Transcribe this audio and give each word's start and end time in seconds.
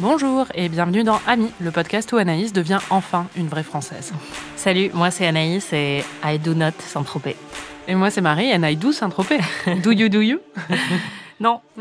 Bonjour 0.00 0.46
et 0.54 0.70
bienvenue 0.70 1.04
dans 1.04 1.20
Ami, 1.26 1.50
le 1.60 1.70
podcast 1.70 2.10
où 2.12 2.16
Anaïs 2.16 2.54
devient 2.54 2.78
enfin 2.88 3.26
une 3.36 3.48
vraie 3.48 3.62
Française. 3.62 4.14
Salut, 4.56 4.90
moi 4.94 5.10
c'est 5.10 5.26
Anaïs 5.26 5.74
et 5.74 6.02
I 6.24 6.38
do 6.38 6.54
not 6.54 6.70
Saint-Tropez. 6.78 7.36
Et 7.86 7.94
moi 7.94 8.10
c'est 8.10 8.22
Marie 8.22 8.50
and 8.50 8.62
I 8.62 8.76
do 8.76 8.92
Saint-Tropez. 8.92 9.40
do 9.84 9.90
you 9.90 10.08
do 10.08 10.22
you? 10.22 10.38
Non. 11.38 11.60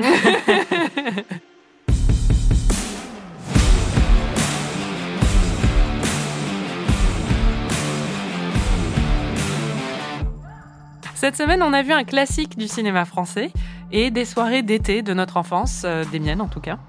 Cette 11.15 11.35
semaine, 11.35 11.61
on 11.61 11.73
a 11.73 11.81
vu 11.83 11.91
un 11.91 12.05
classique 12.05 12.57
du 12.57 12.67
cinéma 12.69 13.03
français 13.05 13.51
et 13.91 14.11
des 14.11 14.23
soirées 14.25 14.61
d'été 14.61 15.01
de 15.01 15.13
notre 15.13 15.35
enfance, 15.37 15.83
euh, 15.85 16.03
des 16.11 16.19
miennes 16.19 16.41
en 16.41 16.47
tout 16.47 16.61
cas. 16.61 16.79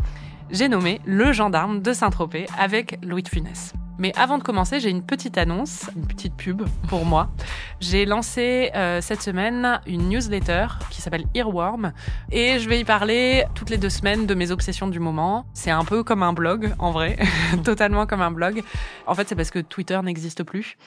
J'ai 0.52 0.68
nommé 0.68 1.00
Le 1.04 1.32
Gendarme 1.32 1.80
de 1.80 1.92
Saint-Tropez 1.92 2.46
avec 2.58 2.98
Louis 3.04 3.22
de 3.22 3.28
Funès. 3.28 3.72
Mais 3.98 4.12
avant 4.16 4.38
de 4.38 4.42
commencer, 4.42 4.80
j'ai 4.80 4.90
une 4.90 5.02
petite 5.02 5.38
annonce, 5.38 5.90
une 5.94 6.06
petite 6.06 6.34
pub 6.34 6.62
pour 6.88 7.04
moi. 7.04 7.30
J'ai 7.80 8.06
lancé 8.06 8.70
euh, 8.74 9.00
cette 9.00 9.22
semaine 9.22 9.78
une 9.86 10.08
newsletter 10.08 10.68
qui 10.90 11.02
s'appelle 11.02 11.24
Earworm 11.34 11.92
et 12.32 12.58
je 12.58 12.68
vais 12.68 12.80
y 12.80 12.84
parler 12.84 13.44
toutes 13.54 13.70
les 13.70 13.76
deux 13.76 13.90
semaines 13.90 14.26
de 14.26 14.34
mes 14.34 14.50
obsessions 14.50 14.88
du 14.88 14.98
moment. 14.98 15.44
C'est 15.52 15.70
un 15.70 15.84
peu 15.84 16.02
comme 16.02 16.22
un 16.22 16.32
blog 16.32 16.74
en 16.78 16.90
vrai, 16.90 17.18
totalement 17.64 18.06
comme 18.06 18.22
un 18.22 18.30
blog. 18.30 18.62
En 19.06 19.14
fait, 19.14 19.28
c'est 19.28 19.36
parce 19.36 19.50
que 19.50 19.58
Twitter 19.58 20.00
n'existe 20.02 20.42
plus 20.42 20.78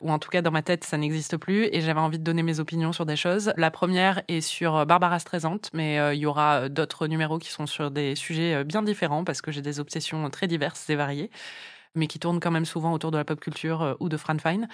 ou 0.00 0.10
en 0.10 0.18
tout 0.18 0.28
cas 0.28 0.42
dans 0.42 0.50
ma 0.50 0.62
tête, 0.62 0.84
ça 0.84 0.98
n'existe 0.98 1.36
plus, 1.36 1.68
et 1.72 1.80
j'avais 1.80 2.00
envie 2.00 2.18
de 2.18 2.24
donner 2.24 2.42
mes 2.42 2.60
opinions 2.60 2.92
sur 2.92 3.06
des 3.06 3.16
choses. 3.16 3.52
La 3.56 3.70
première 3.70 4.22
est 4.28 4.40
sur 4.40 4.76
euh, 4.76 4.84
Barbara 4.84 5.18
Streisand, 5.18 5.60
mais 5.72 5.98
euh, 5.98 6.14
il 6.14 6.20
y 6.20 6.26
aura 6.26 6.56
euh, 6.56 6.68
d'autres 6.68 7.06
numéros 7.06 7.38
qui 7.38 7.50
sont 7.50 7.66
sur 7.66 7.90
des 7.90 8.14
sujets 8.14 8.62
bien 8.64 8.82
différents, 8.82 9.24
parce 9.24 9.40
que 9.40 9.50
j'ai 9.50 9.62
des 9.62 9.80
obsessions 9.80 10.28
très 10.30 10.46
diverses 10.46 10.88
et 10.90 10.96
variées 10.96 11.30
mais 11.98 12.08
qui 12.08 12.18
tournent 12.18 12.40
quand 12.40 12.50
même 12.50 12.66
souvent 12.66 12.92
autour 12.92 13.10
de 13.10 13.16
la 13.16 13.24
pop 13.24 13.40
culture 13.40 13.96
ou 14.00 14.10
de 14.10 14.18
Fran 14.18 14.36
Fine. 14.36 14.68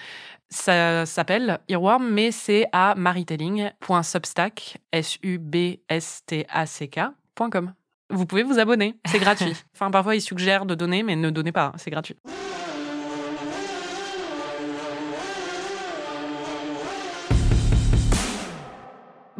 Ça 0.49 1.05
s'appelle 1.05 1.59
Earworm, 1.69 2.05
mais 2.09 2.31
c'est 2.31 2.67
à 2.73 2.95
k.com. 7.37 7.73
Vous 8.09 8.25
pouvez 8.25 8.43
vous 8.43 8.59
abonner, 8.59 8.97
c'est 9.05 9.19
gratuit. 9.19 9.53
Enfin, 9.73 9.89
parfois, 9.89 10.17
ils 10.17 10.21
suggèrent 10.21 10.65
de 10.65 10.75
donner, 10.75 11.01
mais 11.01 11.15
ne 11.15 11.29
donnez 11.29 11.53
pas, 11.53 11.71
c'est 11.77 11.91
gratuit. 11.91 12.17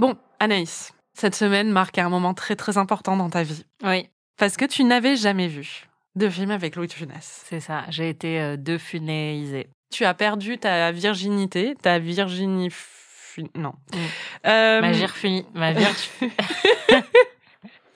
Bon, 0.04 0.18
Anaïs, 0.42 0.94
cette 1.14 1.34
semaine 1.34 1.72
marque 1.72 1.98
un 1.98 2.10
moment 2.10 2.34
très 2.34 2.58
très 2.58 2.78
important 2.78 3.16
dans 3.16 3.30
ta 3.30 3.44
vie. 3.44 3.64
Oui. 3.86 4.10
Parce 4.36 4.58
que 4.58 4.66
tu 4.66 4.84
n'avais 4.84 5.16
jamais 5.16 5.48
vu 5.48 5.88
de 6.18 6.28
film 6.28 6.52
avec 6.52 6.76
Louis 6.76 6.88
de 6.88 6.92
Funès. 6.92 7.46
C'est 7.48 7.62
ça, 7.62 7.86
j'ai 7.88 8.10
été 8.10 8.42
euh, 8.42 8.58
defunéisée. 8.58 9.70
Tu 9.94 10.04
as 10.04 10.14
perdu 10.14 10.58
ta 10.58 10.92
virginité, 10.92 11.78
ta 11.82 12.00
virginie... 12.00 12.68
Non. 13.56 13.76
Mm. 13.94 13.98
Euh, 14.48 14.82
ma 14.82 14.92
virfuni... 14.92 15.46
Ma 15.54 15.72
vir... 15.72 15.90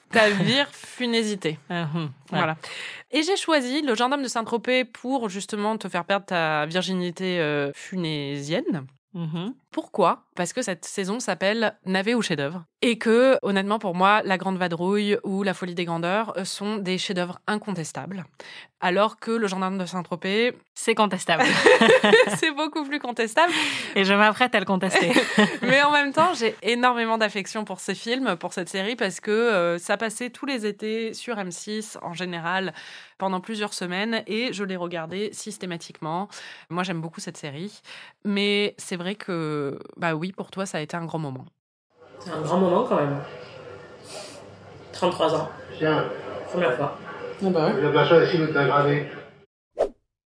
ta 0.10 0.30
virfunésité. 0.30 1.60
Uh-huh. 1.70 2.08
Voilà. 2.30 2.56
Et 3.12 3.22
j'ai 3.22 3.36
choisi 3.36 3.82
le 3.82 3.96
gendarme 3.96 4.24
de 4.24 4.30
Saint-Tropez 4.30 4.86
pour 4.86 5.28
justement 5.28 5.78
te 5.78 5.90
faire 5.90 6.06
perdre 6.06 6.26
ta 6.26 6.68
virginité 6.68 7.42
euh, 7.42 7.74
funésienne. 7.76 8.88
Mm-hmm. 9.14 9.54
Pourquoi? 9.72 10.24
Parce 10.36 10.54
que 10.54 10.62
cette 10.62 10.86
saison 10.86 11.20
s'appelle 11.20 11.78
Navet 11.86 12.14
ou 12.14 12.22
chef-d'œuvre. 12.22 12.64
Et 12.82 12.98
que, 12.98 13.38
honnêtement, 13.42 13.80
pour 13.80 13.96
moi, 13.96 14.22
La 14.24 14.38
Grande 14.38 14.58
Vadrouille 14.58 15.18
ou 15.24 15.44
La 15.44 15.54
Folie 15.54 15.74
des 15.74 15.86
Grandeurs 15.86 16.38
euh, 16.38 16.46
sont 16.46 16.78
des 16.78 16.98
chefs-d'œuvre 16.98 17.40
incontestables. 17.48 18.24
Alors 18.80 19.20
que 19.20 19.32
Le 19.32 19.48
Gendarme 19.48 19.80
de 19.80 19.86
Saint-Tropez. 19.86 20.54
C'est 20.76 20.94
contestable. 20.94 21.44
c'est 22.38 22.52
beaucoup 22.52 22.84
plus 22.86 23.00
contestable. 23.00 23.52
Et 23.96 24.04
je 24.04 24.14
m'apprête 24.14 24.54
à 24.54 24.60
le 24.60 24.66
contester. 24.66 25.12
Mais 25.64 25.82
en 25.82 25.92
même 25.92 26.14
temps, 26.14 26.36
j'ai 26.36 26.56
énormément 26.62 27.18
d'affection 27.18 27.66
pour 27.66 27.80
ces 27.80 27.96
films, 27.96 28.36
pour 28.38 28.54
cette 28.54 28.70
série, 28.70 28.96
parce 28.96 29.20
que 29.20 29.32
euh, 29.32 29.78
ça 29.80 29.98
passait 29.98 30.30
tous 30.30 30.46
les 30.46 30.68
étés 30.68 31.16
sur 31.16 31.38
M6 31.38 31.98
en 32.04 32.14
général 32.14 32.74
pendant 33.18 33.42
plusieurs 33.42 33.74
semaines 33.74 34.24
et 34.28 34.54
je 34.54 34.64
l'ai 34.64 34.76
regardé 34.76 35.30
systématiquement. 35.34 36.28
Moi, 36.70 36.84
j'aime 36.84 37.02
beaucoup 37.02 37.20
cette 37.20 37.38
série. 37.38 37.82
Mais 38.24 38.76
c'est 38.78 38.96
vrai 38.96 39.16
que 39.16 39.57
bah 39.98 40.16
oui, 40.16 40.32
pour 40.32 40.52
toi, 40.52 40.66
ça 40.66 40.78
a 40.80 40.82
été 40.82 40.96
un 40.98 41.06
grand 41.06 41.20
moment. 41.20 41.46
C'est 42.20 42.32
un 42.32 42.42
grand 42.42 42.58
moment 42.58 42.84
quand 42.84 42.98
même. 42.98 43.18
33 44.92 45.36
ans. 45.36 45.50
Première 46.50 46.76
fois. 46.76 46.98
Ah 47.46 47.50
bah 47.50 47.72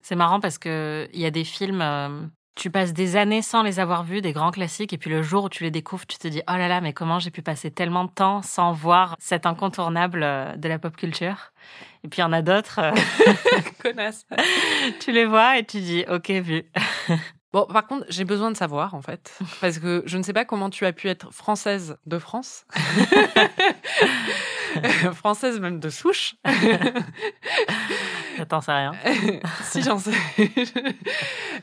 C'est 0.01 0.15
marrant 0.15 0.39
parce 0.39 0.57
que 0.57 1.07
il 1.13 1.19
y 1.19 1.25
a 1.25 1.31
des 1.31 1.43
films, 1.43 1.81
euh, 1.81 2.21
tu 2.55 2.69
passes 2.69 2.93
des 2.93 3.15
années 3.15 3.41
sans 3.41 3.63
les 3.63 3.79
avoir 3.79 4.03
vus, 4.03 4.21
des 4.21 4.31
grands 4.31 4.51
classiques, 4.51 4.93
et 4.93 4.97
puis 4.97 5.09
le 5.09 5.23
jour 5.23 5.45
où 5.45 5.49
tu 5.49 5.63
les 5.63 5.71
découvres, 5.71 6.05
tu 6.05 6.17
te 6.17 6.27
dis 6.27 6.41
oh 6.47 6.53
là 6.53 6.67
là, 6.67 6.81
mais 6.81 6.93
comment 6.93 7.17
j'ai 7.17 7.31
pu 7.31 7.41
passer 7.41 7.71
tellement 7.71 8.05
de 8.05 8.11
temps 8.11 8.41
sans 8.43 8.73
voir 8.73 9.15
cet 9.19 9.47
incontournable 9.47 10.21
euh, 10.23 10.55
de 10.55 10.69
la 10.69 10.77
pop 10.77 10.95
culture? 10.95 11.51
Et 12.03 12.09
puis 12.09 12.19
il 12.19 12.21
y 12.21 12.25
en 12.25 12.33
a 12.33 12.43
d'autres. 12.43 12.79
Euh, 12.79 12.91
Connasse. 13.81 14.25
tu 14.99 15.11
les 15.11 15.25
vois 15.25 15.57
et 15.57 15.65
tu 15.65 15.79
dis 15.79 16.05
ok 16.07 16.29
vu. 16.29 16.63
Bon, 17.51 17.65
par 17.65 17.87
contre, 17.87 18.05
j'ai 18.09 18.25
besoin 18.25 18.51
de 18.51 18.57
savoir, 18.57 18.93
en 18.93 19.01
fait, 19.01 19.37
parce 19.61 19.79
que 19.79 20.03
je 20.05 20.17
ne 20.17 20.23
sais 20.23 20.33
pas 20.33 20.45
comment 20.45 20.69
tu 20.69 20.85
as 20.85 20.93
pu 20.93 21.09
être 21.09 21.33
française 21.33 21.97
de 22.05 22.19
France, 22.19 22.65
française 25.13 25.59
même 25.59 25.79
de 25.79 25.89
souche. 25.89 26.35
T'en 28.49 28.61
sais 28.61 28.71
rien. 28.71 28.91
si, 29.63 29.81
j'en 29.81 29.97
sais. 29.97 30.13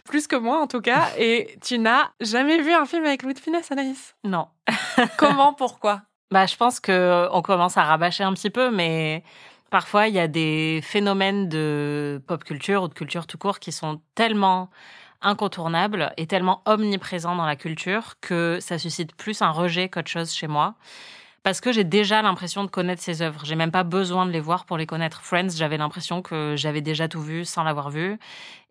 Plus 0.05 0.27
que 0.27 0.37
moi, 0.37 0.61
en 0.61 0.67
tout 0.67 0.81
cas. 0.81 1.11
Et 1.17 1.57
tu 1.65 1.79
n'as 1.79 2.11
jamais 2.21 2.61
vu 2.61 2.73
un 2.73 2.85
film 2.85 3.05
avec 3.05 3.23
Louis 3.23 3.35
de 3.35 3.39
Funès, 3.39 3.71
Anaïs? 3.71 4.15
Non. 4.25 4.49
comment, 5.17 5.55
pourquoi? 5.55 6.03
Bah, 6.33 6.47
je 6.47 6.57
pense 6.57 6.81
que 6.81 7.29
on 7.31 7.43
commence 7.43 7.77
à 7.77 7.85
rabâcher 7.85 8.25
un 8.25 8.35
petit 8.35 8.51
peu, 8.51 8.71
mais 8.71 9.23
parfois, 9.71 10.09
il 10.09 10.15
y 10.15 10.19
a 10.19 10.29
des 10.29 10.81
phénomènes 10.83 11.49
de 11.49 12.21
pop 12.27 12.43
culture 12.45 12.83
ou 12.83 12.89
de 12.89 12.95
culture 12.95 13.27
tout 13.27 13.39
court 13.39 13.61
qui 13.61 13.73
sont 13.73 14.01
tellement 14.15 14.69
incontournable 15.23 16.13
et 16.17 16.27
tellement 16.27 16.63
omniprésent 16.67 17.37
dans 17.37 17.47
la 17.47 17.57
culture 17.57 18.15
que 18.21 18.59
ça 18.61 18.79
suscite 18.79 19.15
plus 19.17 19.43
un 19.43 19.51
rejet 19.51 19.89
qu'autre 19.89 20.11
chose 20.11 20.33
chez 20.33 20.47
moi. 20.47 20.75
Parce 21.47 21.61
que 21.61 21.71
j'ai 21.71 21.85
déjà 21.85 22.23
l'impression 22.23 22.65
de 22.65 22.71
connaître 22.71 23.01
ses 23.01 23.23
œuvres. 23.23 23.43
J'ai 23.45 23.55
même 23.55 23.71
pas 23.71 23.85
besoin 23.85 24.27
de 24.27 24.33
les 24.33 24.41
voir 24.41 24.65
pour 24.65 24.77
les 24.77 24.85
connaître. 24.85 25.23
Friends, 25.23 25.51
j'avais 25.51 25.77
l'impression 25.77 26.21
que 26.21 26.55
j'avais 26.57 26.81
déjà 26.81 27.07
tout 27.07 27.21
vu 27.21 27.45
sans 27.45 27.63
l'avoir 27.63 27.91
vu. 27.91 28.19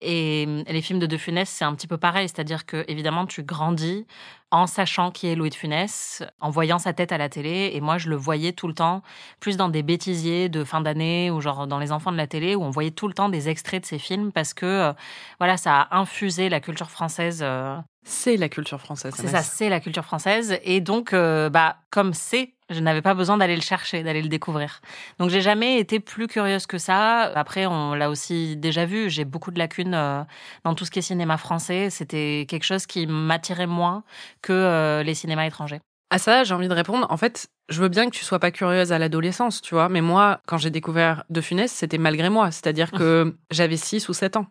Et 0.02 0.46
les 0.68 0.82
films 0.82 1.00
de 1.00 1.06
De 1.06 1.16
Funès, 1.16 1.48
c'est 1.48 1.64
un 1.64 1.74
petit 1.74 1.88
peu 1.88 1.98
pareil. 1.98 2.28
C'est-à-dire 2.28 2.66
que, 2.66 2.84
évidemment, 2.90 3.28
tu 3.28 3.44
grandis 3.44 4.06
en 4.52 4.68
sachant 4.68 5.10
qui 5.10 5.28
est 5.28 5.36
Louis 5.36 5.52
de 5.52 5.56
Funès, 5.56 6.22
en 6.42 6.50
voyant 6.50 6.78
sa 6.78 6.92
tête 6.92 7.14
à 7.14 7.18
la 7.18 7.30
télé. 7.30 7.72
Et 7.76 7.80
moi, 7.80 7.98
je 7.98 8.10
le 8.10 8.18
voyais 8.18 8.52
tout 8.52 8.68
le 8.68 8.74
temps, 8.74 9.04
plus 9.40 9.56
dans 9.56 9.70
des 9.70 9.82
bêtisiers 9.82 10.50
de 10.50 10.66
fin 10.66 10.82
d'année 10.82 11.32
ou 11.32 11.40
genre 11.40 11.68
dans 11.68 11.80
Les 11.80 11.94
Enfants 11.94 12.12
de 12.12 12.18
la 12.18 12.28
télé, 12.28 12.56
où 12.56 12.64
on 12.66 12.72
voyait 12.72 12.92
tout 12.92 13.08
le 13.08 13.14
temps 13.14 13.30
des 13.30 13.48
extraits 13.48 13.84
de 13.84 13.88
ses 13.88 14.00
films 14.00 14.34
parce 14.34 14.54
que, 14.54 14.66
euh, 14.66 14.94
voilà, 15.40 15.56
ça 15.56 15.80
a 15.80 15.98
infusé 15.98 16.50
la 16.50 16.60
culture 16.60 16.92
française. 16.92 17.40
Euh, 17.42 17.78
c'est 18.04 18.36
la 18.36 18.50
culture 18.50 18.82
française. 18.82 19.14
C'est 19.16 19.28
ça, 19.28 19.42
c'est 19.42 19.70
la 19.70 19.80
culture 19.80 20.04
française. 20.04 20.60
Et 20.64 20.82
donc, 20.82 21.14
euh, 21.14 21.50
bah, 21.50 21.78
comme 21.90 22.14
c'est, 22.14 22.55
je 22.70 22.80
n'avais 22.80 23.02
pas 23.02 23.14
besoin 23.14 23.38
d'aller 23.38 23.56
le 23.56 23.62
chercher, 23.62 24.04
d'aller 24.04 24.22
le 24.22 24.30
découvrir. 24.30 24.82
Donc, 25.20 25.30
j'ai 25.30 25.42
jamais 25.42 25.80
été 25.80 26.00
plus 26.00 26.28
curieuse 26.28 26.66
que 26.66 26.78
ça. 26.78 27.32
Après, 27.36 27.66
on 27.66 27.94
l'a 27.94 28.10
aussi 28.10 28.58
déjà 28.58 28.86
vu. 28.86 29.10
J'ai 29.10 29.26
beaucoup 29.26 29.52
de 29.52 29.60
lacunes 29.60 29.92
dans 30.64 30.76
tout 30.76 30.86
ce 30.86 30.92
qui 30.92 31.00
est 31.00 31.04
cinéma 31.04 31.38
français. 31.38 31.90
C'était 31.90 32.46
quelque 32.50 32.64
chose 32.64 32.86
qui 32.86 33.08
m'attirait 33.08 33.68
moins 33.68 34.04
que 34.42 34.54
euh, 34.54 35.04
les 35.04 35.14
cinémas 35.14 35.46
étrangers 35.46 35.80
À 36.10 36.18
ça, 36.18 36.44
j'ai 36.44 36.54
envie 36.54 36.68
de 36.68 36.74
répondre. 36.74 37.06
En 37.10 37.18
fait, 37.18 37.48
je 37.70 37.82
veux 37.82 37.90
bien 37.90 38.06
que 38.06 38.16
tu 38.16 38.24
sois 38.24 38.40
pas 38.40 38.52
curieuse 38.52 38.92
à 38.92 39.00
l'adolescence, 39.00 39.62
tu 39.62 39.76
vois. 39.76 39.90
Mais 39.90 40.02
moi, 40.02 40.42
quand 40.48 40.58
j'ai 40.58 40.72
découvert 40.72 41.24
De 41.30 41.42
Funès, 41.42 41.72
c'était 41.72 41.98
malgré 41.98 42.30
moi. 42.30 42.52
C'est-à-dire 42.52 42.92
que 42.92 43.36
j'avais 43.52 43.78
6 43.78 44.10
ou 44.10 44.14
7 44.14 44.38
ans 44.38 44.48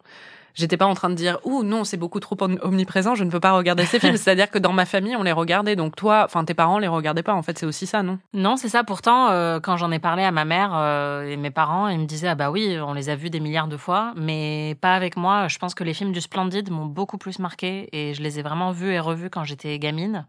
j'étais 0.55 0.77
pas 0.77 0.87
en 0.87 0.95
train 0.95 1.11
de 1.11 1.15
dire 1.15 1.39
ouh 1.45 1.63
non 1.63 1.85
c'est 1.85 1.97
beaucoup 1.97 2.21
trop 2.21 2.37
omniprésent 2.41 3.15
je 3.15 3.25
ne 3.25 3.31
peux 3.31 3.41
pas 3.41 3.53
regarder 3.53 3.85
ces 3.85 3.99
films. 3.99 4.17
C'est 4.25 4.31
à 4.31 4.35
dire 4.35 4.51
que 4.51 4.59
dans 4.59 4.73
ma 4.73 4.87
famille 4.87 5.17
on 5.17 5.23
les 5.23 5.33
regardait. 5.33 5.77
Donc 5.77 5.97
toi 5.97 6.23
enfin 6.25 6.45
tes 6.45 6.55
parents 6.55 6.79
les 6.79 6.89
regardaient 6.89 7.23
pas. 7.23 7.35
En 7.35 7.43
fait 7.43 7.59
c'est 7.59 7.67
aussi 7.67 7.87
ça 7.87 8.03
non? 8.03 8.19
Non 8.33 8.57
c'est 8.57 8.69
ça. 8.69 8.85
Pourtant 8.85 9.31
euh, 9.31 9.61
quand 9.61 9.77
j'en 9.77 9.91
ai 9.91 9.99
parlé 9.99 10.23
à 10.23 10.31
ma 10.31 10.45
mère 10.45 10.71
euh, 10.75 11.29
et 11.29 11.37
mes 11.37 11.51
parents 11.51 11.89
ils 11.89 11.99
me 11.99 12.07
disaient 12.07 12.29
ah 12.29 12.35
bah 12.35 12.51
oui 12.51 12.79
on 12.81 12.95
les 12.95 13.11
a 13.11 13.17
vus 13.17 13.31
des 13.31 13.41
milliards 13.41 13.69
de 13.69 13.77
fois. 13.77 14.13
Mais 14.17 14.77
pas 14.81 14.95
avec 14.95 15.17
moi. 15.17 15.49
Je 15.49 15.59
pense 15.59 15.75
que 15.75 15.85
les 15.85 15.95
films 15.95 16.13
du 16.13 16.21
Splendide 16.21 16.71
m'ont 16.71 16.87
beaucoup 16.87 17.19
plus 17.19 17.39
marqué 17.39 17.89
et 17.93 18.15
je 18.15 18.23
les 18.23 18.39
ai 18.39 18.43
vraiment 18.43 18.71
vus 18.71 18.93
et 18.93 19.01
revus 19.01 19.31
quand 19.31 19.45
j'étais 19.45 19.79
gamine. 19.79 20.27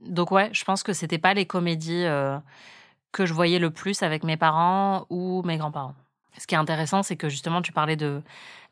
Donc 0.00 0.30
ouais 0.30 0.48
je 0.52 0.64
pense 0.64 0.82
que 0.82 0.92
c'était 0.92 1.18
pas 1.18 1.34
les 1.34 1.46
comédies 1.46 2.04
euh, 2.04 2.38
que 3.12 3.26
je 3.26 3.32
voyais 3.32 3.58
le 3.58 3.70
plus 3.70 4.02
avec 4.02 4.24
mes 4.24 4.36
parents 4.36 5.06
ou 5.10 5.42
mes 5.44 5.56
grands-parents 5.56 5.94
ce 6.38 6.46
qui 6.46 6.54
est 6.54 6.58
intéressant, 6.58 7.02
c'est 7.02 7.16
que 7.16 7.28
justement, 7.28 7.62
tu 7.62 7.72
parlais 7.72 7.96
de 7.96 8.22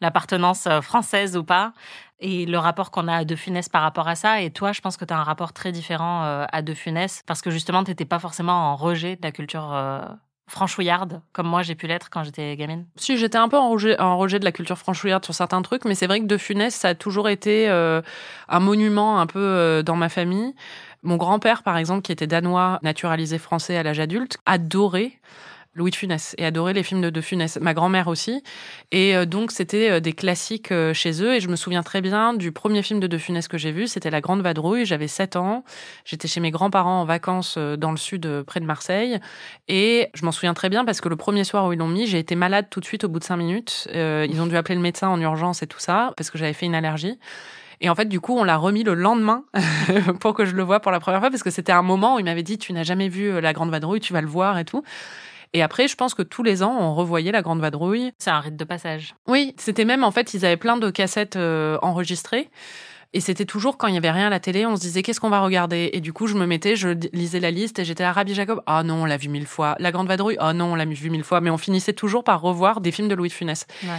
l'appartenance 0.00 0.66
euh, 0.66 0.80
française 0.80 1.36
ou 1.36 1.44
pas, 1.44 1.72
et 2.20 2.44
le 2.44 2.58
rapport 2.58 2.90
qu'on 2.90 3.08
a 3.08 3.16
à 3.16 3.24
De 3.24 3.36
Funès 3.36 3.68
par 3.68 3.82
rapport 3.82 4.08
à 4.08 4.14
ça. 4.14 4.40
Et 4.40 4.50
toi, 4.50 4.72
je 4.72 4.80
pense 4.80 4.96
que 4.96 5.04
tu 5.04 5.14
as 5.14 5.18
un 5.18 5.22
rapport 5.22 5.52
très 5.52 5.72
différent 5.72 6.24
euh, 6.24 6.44
à 6.52 6.62
De 6.62 6.74
Funès, 6.74 7.22
parce 7.26 7.40
que 7.40 7.50
justement, 7.50 7.84
tu 7.84 7.90
n'étais 7.90 8.04
pas 8.04 8.18
forcément 8.18 8.72
en 8.72 8.76
rejet 8.76 9.16
de 9.16 9.22
la 9.22 9.32
culture 9.32 9.72
euh, 9.72 10.00
franchouillarde, 10.48 11.22
comme 11.32 11.46
moi 11.46 11.62
j'ai 11.62 11.74
pu 11.74 11.86
l'être 11.86 12.10
quand 12.10 12.24
j'étais 12.24 12.56
gamine 12.56 12.84
Si, 12.96 13.16
j'étais 13.16 13.38
un 13.38 13.48
peu 13.48 13.56
en 13.56 13.70
rejet, 13.70 13.98
en 14.00 14.18
rejet, 14.18 14.38
de 14.38 14.44
la 14.44 14.52
culture 14.52 14.76
franchouillarde 14.76 15.24
sur 15.24 15.34
certains 15.34 15.62
trucs, 15.62 15.84
mais 15.84 15.94
c'est 15.94 16.08
vrai 16.08 16.20
que 16.20 16.26
De 16.26 16.36
Funès, 16.36 16.74
ça 16.74 16.88
a 16.88 16.94
toujours 16.94 17.28
été 17.28 17.70
un 17.70 18.60
monument 18.60 19.20
un 19.20 19.26
peu 19.26 19.82
dans 19.86 19.96
ma 19.96 20.08
famille. 20.08 20.54
Mon 21.02 21.16
grand-père, 21.16 21.62
par 21.62 21.78
exemple, 21.78 22.02
qui 22.02 22.12
était 22.12 22.26
danois, 22.26 22.80
naturalisé 22.82 23.38
français 23.38 23.76
à 23.76 23.82
l'âge 23.82 24.00
adulte, 24.00 24.38
adorait 24.44 25.12
Louis 25.74 25.90
de 25.90 25.96
Funès 25.96 26.34
et 26.36 26.44
adorait 26.44 26.74
les 26.74 26.82
films 26.82 27.00
de 27.00 27.08
De 27.08 27.20
Funès. 27.22 27.58
Ma 27.58 27.72
grand-mère 27.72 28.08
aussi. 28.08 28.42
Et 28.90 29.16
euh, 29.16 29.24
donc, 29.24 29.50
c'était 29.52 29.90
euh, 29.90 30.00
des 30.00 30.12
classiques 30.12 30.70
euh, 30.70 30.92
chez 30.92 31.22
eux. 31.22 31.34
Et 31.34 31.40
je 31.40 31.48
me 31.48 31.56
souviens 31.56 31.82
très 31.82 32.02
bien 32.02 32.34
du 32.34 32.52
premier 32.52 32.82
film 32.82 33.00
de 33.00 33.06
De 33.06 33.16
Funès 33.16 33.48
que 33.48 33.56
j'ai 33.56 33.72
vu. 33.72 33.86
C'était 33.86 34.10
La 34.10 34.20
Grande 34.20 34.42
Vadrouille. 34.42 34.84
J'avais 34.84 35.08
7 35.08 35.36
ans. 35.36 35.64
J'étais 36.04 36.28
chez 36.28 36.40
mes 36.40 36.50
grands-parents 36.50 37.00
en 37.00 37.04
vacances 37.06 37.56
dans 37.56 37.90
le 37.90 37.96
sud, 37.96 38.42
près 38.42 38.60
de 38.60 38.66
Marseille. 38.66 39.18
Et 39.68 40.10
je 40.12 40.26
m'en 40.26 40.32
souviens 40.32 40.52
très 40.52 40.68
bien 40.68 40.84
parce 40.84 41.00
que 41.00 41.08
le 41.08 41.16
premier 41.16 41.44
soir 41.44 41.66
où 41.66 41.72
ils 41.72 41.78
l'ont 41.78 41.88
mis, 41.88 42.06
j'ai 42.06 42.18
été 42.18 42.34
malade 42.34 42.66
tout 42.68 42.80
de 42.80 42.84
suite 42.84 43.04
au 43.04 43.08
bout 43.08 43.18
de 43.18 43.24
5 43.24 43.36
minutes. 43.36 43.88
ils 43.94 44.40
ont 44.42 44.46
dû 44.46 44.56
appeler 44.56 44.74
le 44.74 44.82
médecin 44.82 45.08
en 45.08 45.18
urgence 45.20 45.62
et 45.62 45.66
tout 45.66 45.80
ça 45.80 46.12
parce 46.18 46.30
que 46.30 46.36
j'avais 46.36 46.52
fait 46.52 46.66
une 46.66 46.74
allergie. 46.74 47.18
Et 47.80 47.88
en 47.88 47.94
fait, 47.94 48.04
du 48.04 48.20
coup, 48.20 48.36
on 48.36 48.44
l'a 48.44 48.58
remis 48.58 48.84
le 48.84 48.94
lendemain 48.94 49.44
pour 50.20 50.34
que 50.34 50.44
je 50.44 50.54
le 50.54 50.62
voie 50.62 50.80
pour 50.80 50.92
la 50.92 51.00
première 51.00 51.20
fois 51.20 51.30
parce 51.30 51.42
que 51.42 51.50
c'était 51.50 51.72
un 51.72 51.82
moment 51.82 52.16
où 52.16 52.18
il 52.18 52.24
m'avait 52.24 52.42
dit, 52.42 52.58
tu 52.58 52.74
n'as 52.74 52.84
jamais 52.84 53.08
vu 53.08 53.40
La 53.40 53.54
Grande 53.54 53.70
Vadrouille, 53.70 54.00
tu 54.00 54.12
vas 54.12 54.20
le 54.20 54.28
voir 54.28 54.58
et 54.58 54.64
tout. 54.64 54.82
Et 55.54 55.62
après, 55.62 55.88
je 55.88 55.96
pense 55.96 56.14
que 56.14 56.22
tous 56.22 56.42
les 56.42 56.62
ans, 56.62 56.76
on 56.78 56.94
revoyait 56.94 57.32
la 57.32 57.42
Grande 57.42 57.60
Vadrouille. 57.60 58.12
C'est 58.18 58.30
un 58.30 58.40
rite 58.40 58.56
de 58.56 58.64
passage. 58.64 59.14
Oui, 59.26 59.54
c'était 59.58 59.84
même, 59.84 60.04
en 60.04 60.10
fait, 60.10 60.34
ils 60.34 60.46
avaient 60.46 60.56
plein 60.56 60.76
de 60.76 60.90
cassettes 60.90 61.36
euh, 61.36 61.78
enregistrées. 61.82 62.50
Et 63.14 63.20
c'était 63.20 63.44
toujours 63.44 63.76
quand 63.76 63.88
il 63.88 63.94
y 63.94 63.98
avait 63.98 64.10
rien 64.10 64.28
à 64.28 64.30
la 64.30 64.40
télé, 64.40 64.64
on 64.64 64.74
se 64.74 64.80
disait 64.80 65.02
qu'est-ce 65.02 65.20
qu'on 65.20 65.28
va 65.28 65.40
regarder? 65.40 65.90
Et 65.92 66.00
du 66.00 66.14
coup, 66.14 66.26
je 66.26 66.34
me 66.34 66.46
mettais, 66.46 66.76
je 66.76 66.88
lisais 67.12 67.40
la 67.40 67.50
liste 67.50 67.78
et 67.78 67.84
j'étais 67.84 68.04
à 68.04 68.12
Rabbi 68.12 68.32
Jacob. 68.32 68.62
Ah 68.64 68.82
non, 68.82 69.02
on 69.02 69.04
l'a 69.04 69.18
vu 69.18 69.28
mille 69.28 69.46
fois. 69.46 69.76
La 69.78 69.92
Grande 69.92 70.08
Vadrouille? 70.08 70.38
Ah 70.40 70.54
non, 70.54 70.72
on 70.72 70.74
l'a 70.74 70.86
vu 70.86 71.10
mille 71.10 71.22
fois. 71.22 71.42
Mais 71.42 71.50
on 71.50 71.58
finissait 71.58 71.92
toujours 71.92 72.24
par 72.24 72.40
revoir 72.40 72.80
des 72.80 72.90
films 72.90 73.08
de 73.08 73.14
Louis 73.14 73.28
de 73.28 73.34
Funès. 73.34 73.66
Ouais. 73.82 73.90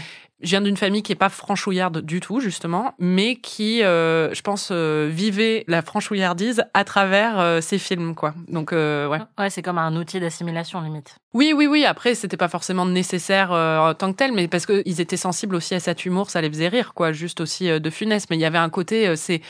Je 0.43 0.49
viens 0.49 0.61
d'une 0.61 0.77
famille 0.77 1.03
qui 1.03 1.13
est 1.13 1.15
pas 1.15 1.29
franchouillarde 1.29 2.01
du 2.01 2.19
tout 2.19 2.41
justement, 2.41 2.93
mais 2.99 3.37
qui, 3.37 3.81
euh, 3.81 4.33
je 4.33 4.41
pense, 4.41 4.69
euh, 4.71 5.09
vivait 5.09 5.63
la 5.67 5.81
franchouillardise 5.81 6.65
à 6.73 6.83
travers 6.83 7.39
euh, 7.39 7.61
ces 7.61 7.77
films, 7.77 8.13
quoi. 8.13 8.33
Donc 8.49 8.73
euh, 8.73 9.07
ouais. 9.07 9.19
Ouais, 9.39 9.49
c'est 9.49 9.61
comme 9.61 9.77
un 9.77 9.95
outil 9.95 10.19
d'assimilation 10.19 10.81
limite. 10.81 11.15
Oui, 11.33 11.53
oui, 11.55 11.65
oui. 11.65 11.85
Après, 11.85 12.13
c'était 12.13 12.37
pas 12.37 12.49
forcément 12.49 12.85
nécessaire 12.85 13.51
en 13.51 13.93
tant 13.93 14.11
que 14.11 14.17
tel, 14.17 14.33
mais 14.33 14.47
parce 14.47 14.65
qu'ils 14.65 15.01
étaient 15.01 15.17
sensibles 15.17 15.55
aussi 15.55 15.73
à 15.73 15.79
cet 15.79 16.05
humour, 16.05 16.29
ça 16.29 16.41
les 16.41 16.49
faisait 16.49 16.67
rire, 16.67 16.93
quoi. 16.93 17.11
Juste 17.11 17.41
aussi 17.41 17.67
de 17.79 17.89
funeste, 17.89 18.27
mais 18.29 18.35
il 18.35 18.41
y 18.41 18.45
avait 18.45 18.59
un 18.59 18.69
côté, 18.69 19.15
c'est 19.15 19.41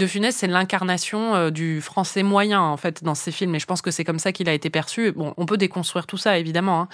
de 0.00 0.06
Funès, 0.06 0.34
c'est 0.34 0.48
l'incarnation 0.48 1.34
euh, 1.34 1.50
du 1.50 1.80
français 1.80 2.24
moyen, 2.24 2.60
en 2.60 2.76
fait, 2.76 3.04
dans 3.04 3.14
ses 3.14 3.30
films. 3.30 3.54
Et 3.54 3.58
je 3.58 3.66
pense 3.66 3.82
que 3.82 3.90
c'est 3.90 4.02
comme 4.02 4.18
ça 4.18 4.32
qu'il 4.32 4.48
a 4.48 4.52
été 4.52 4.70
perçu. 4.70 5.12
Bon, 5.12 5.34
on 5.36 5.46
peut 5.46 5.58
déconstruire 5.58 6.06
tout 6.06 6.16
ça, 6.16 6.38
évidemment. 6.38 6.82
Hein. 6.82 6.88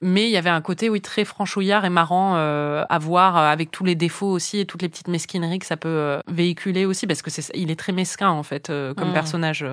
Mais 0.00 0.24
il 0.24 0.30
y 0.30 0.36
avait 0.36 0.50
un 0.50 0.62
côté, 0.62 0.88
oui, 0.88 1.00
très 1.00 1.24
franchouillard 1.24 1.84
et 1.84 1.90
marrant 1.90 2.36
euh, 2.36 2.84
à 2.88 2.98
voir, 2.98 3.36
euh, 3.36 3.50
avec 3.50 3.70
tous 3.70 3.84
les 3.84 3.96
défauts 3.96 4.30
aussi 4.30 4.60
et 4.60 4.64
toutes 4.64 4.80
les 4.80 4.88
petites 4.88 5.08
mesquineries 5.08 5.58
que 5.58 5.66
ça 5.66 5.76
peut 5.76 6.20
véhiculer 6.28 6.86
aussi, 6.86 7.06
parce 7.06 7.20
que 7.20 7.30
c'est, 7.30 7.50
il 7.54 7.70
est 7.70 7.78
très 7.78 7.92
mesquin, 7.92 8.30
en 8.30 8.42
fait, 8.42 8.68
comme 8.96 9.10
mmh. 9.10 9.12
personnage. 9.12 9.66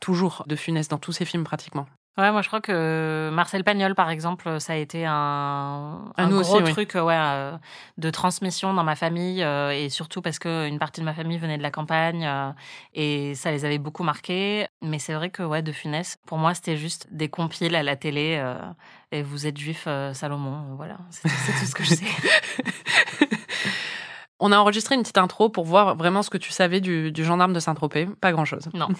Toujours 0.00 0.44
de 0.46 0.56
Funès 0.56 0.88
dans 0.88 0.98
tous 0.98 1.12
ses 1.12 1.24
films, 1.24 1.44
pratiquement. 1.44 1.86
Ouais, 2.16 2.30
moi 2.30 2.42
je 2.42 2.46
crois 2.46 2.60
que 2.60 3.28
Marcel 3.32 3.64
Pagnol, 3.64 3.96
par 3.96 4.08
exemple, 4.08 4.60
ça 4.60 4.74
a 4.74 4.76
été 4.76 5.04
un, 5.04 6.12
un 6.16 6.28
gros 6.28 6.60
truc 6.60 6.92
ouais, 6.94 7.02
euh, 7.12 7.56
de 7.98 8.10
transmission 8.10 8.72
dans 8.72 8.84
ma 8.84 8.94
famille 8.94 9.42
euh, 9.42 9.70
et 9.70 9.88
surtout 9.88 10.22
parce 10.22 10.38
qu'une 10.38 10.78
partie 10.78 11.00
de 11.00 11.04
ma 11.04 11.12
famille 11.12 11.38
venait 11.38 11.58
de 11.58 11.62
la 11.62 11.72
campagne 11.72 12.24
euh, 12.24 12.52
et 12.92 13.34
ça 13.34 13.50
les 13.50 13.64
avait 13.64 13.78
beaucoup 13.78 14.04
marqués. 14.04 14.68
Mais 14.80 15.00
c'est 15.00 15.14
vrai 15.14 15.30
que 15.30 15.42
ouais, 15.42 15.62
de 15.62 15.72
Funès, 15.72 16.18
pour 16.24 16.38
moi 16.38 16.54
c'était 16.54 16.76
juste 16.76 17.08
des 17.10 17.28
compiles 17.28 17.74
à 17.74 17.82
la 17.82 17.96
télé 17.96 18.40
et 19.10 19.22
vous 19.22 19.48
êtes 19.48 19.58
juif 19.58 19.88
Salomon, 20.12 20.76
voilà, 20.76 20.98
c'est 21.10 21.28
tout, 21.28 21.66
ce 21.66 21.74
que 21.74 21.82
je 21.82 21.94
sais. 21.96 22.06
On 24.38 24.52
a 24.52 24.58
enregistré 24.58 24.94
une 24.94 25.02
petite 25.02 25.18
intro 25.18 25.48
pour 25.48 25.64
voir 25.64 25.96
vraiment 25.96 26.22
ce 26.22 26.30
que 26.30 26.38
tu 26.38 26.52
savais 26.52 26.80
du, 26.80 27.10
du 27.10 27.24
gendarme 27.24 27.52
de 27.52 27.60
Saint-Tropez. 27.60 28.06
Pas 28.20 28.30
grand-chose. 28.30 28.68
Non. 28.72 28.88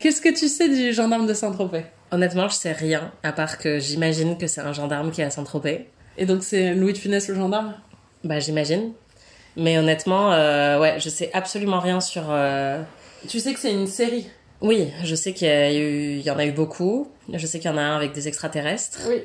Qu'est-ce 0.00 0.22
que 0.22 0.30
tu 0.30 0.48
sais 0.48 0.70
du 0.70 0.94
gendarme 0.94 1.26
de 1.26 1.34
Saint-Tropez? 1.34 1.84
Honnêtement, 2.10 2.48
je 2.48 2.54
sais 2.54 2.72
rien, 2.72 3.12
à 3.22 3.32
part 3.32 3.58
que 3.58 3.78
j'imagine 3.78 4.38
que 4.38 4.46
c'est 4.46 4.62
un 4.62 4.72
gendarme 4.72 5.10
qui 5.10 5.20
est 5.20 5.24
à 5.24 5.30
Saint-Tropez. 5.30 5.90
Et 6.16 6.24
donc 6.24 6.42
c'est 6.42 6.74
Louis 6.74 6.94
de 6.94 6.98
Funès 6.98 7.28
le 7.28 7.34
gendarme? 7.34 7.74
Bah 8.24 8.40
j'imagine. 8.40 8.92
Mais 9.58 9.78
honnêtement, 9.78 10.32
euh, 10.32 10.80
ouais, 10.80 10.98
je 11.00 11.10
sais 11.10 11.28
absolument 11.34 11.80
rien 11.80 12.00
sur... 12.00 12.22
Euh, 12.30 12.82
tu 13.28 13.40
sais 13.40 13.52
que 13.52 13.60
c'est 13.60 13.74
une 13.74 13.86
série? 13.86 14.26
Oui, 14.62 14.88
je 15.04 15.14
sais 15.14 15.34
qu'il 15.34 15.48
y, 15.48 16.22
y, 16.22 16.30
en 16.30 16.38
a 16.38 16.46
eu 16.46 16.52
beaucoup. 16.52 17.08
Je 17.32 17.46
sais 17.46 17.58
qu'il 17.58 17.70
y 17.70 17.74
en 17.74 17.76
a 17.76 17.82
un 17.82 17.96
avec 17.96 18.12
des 18.12 18.26
extraterrestres. 18.26 19.00
Oui. 19.06 19.22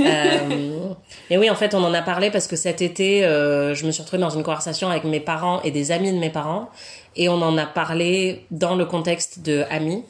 euh, 0.00 0.90
et 1.30 1.38
oui, 1.38 1.50
en 1.50 1.54
fait, 1.54 1.72
on 1.74 1.84
en 1.84 1.94
a 1.94 2.02
parlé 2.02 2.32
parce 2.32 2.48
que 2.48 2.56
cet 2.56 2.82
été, 2.82 3.24
euh, 3.24 3.74
je 3.74 3.86
me 3.86 3.92
suis 3.92 4.02
retrouvée 4.02 4.20
dans 4.20 4.30
une 4.30 4.42
conversation 4.42 4.88
avec 4.88 5.04
mes 5.04 5.20
parents 5.20 5.62
et 5.62 5.70
des 5.70 5.92
amis 5.92 6.12
de 6.12 6.18
mes 6.18 6.30
parents. 6.30 6.68
Et 7.14 7.28
on 7.28 7.42
en 7.42 7.56
a 7.58 7.66
parlé 7.66 8.44
dans 8.50 8.74
le 8.74 8.86
contexte 8.86 9.40
de 9.40 9.64
amis. 9.70 10.04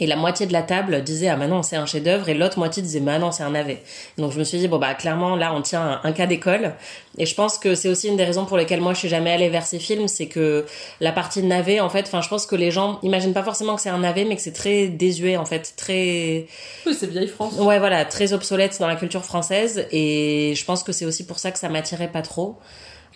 Et 0.00 0.06
la 0.06 0.16
moitié 0.16 0.46
de 0.46 0.52
la 0.52 0.62
table 0.62 1.04
disait 1.04 1.28
ah 1.28 1.36
Manon 1.36 1.62
c'est 1.62 1.76
un 1.76 1.84
chef-d'œuvre. 1.84 2.30
Et 2.30 2.34
l'autre 2.34 2.58
moitié 2.58 2.82
disait 2.82 3.00
bah 3.00 3.18
non 3.18 3.32
c'est 3.32 3.42
un 3.42 3.50
navet. 3.50 3.82
Donc 4.16 4.32
je 4.32 4.38
me 4.38 4.44
suis 4.44 4.58
dit 4.58 4.66
bon 4.66 4.78
bah 4.78 4.94
clairement 4.94 5.36
là 5.36 5.54
on 5.54 5.60
tient 5.60 6.00
un, 6.02 6.12
cas 6.12 6.26
d'école. 6.26 6.72
Et 7.18 7.26
je 7.26 7.34
pense 7.34 7.58
que 7.58 7.74
c'est 7.74 7.88
aussi 7.88 8.08
une 8.08 8.16
des 8.16 8.24
raisons 8.24 8.46
pour 8.46 8.56
lesquelles 8.56 8.80
moi 8.80 8.94
je 8.94 9.00
suis 9.00 9.08
jamais 9.08 9.30
allée 9.30 9.50
vers 9.50 9.66
ces 9.66 9.78
films 9.78 10.08
c'est 10.08 10.26
que 10.26 10.64
la 11.00 11.12
partie 11.12 11.42
navet 11.42 11.80
en 11.80 11.90
fait 11.90 12.06
enfin 12.06 12.22
je 12.22 12.28
pense 12.28 12.46
que 12.46 12.56
les 12.56 12.70
gens 12.70 12.98
imaginent 13.02 13.34
pas 13.34 13.42
forcément 13.42 13.76
que 13.76 13.82
c'est 13.82 13.90
un 13.90 13.98
navet 13.98 14.24
mais 14.24 14.36
que 14.36 14.42
c'est 14.42 14.52
très 14.52 14.88
désuet 14.88 15.36
en 15.36 15.44
fait 15.44 15.74
très 15.76 16.46
oui 16.86 16.96
c'est 16.98 17.10
vieille 17.10 17.28
France. 17.28 17.54
Ouais 17.58 17.78
voilà 17.78 18.06
très 18.06 18.32
obsolète 18.32 18.78
dans 18.80 18.88
la 18.88 18.96
culture 18.96 19.24
française. 19.24 19.86
Et 19.92 20.54
je 20.56 20.64
pense 20.64 20.82
que 20.82 20.92
c'est 20.92 21.04
aussi 21.04 21.26
pour 21.26 21.38
ça 21.38 21.50
que 21.50 21.58
ça 21.58 21.68
m'attirait 21.68 22.08
pas 22.08 22.22
trop. 22.22 22.56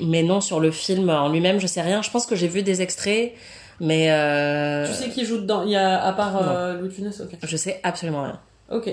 Mais 0.01 0.23
non 0.23 0.43
sur 0.43 0.61
le 0.61 0.71
film 0.71 1.09
en 1.09 1.31
lui-même 1.31 1.61
je 1.61 1.67
sais 1.67 1.81
rien. 1.81 2.03
Je 2.03 2.11
pense 2.11 2.27
que 2.27 2.37
j'ai 2.37 2.49
vu 2.49 2.63
des 2.63 2.83
extraits 2.83 3.33
mais 3.81 4.11
euh... 4.11 4.87
Tu 4.87 4.95
sais 4.95 5.11
qui 5.11 5.25
joue 5.25 5.39
dedans 5.39 5.63
Il 5.65 5.71
y 5.71 5.77
a 5.77 6.03
à 6.03 6.13
part 6.13 6.37
euh, 6.41 6.81
Louis 6.81 6.91
Funès 6.91 7.21
Ok. 7.21 7.39
Je 7.43 7.57
sais 7.57 7.81
absolument 7.83 8.23
rien. 8.23 8.41
Ok. 8.71 8.91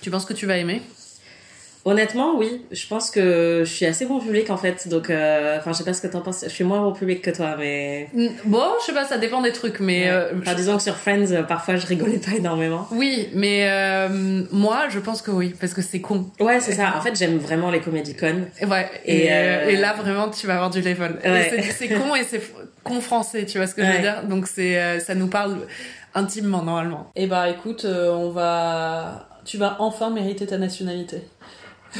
Tu 0.00 0.10
penses 0.10 0.24
que 0.24 0.32
tu 0.32 0.46
vas 0.46 0.56
aimer? 0.56 0.82
Honnêtement, 1.86 2.36
oui. 2.36 2.62
Je 2.70 2.86
pense 2.86 3.10
que 3.10 3.62
je 3.64 3.72
suis 3.72 3.86
assez 3.86 4.04
bon 4.04 4.20
public 4.20 4.50
en 4.50 4.58
fait. 4.58 4.86
Donc, 4.88 5.08
euh, 5.08 5.58
enfin, 5.58 5.72
je 5.72 5.78
sais 5.78 5.84
pas 5.84 5.94
ce 5.94 6.02
que 6.02 6.08
t'en 6.08 6.20
penses. 6.20 6.44
Je 6.44 6.50
suis 6.50 6.64
moins 6.64 6.82
bon 6.82 6.92
public 6.92 7.22
que 7.22 7.30
toi, 7.30 7.56
mais. 7.58 8.08
Bon, 8.44 8.64
je 8.80 8.86
sais 8.86 8.92
pas, 8.92 9.04
ça 9.04 9.16
dépend 9.16 9.40
des 9.40 9.52
trucs, 9.52 9.80
mais. 9.80 10.10
Euh, 10.10 10.32
disons 10.56 10.76
que 10.76 10.82
sur 10.82 10.96
Friends, 10.96 11.30
euh, 11.30 11.42
parfois, 11.42 11.76
je 11.76 11.86
rigolais 11.86 12.18
pas 12.18 12.32
énormément. 12.36 12.86
Oui, 12.92 13.28
mais 13.34 13.66
euh, 13.70 14.42
moi, 14.52 14.88
je 14.90 14.98
pense 14.98 15.22
que 15.22 15.30
oui, 15.30 15.54
parce 15.58 15.72
que 15.72 15.80
c'est 15.80 16.00
con. 16.00 16.26
Ouais, 16.38 16.60
c'est 16.60 16.72
ça. 16.72 16.94
En 16.96 17.00
fait, 17.00 17.16
j'aime 17.16 17.38
vraiment 17.38 17.70
les 17.70 17.80
comédies 17.80 18.14
connes. 18.14 18.48
Ouais. 18.66 18.90
Et, 19.06 19.26
et, 19.26 19.76
là, 19.76 19.94
vraiment, 19.94 20.28
tu 20.28 20.46
vas 20.46 20.56
avoir 20.56 20.70
du 20.70 20.82
level. 20.82 21.18
Ouais. 21.24 21.64
C'est 21.70 21.88
con 21.88 22.14
et 22.14 22.24
c'est 22.24 22.42
con 22.84 23.00
français, 23.00 23.46
tu 23.46 23.58
vois 23.58 23.66
ce 23.66 23.74
que 23.74 23.84
je 23.84 23.90
veux 23.90 24.00
dire? 24.00 24.24
Donc, 24.24 24.46
c'est, 24.46 25.00
ça 25.00 25.14
nous 25.14 25.28
parle 25.28 25.66
intimement 26.14 26.62
normalement. 26.62 27.10
Et 27.14 27.24
eh 27.24 27.26
bah, 27.26 27.48
écoute, 27.48 27.84
on 27.84 28.30
va. 28.30 29.28
Tu 29.44 29.56
vas 29.56 29.76
enfin 29.80 30.10
mériter 30.10 30.46
ta 30.46 30.58
nationalité. 30.58 31.22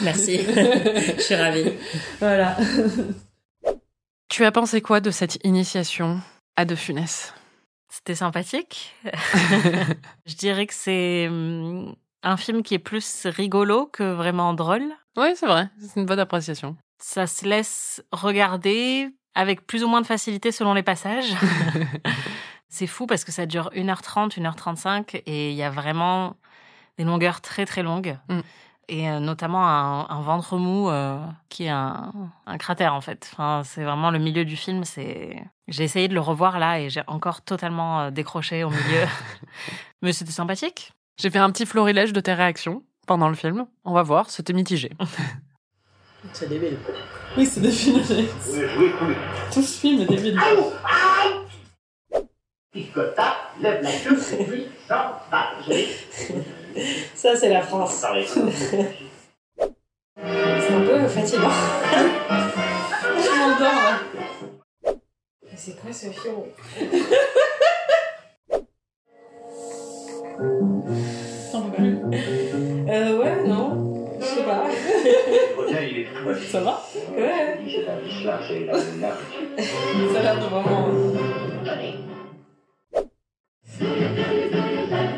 Merci, 0.03 0.39
je 0.47 1.21
suis 1.21 1.35
ravie. 1.35 1.73
Voilà. 2.19 2.57
Tu 4.29 4.45
as 4.45 4.53
pensé 4.53 4.81
quoi 4.81 5.01
de 5.01 5.11
cette 5.11 5.45
initiation 5.45 6.21
à 6.55 6.65
De 6.65 6.77
Funès? 6.77 7.35
C'était 7.89 8.15
sympathique. 8.15 8.95
je 10.25 10.37
dirais 10.37 10.69
que 10.69 10.75
c'est 10.75 11.27
hum, 11.29 11.97
un 12.23 12.37
film 12.37 12.63
qui 12.63 12.75
est 12.75 12.79
plus 12.79 13.27
rigolo 13.27 13.87
que 13.87 14.13
vraiment 14.13 14.55
drôle. 14.55 14.85
Oui, 15.17 15.31
c'est 15.35 15.47
vrai. 15.47 15.69
C'est 15.81 15.99
une 15.99 16.07
bonne 16.07 16.21
appréciation. 16.21 16.77
Ça 17.03 17.27
se 17.27 17.45
laisse 17.45 18.05
regarder 18.13 19.09
avec 19.35 19.67
plus 19.67 19.85
ou 19.85 19.89
moins 19.89 20.01
de 20.01 20.07
facilité 20.07 20.53
selon 20.53 20.75
les 20.75 20.83
passages. 20.83 21.33
c'est 22.69 22.87
fou 22.87 23.07
parce 23.07 23.25
que 23.25 23.33
ça 23.33 23.47
dure 23.47 23.71
1h30, 23.75 24.39
1h35 24.41 25.23
et 25.27 25.51
il 25.51 25.57
y 25.57 25.63
a 25.63 25.71
vraiment 25.71 26.37
des 26.99 27.05
longueurs 27.05 27.41
très 27.41 27.67
très 27.67 27.83
longues. 27.83 28.17
Mm 28.29 28.41
et 28.91 29.09
euh, 29.09 29.21
notamment 29.21 29.67
un, 29.67 30.21
ventre 30.21 30.59
mou 30.59 30.91
euh, 30.91 31.17
qui 31.49 31.65
est 31.65 31.71
un, 31.71 32.13
cratère 32.59 32.93
en 32.93 33.01
fait. 33.01 33.31
Enfin, 33.33 33.63
c'est 33.65 33.85
vraiment 33.85 34.11
le 34.11 34.19
milieu 34.19 34.45
du 34.45 34.57
film. 34.57 34.85
C'est 34.85 35.43
j'ai 35.69 35.85
essayé 35.85 36.09
de 36.09 36.15
le 36.15 36.21
revoir 36.21 36.59
là 36.59 36.81
et 36.81 36.91
j'ai 36.91 37.03
encore 37.07 37.43
totalement 37.43 38.01
euh, 38.01 38.11
décroché 38.11 38.65
au 38.65 38.71
milieu, 38.71 39.07
mais 40.03 40.13
c'était 40.13 40.33
sympathique. 40.33 40.93
J'ai 41.19 41.31
fait 41.31 41.39
un 41.39 41.51
petit 41.51 41.67
florilège 41.67 42.13
de 42.13 42.21
tes 42.21 42.35
réactions 42.35 42.83
pendant 43.07 43.29
le 43.29 43.37
film. 43.37 43.67
On 43.85 43.93
va 43.93 44.03
voir, 44.03 44.29
c'était 44.29 44.53
mitigé. 44.53 44.91
c'est 46.33 46.49
débile. 46.49 46.77
Oui, 47.37 47.47
c'est 47.47 47.61
débile. 47.61 48.29
Tout 49.53 49.63
ce 49.63 49.81
film 49.81 50.03
est 50.03 50.07
débile. 50.07 50.39
lève 53.61 53.83
la 53.83 53.93
queue, 53.93 54.17
Ça, 57.15 57.37
c'est 57.37 57.49
la 57.51 57.63
France. 57.63 58.05
c'est 58.27 58.35
un 60.73 60.81
peu 60.81 61.09
fatigant. 61.09 61.51
Je 63.17 63.39
m'endors 63.39 63.75
là. 63.75 64.01
C'est 65.57 65.81
quoi 65.81 65.93
ce 65.93 66.07
film? 66.07 66.45
Euh, 72.89 73.19
ouais, 73.19 73.45
non. 73.47 73.80
Ça 76.51 76.61
va 76.61 76.83
Ouais. 77.17 77.59
Ça 80.13 80.19
a 80.19 80.23
l'air 80.23 80.37
de 80.37 80.47
vraiment. 80.47 80.89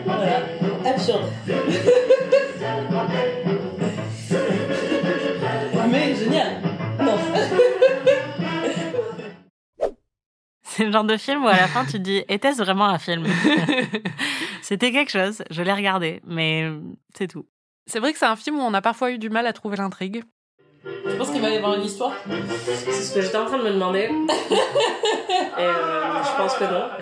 Voilà. 0.05 0.39
Absurde. 0.85 1.31
Mais 5.91 6.15
génial. 6.15 6.63
Non. 7.01 7.17
C'est 10.63 10.85
le 10.87 10.93
genre 10.93 11.05
de 11.05 11.17
film 11.19 11.45
où 11.45 11.49
à 11.49 11.57
la 11.57 11.67
fin 11.67 11.85
tu 11.85 11.93
te 11.93 11.97
dis 11.99 12.25
était-ce 12.29 12.63
vraiment 12.63 12.87
un 12.87 12.99
film? 12.99 13.27
C'était 14.63 14.91
quelque 14.91 15.11
chose, 15.11 15.43
je 15.51 15.61
l'ai 15.61 15.73
regardé, 15.73 16.23
mais 16.25 16.71
c'est 17.15 17.27
tout. 17.27 17.45
C'est 17.87 17.99
vrai 17.99 18.13
que 18.13 18.19
c'est 18.19 18.27
un 18.27 18.37
film 18.37 18.59
où 18.59 18.63
on 18.63 18.75
a 18.75 18.83
parfois 18.83 19.11
eu 19.11 19.19
du 19.19 19.31
mal 19.31 19.47
à 19.47 19.53
trouver 19.53 19.77
l'intrigue. 19.77 20.25
Je 20.85 21.17
pense 21.17 21.31
qu'il 21.31 21.41
va 21.41 21.51
y 21.51 21.57
avoir 21.57 21.75
une 21.75 21.85
histoire. 21.85 22.13
C'est 22.67 22.93
ce 22.93 23.15
que 23.15 23.21
j'étais 23.21 23.37
en 23.37 23.47
train 23.47 23.59
de 23.59 23.65
me 23.65 23.73
demander. 23.73 24.11
Et 25.59 25.63
euh, 25.63 26.23
je 26.23 26.37
pense 26.37 26.55
que 26.55 26.65
non. 26.65 26.89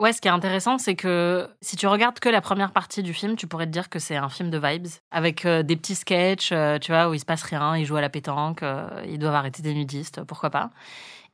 Ouais, 0.00 0.12
ce 0.12 0.20
qui 0.20 0.28
est 0.28 0.30
intéressant, 0.30 0.78
c'est 0.78 0.94
que 0.94 1.48
si 1.60 1.76
tu 1.76 1.88
regardes 1.88 2.20
que 2.20 2.28
la 2.28 2.40
première 2.40 2.70
partie 2.70 3.02
du 3.02 3.12
film, 3.12 3.34
tu 3.34 3.48
pourrais 3.48 3.66
te 3.66 3.72
dire 3.72 3.88
que 3.88 3.98
c'est 3.98 4.14
un 4.14 4.28
film 4.28 4.48
de 4.48 4.56
vibes, 4.56 4.86
avec 5.10 5.44
euh, 5.44 5.64
des 5.64 5.74
petits 5.74 5.96
sketchs, 5.96 6.52
euh, 6.52 6.78
tu 6.78 6.92
vois, 6.92 7.08
où 7.08 7.14
il 7.14 7.18
se 7.18 7.24
passe 7.24 7.42
rien, 7.42 7.76
ils 7.76 7.84
jouent 7.84 7.96
à 7.96 8.00
la 8.00 8.08
pétanque, 8.08 8.62
ils 9.08 9.18
doivent 9.18 9.34
arrêter 9.34 9.60
des 9.60 9.74
nudistes, 9.74 10.22
pourquoi 10.22 10.50
pas. 10.50 10.70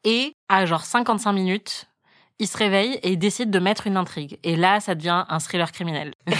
Et 0.03 0.35
à 0.49 0.65
genre 0.65 0.83
55 0.83 1.33
minutes, 1.33 1.89
il 2.39 2.49
se 2.49 2.57
réveille 2.57 2.99
et 3.03 3.13
il 3.13 3.19
décide 3.19 3.51
de 3.51 3.59
mettre 3.59 3.87
une 3.87 3.97
intrigue. 3.97 4.39
Et 4.43 4.57
là, 4.57 4.81
ça 4.81 4.95
devient 4.95 5.25
un 5.29 5.39
thriller 5.39 5.71
criminel. 5.73 6.13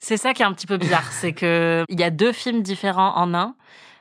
C'est 0.00 0.16
ça 0.16 0.32
qui 0.32 0.42
est 0.42 0.46
un 0.46 0.52
petit 0.52 0.66
peu 0.66 0.76
bizarre, 0.78 1.10
c'est 1.12 1.32
que 1.32 1.84
il 1.88 1.98
y 1.98 2.04
a 2.04 2.10
deux 2.10 2.32
films 2.32 2.62
différents 2.62 3.16
en 3.16 3.34
un. 3.34 3.56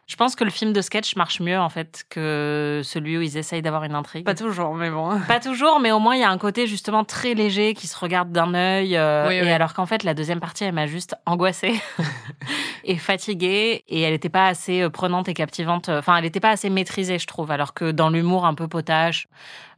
Je 0.08 0.16
pense 0.16 0.38
que 0.38 0.46
le 0.46 0.50
film 0.50 0.72
de 0.72 0.80
sketch 0.82 1.18
marche 1.18 1.42
mieux 1.42 1.60
en 1.60 1.68
fait 1.68 2.06
que 2.10 2.80
celui 2.84 3.18
où 3.18 3.22
ils 3.22 3.36
essayent 3.38 3.62
d'avoir 3.62 3.84
une 3.84 3.94
intrigue. 3.94 4.24
Pas 4.26 4.36
toujours, 4.36 4.74
mais 4.74 4.90
bon. 4.90 5.20
Pas 5.28 5.42
toujours, 5.42 5.82
mais 5.82 5.92
au 5.92 6.00
moins 6.00 6.16
il 6.16 6.22
y 6.22 6.24
a 6.24 6.30
un 6.30 6.38
côté 6.38 6.66
justement 6.66 7.04
très 7.04 7.34
léger 7.34 7.74
qui 7.74 7.88
se 7.88 7.98
regarde 8.00 8.32
d'un 8.32 8.54
œil. 8.54 8.96
euh, 8.96 9.28
Oui, 9.28 9.36
et 9.36 9.42
oui. 9.42 9.50
alors 9.50 9.74
qu'en 9.74 9.86
fait 9.86 10.04
la 10.04 10.14
deuxième 10.14 10.40
partie 10.40 10.64
elle 10.64 10.74
m'a 10.74 10.88
juste 10.88 11.16
angoissée 11.26 11.74
et 12.86 12.96
fatiguée 12.96 13.84
et 13.90 14.02
elle 14.02 14.14
n'était 14.14 14.30
pas 14.30 14.48
assez 14.48 14.82
euh, 14.82 14.90
prenante 14.90 15.28
et 15.28 15.34
captivante. 15.34 15.90
Enfin 15.90 16.16
elle 16.16 16.24
n'était 16.24 16.40
pas 16.40 16.52
assez 16.52 16.70
maîtrisée 16.70 17.20
je 17.20 17.28
trouve. 17.28 17.52
Alors 17.52 17.74
que 17.74 17.92
dans 17.92 18.10
l'humour 18.10 18.46
un 18.46 18.54
peu 18.54 18.70
potache, 18.70 19.28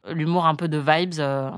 l'humour 0.07 0.45
un 0.45 0.53
peu 0.55 0.67
de 0.67 0.77
vibes. 0.77 1.15
euh, 1.19 1.50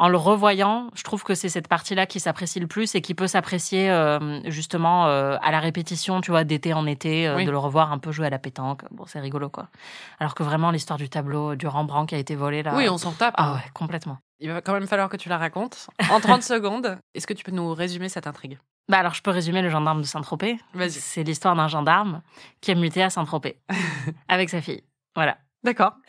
en 0.00 0.08
le 0.08 0.16
revoyant, 0.16 0.88
je 0.94 1.02
trouve 1.02 1.22
que 1.22 1.34
c'est 1.34 1.50
cette 1.50 1.68
partie-là 1.68 2.06
qui 2.06 2.20
s'apprécie 2.20 2.58
le 2.58 2.66
plus 2.66 2.94
et 2.94 3.02
qui 3.02 3.14
peut 3.14 3.26
s'apprécier 3.26 3.90
euh, 3.90 4.40
justement 4.50 5.06
euh, 5.08 5.36
à 5.42 5.50
la 5.50 5.60
répétition, 5.60 6.22
tu 6.22 6.30
vois, 6.30 6.42
d'été 6.42 6.72
en 6.72 6.86
été, 6.86 7.28
euh, 7.28 7.36
Oui. 7.36 7.44
de 7.44 7.50
le 7.50 7.58
revoir 7.58 7.92
un 7.92 7.98
peu 7.98 8.10
jouer 8.10 8.26
à 8.26 8.30
la 8.30 8.38
pétanque. 8.38 8.80
Bon, 8.90 9.04
c'est 9.06 9.20
rigolo, 9.20 9.50
quoi. 9.50 9.68
Alors 10.18 10.34
que 10.34 10.42
vraiment, 10.42 10.70
l'histoire 10.70 10.98
du 10.98 11.10
tableau 11.10 11.54
du 11.54 11.66
Rembrandt 11.66 12.08
qui 12.08 12.14
a 12.14 12.18
été 12.18 12.34
volé, 12.34 12.62
là... 12.62 12.72
Oui, 12.76 12.88
on 12.88 12.96
s'en 12.96 13.12
tape. 13.12 13.34
Ah 13.36 13.52
ouais, 13.52 13.70
complètement. 13.74 14.16
Il 14.40 14.50
va 14.50 14.62
quand 14.62 14.72
même 14.72 14.86
falloir 14.86 15.10
que 15.10 15.18
tu 15.18 15.28
la 15.28 15.36
racontes. 15.36 15.88
En 16.10 16.18
30 16.18 16.42
secondes, 16.42 16.96
est-ce 17.14 17.26
que 17.26 17.34
tu 17.34 17.44
peux 17.44 17.52
nous 17.52 17.74
résumer 17.74 18.08
cette 18.08 18.26
intrigue? 18.26 18.58
Bah 18.88 19.00
alors, 19.00 19.12
je 19.12 19.20
peux 19.20 19.30
résumer 19.30 19.60
le 19.60 19.68
gendarme 19.68 20.00
de 20.00 20.06
Saint-Tropez. 20.06 20.58
Vas-y. 20.72 20.92
C'est 20.92 21.24
l'histoire 21.24 21.54
d'un 21.56 21.68
gendarme 21.68 22.22
qui 22.62 22.70
est 22.70 22.74
muté 22.74 23.02
à 23.02 23.10
Saint-Tropez 23.10 23.60
avec 24.28 24.48
sa 24.48 24.62
fille. 24.62 24.82
Voilà. 25.14 25.36
D'accord. 25.62 25.92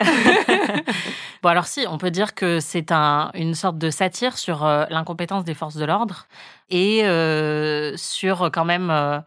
Bon, 1.42 1.48
alors 1.48 1.66
si, 1.66 1.84
on 1.88 1.98
peut 1.98 2.12
dire 2.12 2.34
que 2.36 2.60
c'est 2.60 2.92
un, 2.92 3.32
une 3.34 3.54
sorte 3.54 3.76
de 3.76 3.90
satire 3.90 4.38
sur 4.38 4.64
euh, 4.64 4.84
l'incompétence 4.90 5.42
des 5.44 5.54
forces 5.54 5.74
de 5.74 5.84
l'ordre 5.84 6.28
et 6.70 7.04
euh, 7.04 7.96
sur 7.96 8.50
quand 8.52 8.64
même 8.64 8.90
euh, 8.90 9.18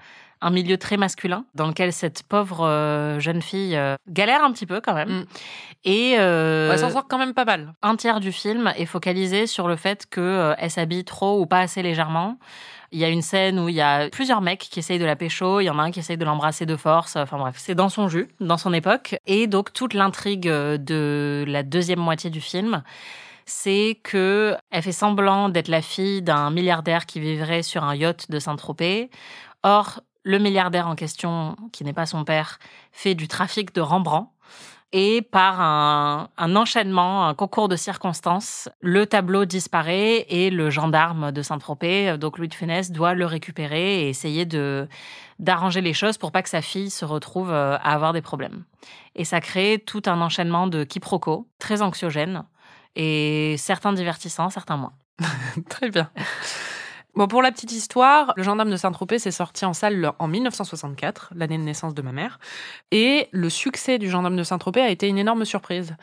un 0.42 0.50
milieu 0.50 0.78
très 0.78 0.98
masculin 0.98 1.46
dans 1.56 1.68
lequel 1.68 1.94
cette 1.94 2.24
pauvre 2.24 2.66
euh, 2.66 3.20
jeune 3.20 3.42
fille 3.42 3.76
euh, 3.76 3.96
galère 4.08 4.44
un 4.44 4.52
petit 4.52 4.66
peu 4.66 4.82
quand 4.82 4.94
même. 4.94 5.10
Mm. 5.10 5.26
Et 5.86 6.20
euh, 6.20 6.76
s'en 6.78 6.90
sort 6.90 7.08
quand 7.08 7.18
même 7.18 7.34
pas 7.34 7.46
mal. 7.46 7.74
un 7.82 7.96
tiers 7.96 8.20
du 8.20 8.32
film 8.32 8.74
est 8.76 8.86
focalisé 8.86 9.48
sur 9.48 9.68
le 9.68 9.76
fait 9.76 10.08
qu'elle 10.10 10.72
s'habille 10.72 11.06
trop 11.06 11.40
ou 11.40 11.46
pas 11.46 11.60
assez 11.60 11.82
légèrement. 11.82 12.38
Il 12.92 13.00
y 13.00 13.06
a 13.06 13.10
une 13.10 13.22
scène 13.22 13.60
où 13.60 13.70
il 13.70 13.76
y 13.76 13.82
a 13.82 14.10
plusieurs 14.10 14.42
mecs 14.42 14.60
qui 14.60 14.80
essayent 14.80 15.00
de 15.00 15.06
la 15.06 15.16
pécho, 15.16 15.60
il 15.60 15.66
y 15.66 15.70
en 15.70 15.80
a 15.80 15.84
un 15.84 15.92
qui 15.92 16.00
essaye 16.00 16.18
de 16.18 16.26
l'embrasser 16.26 16.66
de 16.66 16.76
force, 16.76 17.16
enfin 17.16 17.38
bref, 17.38 17.56
c'est 17.58 17.76
dans 17.76 17.90
son 17.90 18.08
jus, 18.08 18.30
dans 18.40 18.58
son 18.58 18.74
époque. 18.74 19.18
Et 19.26 19.48
donc 19.48 19.74
toute 19.74 19.94
l'intrigue 19.94 20.48
de 20.48 21.44
la 21.48 21.64
deuxième 21.64 22.00
moitié 22.00 22.30
du 22.30 22.42
film, 22.42 22.84
c'est 23.46 24.00
que 24.04 24.56
elle 24.72 24.82
fait 24.82 24.92
semblant 24.92 25.50
d'être 25.50 25.68
la 25.68 25.82
fille 25.82 26.22
d'un 26.22 26.50
milliardaire 26.52 27.06
qui 27.06 27.20
vivrait 27.20 27.64
sur 27.64 27.84
un 27.84 27.96
yacht 27.96 28.30
de 28.32 28.40
Saint-Tropez. 28.40 29.10
Or, 29.64 30.02
le 30.26 30.40
milliardaire 30.40 30.88
en 30.88 30.96
question, 30.96 31.56
qui 31.72 31.84
n'est 31.84 31.94
pas 31.94 32.08
son 32.08 32.26
père, 32.26 32.60
fait 32.92 33.16
du 33.16 33.28
trafic 33.28 33.74
de 33.74 33.80
Rembrandt. 33.80 34.30
Et 34.92 35.22
par 35.22 35.60
un, 35.60 36.30
enchaînement, 36.38 37.28
un 37.28 37.34
concours 37.34 37.68
de 37.68 37.76
circonstances, 37.76 38.70
le 38.80 39.06
tableau 39.06 39.46
disparaît 39.46 40.26
et 40.30 40.50
le 40.50 40.70
gendarme 40.70 41.32
de 41.32 41.42
Saint-Tropez, 41.42 42.18
donc 42.18 42.38
Louis 42.38 42.48
de 42.48 42.54
Funès, 42.54 42.92
doit 42.92 43.14
le 43.14 43.26
récupérer 43.26 44.04
et 44.04 44.10
essayer 44.10 44.46
de 44.46 44.88
d'arranger 45.38 45.82
les 45.82 45.94
choses 45.94 46.18
pour 46.18 46.32
pas 46.32 46.42
que 46.42 46.50
sa 46.50 46.62
fille 46.62 46.90
se 46.90 47.04
retrouve 47.04 47.52
euh, 47.52 47.76
à 47.76 47.94
avoir 47.94 48.14
des 48.14 48.22
problèmes. 48.22 48.64
Et 49.16 49.26
ça 49.26 49.42
crée 49.42 49.84
tout 49.86 50.04
un 50.06 50.22
enchaînement 50.22 50.66
de 50.68 50.86
quiproquos, 50.86 51.46
très 51.60 51.82
anxiogènes, 51.82 52.46
et 52.96 53.56
certains 53.58 53.92
divertissants, 53.92 54.50
certains 54.50 54.78
moins. 54.78 54.94
Très 55.70 55.90
bien. 55.90 56.10
Bon, 57.16 57.28
pour 57.28 57.42
la 57.42 57.52
petite 57.54 57.72
histoire, 57.72 58.34
Le 58.36 58.44
gendarme 58.44 58.70
de 58.70 58.76
Saint-Tropez 58.76 59.20
s'est 59.20 59.32
sorti 59.32 59.64
en 59.64 59.72
salle 59.74 59.96
le- 60.02 60.10
en 60.20 60.28
1964, 60.28 61.32
l'année 61.34 61.58
de 61.58 61.64
naissance 61.64 61.94
de 61.94 62.02
ma 62.02 62.12
mère. 62.12 62.40
Et 62.92 63.30
le 63.32 63.50
succès 63.50 63.98
du 64.00 64.10
gendarme 64.10 64.36
de 64.36 64.44
Saint-Tropez 64.44 64.82
a 64.82 64.90
été 64.90 65.08
une 65.08 65.18
énorme 65.18 65.46
surprise. 65.46 65.96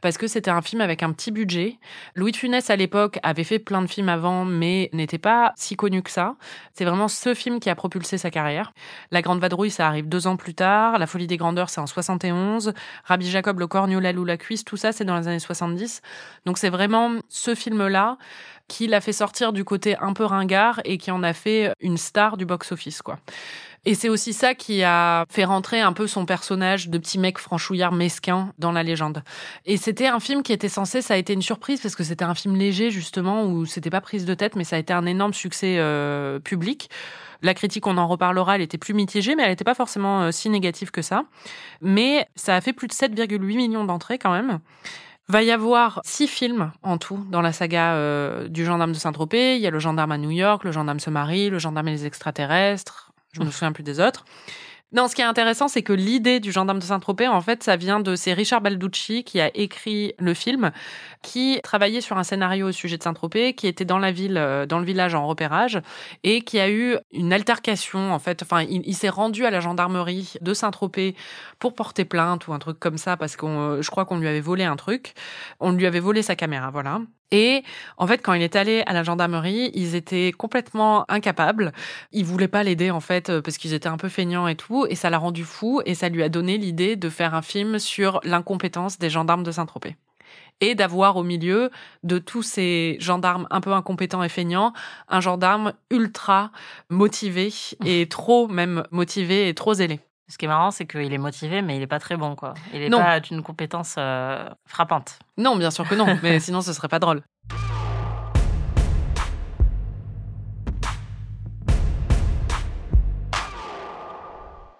Parce 0.00 0.18
que 0.18 0.26
c'était 0.26 0.50
un 0.50 0.62
film 0.62 0.80
avec 0.80 1.02
un 1.02 1.12
petit 1.12 1.30
budget. 1.30 1.78
Louis 2.14 2.32
de 2.32 2.36
Funès, 2.36 2.70
à 2.70 2.76
l'époque, 2.76 3.18
avait 3.22 3.44
fait 3.44 3.58
plein 3.58 3.82
de 3.82 3.86
films 3.86 4.08
avant, 4.08 4.44
mais 4.44 4.90
n'était 4.92 5.18
pas 5.18 5.52
si 5.56 5.76
connu 5.76 6.02
que 6.02 6.10
ça. 6.10 6.36
C'est 6.72 6.84
vraiment 6.84 7.08
ce 7.08 7.34
film 7.34 7.60
qui 7.60 7.70
a 7.70 7.74
propulsé 7.74 8.18
sa 8.18 8.30
carrière. 8.30 8.72
La 9.10 9.22
Grande 9.22 9.40
Vadrouille, 9.40 9.70
ça 9.70 9.86
arrive 9.86 10.08
deux 10.08 10.26
ans 10.26 10.36
plus 10.36 10.54
tard. 10.54 10.98
La 10.98 11.06
Folie 11.06 11.26
des 11.26 11.36
Grandeurs, 11.36 11.70
c'est 11.70 11.80
en 11.80 11.86
71. 11.86 12.72
Rabbi 13.04 13.28
Jacob, 13.28 13.58
Le 13.58 13.66
Cornu, 13.66 14.00
la 14.00 14.12
Loue, 14.12 14.24
la 14.24 14.36
Cuisse, 14.36 14.64
tout 14.64 14.76
ça, 14.76 14.92
c'est 14.92 15.04
dans 15.04 15.18
les 15.18 15.28
années 15.28 15.38
70. 15.38 16.02
Donc 16.46 16.58
c'est 16.58 16.70
vraiment 16.70 17.12
ce 17.28 17.54
film-là 17.54 18.18
qui 18.68 18.86
l'a 18.86 19.00
fait 19.00 19.12
sortir 19.12 19.52
du 19.52 19.64
côté 19.64 19.96
un 19.98 20.12
peu 20.12 20.24
ringard 20.24 20.80
et 20.84 20.98
qui 20.98 21.10
en 21.10 21.22
a 21.22 21.32
fait 21.32 21.72
une 21.80 21.96
star 21.96 22.36
du 22.36 22.44
box-office, 22.44 23.02
quoi. 23.02 23.18
Et 23.84 23.94
c'est 23.94 24.08
aussi 24.08 24.32
ça 24.32 24.54
qui 24.54 24.82
a 24.82 25.24
fait 25.30 25.44
rentrer 25.44 25.80
un 25.80 25.92
peu 25.92 26.06
son 26.06 26.26
personnage 26.26 26.88
de 26.88 26.98
petit 26.98 27.18
mec 27.18 27.38
franchouillard 27.38 27.92
mesquin 27.92 28.52
dans 28.58 28.72
la 28.72 28.82
légende. 28.82 29.22
Et 29.64 29.76
c'était 29.76 30.08
un 30.08 30.20
film 30.20 30.42
qui 30.42 30.52
était 30.52 30.68
censé, 30.68 31.00
ça 31.02 31.14
a 31.14 31.16
été 31.16 31.32
une 31.32 31.42
surprise 31.42 31.80
parce 31.80 31.94
que 31.94 32.04
c'était 32.04 32.24
un 32.24 32.34
film 32.34 32.56
léger 32.56 32.90
justement 32.90 33.44
où 33.44 33.66
c'était 33.66 33.90
pas 33.90 34.00
prise 34.00 34.24
de 34.24 34.34
tête, 34.34 34.56
mais 34.56 34.64
ça 34.64 34.76
a 34.76 34.78
été 34.78 34.92
un 34.92 35.06
énorme 35.06 35.32
succès 35.32 35.76
euh, 35.78 36.38
public. 36.38 36.90
La 37.40 37.54
critique, 37.54 37.86
on 37.86 37.98
en 37.98 38.08
reparlera, 38.08 38.56
elle 38.56 38.62
était 38.62 38.78
plus 38.78 38.94
mitigée, 38.94 39.36
mais 39.36 39.44
elle 39.44 39.50
n'était 39.50 39.64
pas 39.64 39.74
forcément 39.74 40.22
euh, 40.22 40.30
si 40.32 40.50
négative 40.50 40.90
que 40.90 41.02
ça. 41.02 41.24
Mais 41.80 42.26
ça 42.34 42.56
a 42.56 42.60
fait 42.60 42.72
plus 42.72 42.88
de 42.88 42.92
7,8 42.92 43.38
millions 43.38 43.84
d'entrées 43.84 44.18
quand 44.18 44.32
même. 44.32 44.58
Va 45.28 45.42
y 45.42 45.50
avoir 45.50 46.00
six 46.04 46.26
films 46.26 46.72
en 46.82 46.96
tout 46.96 47.24
dans 47.30 47.42
la 47.42 47.52
saga 47.52 47.94
euh, 47.94 48.48
du 48.48 48.64
gendarme 48.64 48.92
de 48.92 48.96
Saint-Tropez. 48.96 49.56
Il 49.56 49.62
y 49.62 49.66
a 49.66 49.70
le 49.70 49.78
gendarme 49.78 50.10
à 50.10 50.18
New 50.18 50.30
York, 50.30 50.64
le 50.64 50.72
gendarme 50.72 51.00
se 51.00 51.10
marie, 51.10 51.50
le 51.50 51.58
gendarme 51.58 51.88
et 51.88 51.92
les 51.92 52.06
extraterrestres. 52.06 53.07
Je 53.32 53.42
me 53.42 53.50
souviens 53.50 53.72
plus 53.72 53.84
des 53.84 54.00
autres. 54.00 54.24
Non, 54.90 55.06
ce 55.06 55.14
qui 55.14 55.20
est 55.20 55.24
intéressant, 55.24 55.68
c'est 55.68 55.82
que 55.82 55.92
l'idée 55.92 56.40
du 56.40 56.50
gendarme 56.50 56.78
de 56.78 56.84
Saint-Tropez, 56.84 57.28
en 57.28 57.42
fait, 57.42 57.62
ça 57.62 57.76
vient 57.76 58.00
de 58.00 58.16
c'est 58.16 58.32
Richard 58.32 58.62
Balducci 58.62 59.22
qui 59.22 59.38
a 59.38 59.54
écrit 59.54 60.14
le 60.18 60.32
film, 60.32 60.70
qui 61.20 61.60
travaillait 61.62 62.00
sur 62.00 62.16
un 62.16 62.22
scénario 62.22 62.68
au 62.68 62.72
sujet 62.72 62.96
de 62.96 63.02
Saint-Tropez, 63.02 63.52
qui 63.52 63.66
était 63.66 63.84
dans 63.84 63.98
la 63.98 64.12
ville, 64.12 64.38
euh, 64.38 64.64
dans 64.64 64.78
le 64.78 64.86
village 64.86 65.14
en 65.14 65.26
repérage, 65.26 65.78
et 66.24 66.40
qui 66.40 66.58
a 66.58 66.70
eu 66.70 66.96
une 67.12 67.34
altercation, 67.34 68.14
en 68.14 68.18
fait. 68.18 68.42
Enfin, 68.42 68.62
il, 68.62 68.94
s'est 68.94 69.10
rendu 69.10 69.44
à 69.44 69.50
la 69.50 69.60
gendarmerie 69.60 70.32
de 70.40 70.54
Saint-Tropez 70.54 71.14
pour 71.58 71.74
porter 71.74 72.06
plainte 72.06 72.48
ou 72.48 72.54
un 72.54 72.58
truc 72.58 72.78
comme 72.80 72.96
ça, 72.96 73.18
parce 73.18 73.36
qu'on, 73.36 73.60
euh, 73.60 73.82
je 73.82 73.90
crois 73.90 74.06
qu'on 74.06 74.18
lui 74.18 74.28
avait 74.28 74.40
volé 74.40 74.64
un 74.64 74.76
truc. 74.76 75.12
On 75.60 75.72
lui 75.72 75.84
avait 75.84 76.00
volé 76.00 76.22
sa 76.22 76.34
caméra, 76.34 76.70
voilà. 76.70 77.00
Et 77.30 77.62
en 77.98 78.06
fait, 78.06 78.18
quand 78.18 78.32
il 78.32 78.42
est 78.42 78.56
allé 78.56 78.82
à 78.86 78.92
la 78.92 79.02
gendarmerie, 79.02 79.70
ils 79.74 79.94
étaient 79.94 80.32
complètement 80.32 81.04
incapables. 81.10 81.72
Ils 82.12 82.24
voulaient 82.24 82.48
pas 82.48 82.62
l'aider 82.62 82.90
en 82.90 83.00
fait 83.00 83.28
euh, 83.28 83.42
parce 83.42 83.58
qu'ils 83.58 83.74
étaient 83.74 83.88
un 83.88 83.98
peu 83.98 84.08
feignants 84.08 84.48
et 84.48 84.56
tout. 84.56 84.86
Et 84.88 84.94
ça 84.94 85.10
l'a 85.10 85.18
rendu 85.18 85.44
fou 85.44 85.82
et 85.84 85.94
ça 85.94 86.08
lui 86.08 86.22
a 86.22 86.28
donné 86.28 86.56
l'idée 86.56 86.96
de 86.96 87.08
faire 87.10 87.34
un 87.34 87.42
film 87.42 87.78
sur 87.78 88.20
l'incompétence 88.24 88.98
des 88.98 89.10
gendarmes 89.10 89.42
de 89.42 89.52
Saint-Tropez 89.52 89.96
et 90.60 90.74
d'avoir 90.74 91.16
au 91.16 91.22
milieu 91.22 91.70
de 92.02 92.18
tous 92.18 92.42
ces 92.42 92.96
gendarmes 93.00 93.46
un 93.50 93.60
peu 93.60 93.72
incompétents 93.72 94.22
et 94.22 94.28
feignants 94.28 94.72
un 95.08 95.20
gendarme 95.20 95.72
ultra 95.90 96.50
motivé 96.90 97.52
et 97.84 98.08
trop 98.08 98.48
même 98.48 98.82
motivé 98.90 99.48
et 99.48 99.54
trop 99.54 99.74
zélé. 99.74 100.00
Ce 100.30 100.36
qui 100.36 100.44
est 100.44 100.48
marrant, 100.48 100.70
c'est 100.70 100.86
qu'il 100.86 101.10
est 101.10 101.18
motivé, 101.18 101.62
mais 101.62 101.76
il 101.76 101.78
n'est 101.78 101.86
pas 101.86 101.98
très 101.98 102.18
bon, 102.18 102.36
quoi. 102.36 102.52
Il 102.74 102.80
n'est 102.80 102.90
pas 102.90 103.18
d'une 103.18 103.42
compétence 103.42 103.94
euh, 103.96 104.46
frappante. 104.66 105.18
Non, 105.38 105.56
bien 105.56 105.70
sûr 105.70 105.88
que 105.88 105.94
non, 105.94 106.18
mais 106.22 106.38
sinon 106.40 106.60
ce 106.60 106.74
serait 106.74 106.88
pas 106.88 106.98
drôle. 106.98 107.22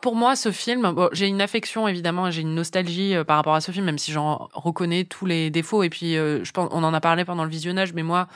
Pour 0.02 0.14
moi, 0.14 0.36
ce 0.36 0.52
film, 0.52 0.92
bon, 0.92 1.08
j'ai 1.12 1.26
une 1.26 1.40
affection 1.40 1.88
évidemment, 1.88 2.30
j'ai 2.30 2.42
une 2.42 2.54
nostalgie 2.54 3.16
euh, 3.16 3.24
par 3.24 3.36
rapport 3.38 3.54
à 3.54 3.62
ce 3.62 3.72
film, 3.72 3.86
même 3.86 3.98
si 3.98 4.12
j'en 4.12 4.50
reconnais 4.52 5.04
tous 5.04 5.24
les 5.24 5.48
défauts. 5.48 5.82
Et 5.82 5.88
puis, 5.88 6.18
euh, 6.18 6.44
je 6.44 6.52
pense, 6.52 6.68
on 6.72 6.84
en 6.84 6.92
a 6.92 7.00
parlé 7.00 7.24
pendant 7.24 7.44
le 7.44 7.50
visionnage, 7.50 7.94
mais 7.94 8.02
moi, 8.02 8.28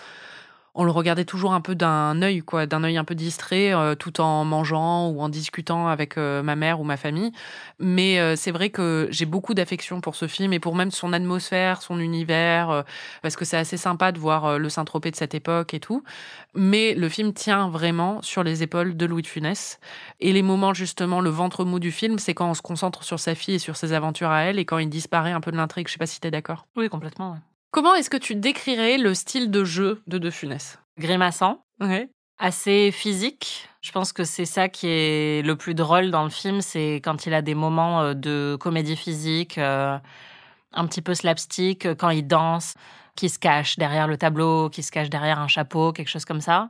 on 0.75 0.85
le 0.85 0.91
regardait 0.91 1.26
toujours 1.26 1.52
un 1.52 1.61
peu 1.61 1.75
d'un 1.75 2.23
œil, 2.23 2.41
quoi, 2.41 2.67
d'un 2.67 2.83
œil 2.83 2.97
un 2.97 3.05
peu 3.05 3.14
distrait, 3.14 3.75
euh, 3.75 3.95
tout 3.95 4.23
en 4.23 4.45
mangeant 4.45 5.09
ou 5.09 5.21
en 5.21 5.29
discutant 5.29 5.88
avec 5.88 6.17
euh, 6.17 6.43
ma 6.43 6.57
mère 6.57 6.81
ou 6.81 6.85
ma 6.85 6.97
famille. 6.97 7.31
Mais 7.79 8.19
euh, 8.19 8.37
c'est 8.37 8.52
vrai 8.52 8.71
que 8.71 9.07
j'ai 9.11 9.26
beaucoup 9.26 9.52
d'affection 9.52 10.00
pour 10.00 10.14
ce 10.14 10.26
film 10.26 10.52
et 10.55 10.61
pour 10.61 10.75
même 10.75 10.91
son 10.91 11.12
atmosphère, 11.12 11.83
son 11.83 11.99
univers, 11.99 12.85
parce 13.21 13.37
que 13.37 13.45
c'est 13.45 13.59
assez 13.59 13.76
sympa 13.76 14.12
de 14.12 14.19
voir 14.19 14.59
le 14.59 14.69
Saint-Tropez 14.71 15.11
de 15.11 15.17
cette 15.17 15.35
époque 15.35 15.75
et 15.75 15.81
tout. 15.81 16.02
Mais 16.55 16.95
le 16.95 17.09
film 17.09 17.35
tient 17.35 17.69
vraiment 17.69 18.23
sur 18.23 18.43
les 18.43 18.62
épaules 18.62 18.97
de 18.97 19.07
Louis 19.07 19.23
de 19.23 19.26
Funès. 19.26 19.79
Et 20.21 20.33
les 20.33 20.43
moments, 20.43 20.75
justement, 20.75 21.21
le 21.21 21.31
ventre 21.31 21.64
mou 21.64 21.79
du 21.81 21.93
film, 21.93 22.19
c'est 22.19 22.35
quand 22.35 22.49
on 22.49 22.55
se 22.55 22.62
concentre 22.62 23.05
sur 23.05 23.21
sa 23.21 23.35
fille 23.35 23.57
et 23.57 23.59
sur 23.59 23.76
ses 23.76 23.93
aventures 23.93 24.31
à 24.31 24.43
elle 24.43 24.59
et 24.59 24.64
quand 24.64 24.79
il 24.79 24.88
disparaît 24.88 25.33
un 25.33 25.41
peu 25.41 25.52
de 25.52 25.57
l'intrigue. 25.57 25.88
Je 25.88 25.93
sais 25.93 25.99
pas 25.99 26.07
si 26.07 26.21
t'es 26.21 26.31
d'accord. 26.31 26.67
Oui, 26.76 26.88
complètement. 26.88 27.37
Comment 27.73 27.95
est-ce 27.95 28.11
que 28.11 28.19
tu 28.19 28.35
décrirais 28.35 28.99
le 28.99 29.14
style 29.14 29.50
de 29.50 29.64
jeu 29.64 30.02
de 30.07 30.19
De 30.19 30.29
Funès? 30.29 30.79
Grimaçant. 30.99 31.64
Assez 32.38 32.91
physique. 32.93 33.67
Je 33.81 33.93
pense 33.93 34.12
que 34.12 34.25
c'est 34.25 34.45
ça 34.45 34.69
qui 34.69 34.88
est 34.88 35.43
le 35.43 35.57
plus 35.57 35.75
drôle 35.75 36.11
dans 36.11 36.23
le 36.23 36.29
film, 36.29 36.61
c'est 36.61 36.97
quand 36.97 37.25
il 37.25 37.33
a 37.33 37.41
des 37.41 37.55
moments 37.55 38.02
euh, 38.02 38.14
de 38.14 38.59
comédie 38.61 38.95
physique, 38.95 39.57
euh, 39.57 39.97
un 40.73 40.87
petit 40.87 41.00
peu 41.00 41.14
slapstick, 41.14 41.88
quand 41.97 42.11
il 42.11 42.26
danse, 42.26 42.75
qui 43.17 43.31
se 43.31 43.38
cache 43.38 43.79
derrière 43.79 44.07
le 44.07 44.19
tableau, 44.19 44.69
qui 44.69 44.83
se 44.83 44.93
cache 44.93 45.09
derrière 45.09 45.38
un 45.38 45.49
chapeau, 45.49 45.93
quelque 45.93 46.09
chose 46.09 46.26
comme 46.26 46.43
ça 46.43 46.69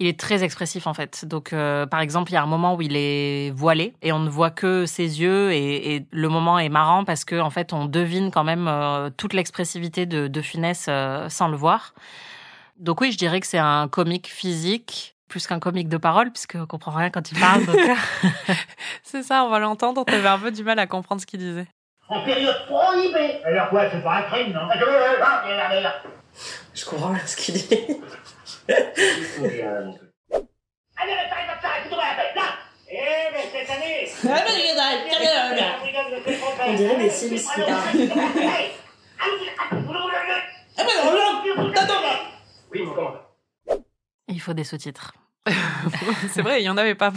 il 0.00 0.06
est 0.06 0.18
très 0.18 0.44
expressif 0.44 0.86
en 0.86 0.94
fait. 0.94 1.24
Donc, 1.24 1.52
euh, 1.52 1.86
par 1.86 2.00
exemple, 2.00 2.30
il 2.30 2.34
y 2.34 2.36
a 2.36 2.42
un 2.42 2.46
moment 2.46 2.74
où 2.74 2.82
il 2.82 2.96
est 2.96 3.50
voilé 3.50 3.94
et 4.02 4.12
on 4.12 4.20
ne 4.20 4.28
voit 4.28 4.50
que 4.50 4.86
ses 4.86 5.20
yeux 5.20 5.52
et, 5.52 6.06
le 6.10 6.28
moment 6.28 6.58
est 6.58 6.68
marrant 6.68 7.04
parce 7.04 7.24
que 7.24 7.40
en 7.40 7.50
fait, 7.50 7.72
on 7.72 7.86
devine 7.86 8.30
quand 8.30 8.44
même 8.44 8.68
euh, 8.68 9.10
toute 9.16 9.32
l'expressivité 9.32 10.06
de, 10.06 10.28
de 10.28 10.40
Funès 10.40 10.86
euh, 10.88 11.28
sans 11.28 11.48
le 11.48 11.56
voir. 11.56 11.94
Donc 12.78 13.00
oui, 13.00 13.10
je 13.10 13.18
dirais 13.18 13.40
que 13.40 13.46
c'est 13.46 13.58
un 13.58 13.88
comique 13.88 14.28
physique 14.28 15.16
plus 15.28 15.46
qu'un 15.46 15.58
comique 15.58 15.88
de 15.88 15.98
parole 15.98 16.30
puisqu'on 16.30 16.66
comprend 16.66 16.92
rien 16.92 17.10
quand 17.10 17.30
il 17.30 17.38
parle. 17.38 17.62
c'est 19.02 19.22
ça, 19.22 19.44
on 19.44 19.50
va 19.50 19.58
l'entendre. 19.58 20.04
On 20.06 20.12
avait 20.12 20.28
un 20.28 20.38
peu 20.38 20.52
du 20.52 20.62
mal 20.62 20.78
à 20.78 20.86
comprendre 20.86 21.20
ce 21.20 21.26
qu'il 21.26 21.40
disait. 21.40 21.66
En 22.08 22.24
période 22.24 22.56
prohibée. 22.66 23.42
Alors 23.44 23.68
quoi, 23.68 23.90
c'est 23.90 24.02
pas 24.02 24.18
un 24.18 24.22
crime, 24.22 24.52
non? 24.52 24.60
Je 26.74 26.84
comprends 26.84 27.16
ce 27.26 27.36
qu'il 27.36 27.54
dit. 27.54 27.86
Allez, 28.68 29.64
mais 33.32 33.48
cette 33.52 33.70
année 33.70 34.10
On 36.66 36.74
dirait 36.74 36.96
des 36.96 37.10
Sims 37.10 37.36
qui 37.36 37.60
Il 44.28 44.40
faut 44.40 44.54
des 44.54 44.64
sous-titres. 44.64 45.12
c'est 46.30 46.42
vrai, 46.42 46.60
il 46.60 46.64
n'y 46.64 46.68
en 46.68 46.76
avait 46.76 46.94
pas 46.94 47.12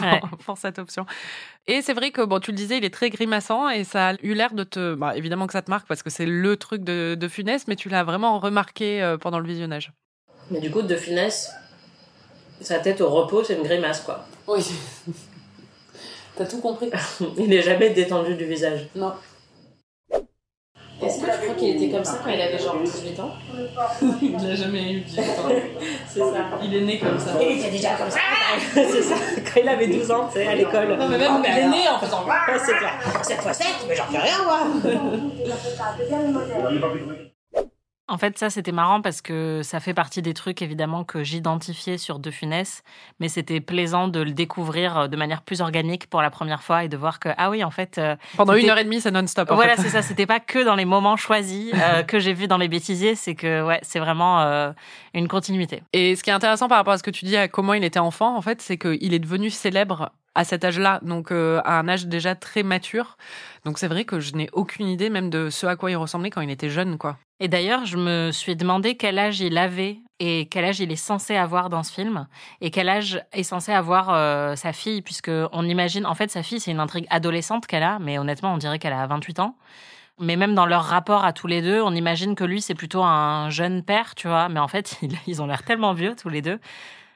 pour, 0.45 0.57
cette 0.57 0.79
option. 0.79 1.05
Et 1.67 1.81
c'est 1.81 1.93
vrai 1.93 2.11
que, 2.11 2.21
bon, 2.21 2.39
tu 2.39 2.51
le 2.51 2.57
disais, 2.57 2.77
il 2.77 2.85
est 2.85 2.93
très 2.93 3.09
grimaçant 3.09 3.69
et 3.69 3.83
ça 3.83 4.09
a 4.09 4.13
eu 4.21 4.33
l'air 4.33 4.53
de 4.53 4.63
te. 4.63 4.95
Bah, 4.95 5.15
évidemment 5.15 5.47
que 5.47 5.53
ça 5.53 5.61
te 5.61 5.69
marque 5.69 5.87
parce 5.87 6.03
que 6.03 6.09
c'est 6.09 6.25
le 6.25 6.57
truc 6.57 6.83
de, 6.83 7.15
de 7.15 7.27
Funès, 7.27 7.67
mais 7.67 7.75
tu 7.75 7.89
l'as 7.89 8.03
vraiment 8.03 8.39
remarqué 8.39 9.01
euh, 9.01 9.17
pendant 9.17 9.39
le 9.39 9.47
visionnage. 9.47 9.91
Mais 10.49 10.59
du 10.59 10.71
coup, 10.71 10.81
de 10.81 10.95
finesse, 10.95 11.51
sa 12.59 12.79
tête 12.79 13.01
au 13.01 13.09
repos, 13.09 13.43
c'est 13.43 13.55
une 13.55 13.63
grimace, 13.63 14.01
quoi. 14.01 14.25
Oui. 14.47 14.65
T'as 16.35 16.45
tout 16.45 16.61
compris. 16.61 16.89
il 17.37 17.49
n'est 17.49 17.61
jamais 17.61 17.89
détendu 17.91 18.35
du 18.35 18.45
visage. 18.45 18.87
Non. 18.95 19.13
Est-ce 21.03 21.19
que 21.19 21.25
tu 21.25 21.37
crois 21.41 21.55
qu'il 21.55 21.75
était 21.75 21.89
comme 21.89 22.03
ça 22.03 22.19
quand 22.23 22.29
il 22.29 22.41
avait 22.41 22.59
genre 22.59 22.77
18 22.83 23.19
ans 23.19 23.31
Il 24.21 24.31
n'a 24.31 24.55
jamais 24.55 24.93
eu 24.93 24.99
18 25.01 25.21
ans. 25.21 25.25
c'est 26.07 26.19
ça. 26.19 26.25
Il 26.63 26.75
est 26.75 26.81
né 26.81 26.99
comme 26.99 27.19
ça. 27.19 27.31
Il 27.41 27.59
était 27.59 27.71
déjà 27.71 27.95
comme 27.95 28.09
ça 28.09 28.19
C'est 28.73 29.01
ça, 29.01 29.15
quand 29.35 29.61
il 29.61 29.69
avait 29.69 29.87
12 29.87 30.11
ans, 30.11 30.27
tu 30.27 30.39
sais, 30.39 30.47
à 30.47 30.55
l'école. 30.55 30.97
Non, 30.97 31.07
mais 31.09 31.17
même 31.17 31.31
oh, 31.37 31.43
il 31.43 31.57
est 31.57 31.67
né 31.69 31.89
en 31.89 31.99
faisant. 31.99 32.25
C'est 32.65 32.77
clair. 32.77 32.93
7 33.21 33.41
fois 33.41 33.53
7, 33.53 33.67
mais 33.87 33.95
j'en 33.95 34.05
fais 34.05 34.19
rien, 34.19 34.43
moi 34.43 34.59
en 38.11 38.17
fait, 38.17 38.37
ça, 38.37 38.49
c'était 38.49 38.73
marrant 38.73 39.01
parce 39.01 39.21
que 39.21 39.61
ça 39.63 39.79
fait 39.79 39.93
partie 39.93 40.21
des 40.21 40.33
trucs, 40.33 40.61
évidemment, 40.61 41.05
que 41.05 41.23
j'identifiais 41.23 41.97
sur 41.97 42.19
De 42.19 42.29
Funès, 42.29 42.83
mais 43.19 43.29
c'était 43.29 43.61
plaisant 43.61 44.09
de 44.09 44.19
le 44.19 44.31
découvrir 44.31 44.97
euh, 44.97 45.07
de 45.07 45.15
manière 45.15 45.41
plus 45.41 45.61
organique 45.61 46.07
pour 46.07 46.21
la 46.21 46.29
première 46.29 46.61
fois 46.61 46.83
et 46.83 46.89
de 46.89 46.97
voir 46.97 47.19
que, 47.19 47.29
ah 47.37 47.49
oui, 47.49 47.63
en 47.63 47.71
fait... 47.71 47.97
Euh, 47.97 48.17
Pendant 48.35 48.53
une 48.53 48.69
heure 48.69 48.77
et 48.77 48.83
demie, 48.83 48.99
c'est 48.99 49.11
non-stop. 49.11 49.49
Voilà, 49.51 49.77
c'est 49.77 49.89
ça. 49.89 50.01
C'était 50.01 50.25
pas 50.25 50.41
que 50.41 50.63
dans 50.63 50.75
les 50.75 50.83
moments 50.83 51.15
choisis 51.15 51.73
euh, 51.73 52.03
que 52.07 52.19
j'ai 52.19 52.33
vu 52.33 52.47
dans 52.47 52.57
les 52.57 52.67
bêtisiers, 52.67 53.15
c'est 53.15 53.35
que, 53.35 53.63
ouais, 53.63 53.79
c'est 53.81 53.99
vraiment 53.99 54.41
une 55.13 55.27
continuité. 55.27 55.81
Et 55.93 56.15
ce 56.15 56.23
qui 56.23 56.29
est 56.29 56.33
intéressant 56.33 56.67
par 56.67 56.77
rapport 56.77 56.93
à 56.93 56.97
ce 56.97 57.03
que 57.03 57.11
tu 57.11 57.25
dis 57.25 57.37
à 57.37 57.47
comment 57.47 57.73
il 57.73 57.83
était 57.83 57.99
enfant, 57.99 58.35
en 58.35 58.41
fait, 58.41 58.61
c'est 58.61 58.77
qu'il 58.77 59.13
est 59.13 59.19
devenu 59.19 59.49
célèbre 59.49 60.11
à 60.35 60.43
cet 60.43 60.63
âge-là, 60.63 60.99
donc 61.03 61.31
à 61.31 61.79
un 61.79 61.87
âge 61.87 62.07
déjà 62.07 62.35
très 62.35 62.63
mature. 62.63 63.17
Donc 63.65 63.77
c'est 63.77 63.87
vrai 63.87 64.05
que 64.05 64.19
je 64.19 64.33
n'ai 64.33 64.49
aucune 64.53 64.87
idée 64.87 65.09
même 65.09 65.29
de 65.29 65.49
ce 65.49 65.65
à 65.65 65.75
quoi 65.75 65.91
il 65.91 65.95
ressemblait 65.95 66.29
quand 66.29 66.41
il 66.41 66.49
était 66.49 66.69
jeune, 66.69 66.97
quoi. 66.97 67.17
Et 67.43 67.47
d'ailleurs, 67.47 67.85
je 67.85 67.97
me 67.97 68.31
suis 68.31 68.55
demandé 68.55 68.95
quel 68.95 69.17
âge 69.17 69.39
il 69.41 69.57
avait 69.57 69.97
et 70.19 70.47
quel 70.51 70.63
âge 70.63 70.79
il 70.79 70.91
est 70.91 70.95
censé 70.95 71.35
avoir 71.35 71.71
dans 71.71 71.81
ce 71.81 71.91
film 71.91 72.27
et 72.61 72.69
quel 72.69 72.87
âge 72.87 73.19
est 73.33 73.41
censé 73.41 73.71
avoir 73.71 74.11
euh, 74.11 74.55
sa 74.55 74.73
fille, 74.73 75.01
puisque 75.01 75.31
on 75.51 75.65
imagine, 75.67 76.05
en 76.05 76.13
fait, 76.13 76.29
sa 76.29 76.43
fille, 76.43 76.59
c'est 76.59 76.69
une 76.69 76.79
intrigue 76.79 77.07
adolescente 77.09 77.65
qu'elle 77.65 77.81
a, 77.81 77.97
mais 77.97 78.19
honnêtement, 78.19 78.53
on 78.53 78.57
dirait 78.57 78.77
qu'elle 78.77 78.93
a 78.93 79.07
28 79.07 79.39
ans. 79.39 79.55
Mais 80.19 80.35
même 80.35 80.53
dans 80.53 80.67
leur 80.67 80.83
rapport 80.83 81.25
à 81.25 81.33
tous 81.33 81.47
les 81.47 81.63
deux, 81.63 81.81
on 81.81 81.95
imagine 81.95 82.35
que 82.35 82.43
lui, 82.43 82.61
c'est 82.61 82.75
plutôt 82.75 83.01
un 83.01 83.49
jeune 83.49 83.81
père, 83.81 84.13
tu 84.13 84.27
vois. 84.27 84.47
Mais 84.47 84.59
en 84.59 84.67
fait, 84.67 84.99
ils 85.25 85.41
ont 85.41 85.47
l'air 85.47 85.63
tellement 85.63 85.93
vieux, 85.93 86.15
tous 86.15 86.29
les 86.29 86.43
deux. 86.43 86.59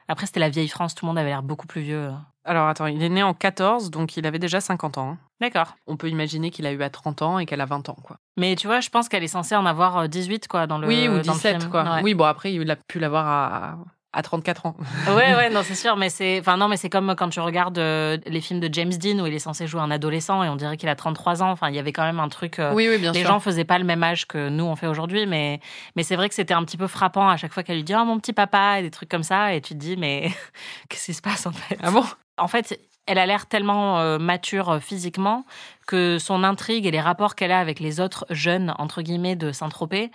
Après, 0.08 0.26
c'était 0.26 0.40
la 0.40 0.48
vieille 0.48 0.68
France, 0.68 0.94
tout 0.94 1.04
le 1.04 1.08
monde 1.08 1.18
avait 1.18 1.30
l'air 1.30 1.42
beaucoup 1.42 1.66
plus 1.66 1.82
vieux. 1.82 2.10
Alors 2.44 2.68
attends, 2.68 2.86
il 2.86 3.02
est 3.02 3.08
né 3.08 3.22
en 3.22 3.34
14, 3.34 3.90
donc 3.90 4.16
il 4.16 4.26
avait 4.26 4.38
déjà 4.38 4.60
50 4.60 4.98
ans. 4.98 5.10
Hein. 5.10 5.18
D'accord. 5.40 5.74
On 5.86 5.96
peut 5.96 6.08
imaginer 6.08 6.50
qu'il 6.50 6.64
a 6.66 6.72
eu 6.72 6.82
à 6.82 6.90
30 6.90 7.22
ans 7.22 7.38
et 7.38 7.46
qu'elle 7.46 7.60
a 7.60 7.66
20 7.66 7.88
ans, 7.88 7.96
quoi. 8.02 8.18
Mais 8.36 8.54
tu 8.54 8.68
vois, 8.68 8.80
je 8.80 8.88
pense 8.88 9.08
qu'elle 9.08 9.24
est 9.24 9.28
censée 9.28 9.56
en 9.56 9.66
avoir 9.66 10.08
18, 10.08 10.44
euh, 10.44 10.46
quoi, 10.48 10.66
dans 10.66 10.78
le 10.78 10.86
Oui, 10.86 11.08
ou 11.08 11.18
17, 11.18 11.68
quoi. 11.68 11.98
Oui, 12.02 12.14
bon, 12.14 12.24
après, 12.24 12.54
il 12.54 12.70
a 12.70 12.76
pu 12.76 13.00
l'avoir 13.00 13.26
à, 13.26 13.78
à 14.16 14.22
34 14.22 14.66
ans. 14.66 14.76
ouais, 15.08 15.34
ouais, 15.34 15.50
non, 15.50 15.60
c'est 15.62 15.74
sûr, 15.74 15.96
mais 15.96 16.08
c'est, 16.08 16.40
enfin 16.40 16.56
non, 16.56 16.68
mais 16.68 16.78
c'est 16.78 16.88
comme 16.88 17.14
quand 17.16 17.28
tu 17.28 17.38
regardes 17.38 17.78
euh, 17.78 18.16
les 18.26 18.40
films 18.40 18.60
de 18.60 18.72
James 18.72 18.92
Dean 18.92 19.20
où 19.20 19.26
il 19.26 19.34
est 19.34 19.38
censé 19.38 19.66
jouer 19.66 19.82
un 19.82 19.90
adolescent 19.90 20.42
et 20.42 20.48
on 20.48 20.56
dirait 20.56 20.78
qu'il 20.78 20.88
a 20.88 20.96
33 20.96 21.42
ans. 21.42 21.50
Enfin, 21.50 21.68
il 21.68 21.76
y 21.76 21.78
avait 21.78 21.92
quand 21.92 22.02
même 22.02 22.18
un 22.18 22.30
truc. 22.30 22.58
Euh, 22.58 22.72
oui, 22.72 22.88
oui, 22.88 22.98
bien 22.98 23.12
les 23.12 23.24
gens 23.24 23.38
faisaient 23.40 23.64
pas 23.64 23.78
le 23.78 23.84
même 23.84 24.02
âge 24.02 24.26
que 24.26 24.48
nous 24.48 24.64
on 24.64 24.74
fait 24.74 24.86
aujourd'hui, 24.86 25.26
mais 25.26 25.60
mais 25.94 26.02
c'est 26.02 26.16
vrai 26.16 26.28
que 26.30 26.34
c'était 26.34 26.54
un 26.54 26.64
petit 26.64 26.78
peu 26.78 26.86
frappant 26.86 27.28
à 27.28 27.36
chaque 27.36 27.52
fois 27.52 27.62
qu'elle 27.62 27.76
lui 27.76 27.84
dit 27.84 27.94
oh 27.94 28.04
mon 28.04 28.18
petit 28.18 28.32
papa 28.32 28.80
et 28.80 28.82
des 28.82 28.90
trucs 28.90 29.10
comme 29.10 29.22
ça 29.22 29.52
et 29.54 29.60
tu 29.60 29.74
te 29.74 29.78
dis 29.78 29.96
mais 29.96 30.30
qu'est-ce 30.88 31.04
qui 31.04 31.14
se 31.14 31.22
passe 31.22 31.46
en 31.46 31.52
fait? 31.52 31.78
Ah 31.82 31.90
bon? 31.90 32.04
En 32.38 32.48
fait, 32.48 32.80
elle 33.06 33.18
a 33.18 33.26
l'air 33.26 33.46
tellement 33.46 34.00
euh, 34.00 34.18
mature 34.18 34.78
physiquement 34.80 35.44
que 35.86 36.18
son 36.18 36.42
intrigue 36.42 36.86
et 36.86 36.90
les 36.90 37.00
rapports 37.00 37.34
qu'elle 37.34 37.52
a 37.52 37.60
avec 37.60 37.80
les 37.80 38.00
autres 38.00 38.26
jeunes, 38.30 38.74
entre 38.78 39.02
guillemets, 39.02 39.36
de 39.36 39.52
Saint-Tropez 39.52 40.10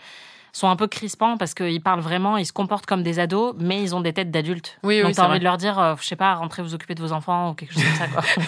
sont 0.53 0.67
un 0.67 0.75
peu 0.75 0.87
crispants 0.87 1.37
parce 1.37 1.53
qu'ils 1.53 1.81
parlent 1.81 2.01
vraiment, 2.01 2.37
ils 2.37 2.45
se 2.45 2.53
comportent 2.53 2.85
comme 2.85 3.03
des 3.03 3.19
ados, 3.19 3.55
mais 3.59 3.81
ils 3.81 3.95
ont 3.95 4.01
des 4.01 4.13
têtes 4.13 4.31
d'adultes. 4.31 4.77
Oui, 4.83 5.01
Donc 5.01 5.13
t'as 5.13 5.27
envie 5.27 5.39
de 5.39 5.43
leur 5.43 5.57
dire, 5.57 5.79
euh, 5.79 5.95
je 5.99 6.05
sais 6.05 6.15
pas, 6.15 6.35
rentrez 6.35 6.61
vous 6.61 6.73
occuper 6.73 6.95
de 6.95 7.01
vos 7.01 7.13
enfants 7.13 7.51
ou 7.51 7.53
quelque 7.53 7.73
chose 7.73 7.83
comme 7.83 7.95
ça, 7.95 8.07
quoi. 8.07 8.23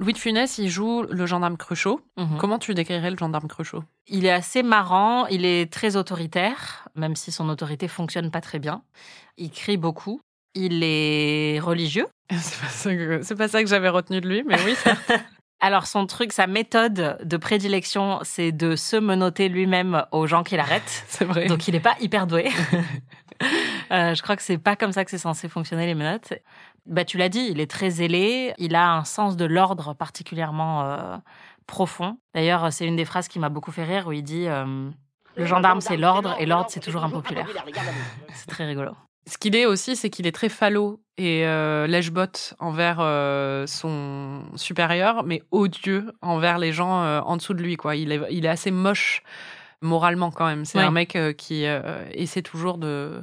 Louis 0.00 0.12
de 0.12 0.18
Funès, 0.18 0.58
il 0.58 0.68
joue 0.68 1.02
le 1.02 1.26
gendarme 1.26 1.56
Cruchot. 1.56 2.00
Mhm. 2.16 2.36
Comment 2.38 2.60
tu 2.60 2.72
décrirais 2.72 3.10
le 3.10 3.16
gendarme 3.18 3.48
Cruchot? 3.48 3.82
Il 4.06 4.26
est 4.26 4.30
assez 4.30 4.62
marrant, 4.62 5.26
il 5.26 5.44
est 5.44 5.72
très 5.72 5.96
autoritaire, 5.96 6.88
même 6.94 7.16
si 7.16 7.32
son 7.32 7.48
autorité 7.48 7.88
fonctionne 7.88 8.30
pas 8.30 8.40
très 8.40 8.60
bien. 8.60 8.82
Il 9.38 9.50
crie 9.50 9.76
beaucoup. 9.76 10.20
Il 10.54 10.84
est 10.84 11.58
religieux. 11.58 12.06
C'est 12.36 13.34
pas 13.36 13.48
ça 13.48 13.62
que, 13.62 13.68
j'avais 13.68 13.88
retenu 13.88 14.20
de 14.20 14.28
lui, 14.28 14.42
mais 14.46 14.56
oui. 14.64 14.74
Alors 15.60 15.86
son 15.86 16.06
truc, 16.06 16.32
sa 16.32 16.46
méthode 16.46 17.18
de 17.22 17.36
prédilection, 17.36 18.20
c'est 18.22 18.52
de 18.52 18.76
se 18.76 18.96
menoter 18.96 19.48
lui-même 19.48 20.04
aux 20.12 20.26
gens 20.26 20.44
qu'il 20.44 20.60
arrête. 20.60 21.04
c'est 21.08 21.24
vrai. 21.24 21.46
Donc 21.46 21.66
il 21.66 21.72
n'est 21.72 21.80
pas 21.80 21.96
hyper 22.00 22.26
doué. 22.26 22.48
Euh, 23.92 24.16
je 24.16 24.20
crois 24.22 24.34
que 24.34 24.42
c'est 24.42 24.58
pas 24.58 24.74
comme 24.74 24.90
ça 24.90 25.04
que 25.04 25.12
c'est 25.12 25.16
censé 25.16 25.48
fonctionner 25.48 25.86
les 25.86 25.94
menottes. 25.94 26.34
Bah, 26.86 27.04
tu 27.04 27.18
l'as 27.18 27.28
dit, 27.28 27.46
il 27.50 27.60
est 27.60 27.70
très 27.70 27.88
zélé, 27.88 28.52
il 28.58 28.74
a 28.74 28.90
un 28.90 29.04
sens 29.04 29.36
de 29.36 29.44
l'ordre 29.44 29.94
particulièrement 29.94 30.82
euh, 30.82 31.16
profond. 31.68 32.18
D'ailleurs, 32.34 32.72
c'est 32.72 32.84
une 32.84 32.96
des 32.96 33.04
phrases 33.04 33.28
qui 33.28 33.38
m'a 33.38 33.48
beaucoup 33.48 33.70
fait 33.70 33.84
rire 33.84 34.08
où 34.08 34.12
il 34.12 34.24
dit 34.24 34.48
euh, 34.48 34.90
Le 35.36 35.46
gendarme, 35.46 35.80
c'est 35.80 35.96
l'ordre 35.96 36.34
et 36.40 36.46
l'ordre, 36.46 36.66
c'est 36.68 36.80
toujours 36.80 37.04
impopulaire. 37.04 37.46
c'est 38.34 38.48
très 38.48 38.66
rigolo. 38.66 38.92
Ce 39.28 39.36
qu'il 39.38 39.54
est 39.54 39.66
aussi, 39.66 39.94
c'est 39.96 40.10
qu'il 40.10 40.26
est 40.26 40.32
très 40.32 40.48
falot 40.48 41.00
et 41.18 41.44
euh, 41.46 41.86
lèche-botte 41.86 42.54
envers 42.60 42.98
euh, 43.00 43.66
son 43.66 44.42
supérieur, 44.56 45.24
mais 45.24 45.42
odieux 45.50 46.12
envers 46.22 46.58
les 46.58 46.72
gens 46.72 47.20
en 47.20 47.36
dessous 47.36 47.54
de 47.54 47.62
lui. 47.62 47.76
Quoi. 47.76 47.96
Il, 47.96 48.12
est, 48.12 48.20
il 48.30 48.44
est 48.46 48.48
assez 48.48 48.70
moche 48.70 49.22
moralement 49.82 50.30
quand 50.30 50.46
même. 50.46 50.64
C'est 50.64 50.78
Ouais. 50.78 50.84
un 50.84 50.90
mec 50.90 51.14
euh, 51.16 51.32
qui 51.32 51.66
euh, 51.66 52.04
essaie 52.12 52.42
toujours 52.42 52.78
de 52.78 53.22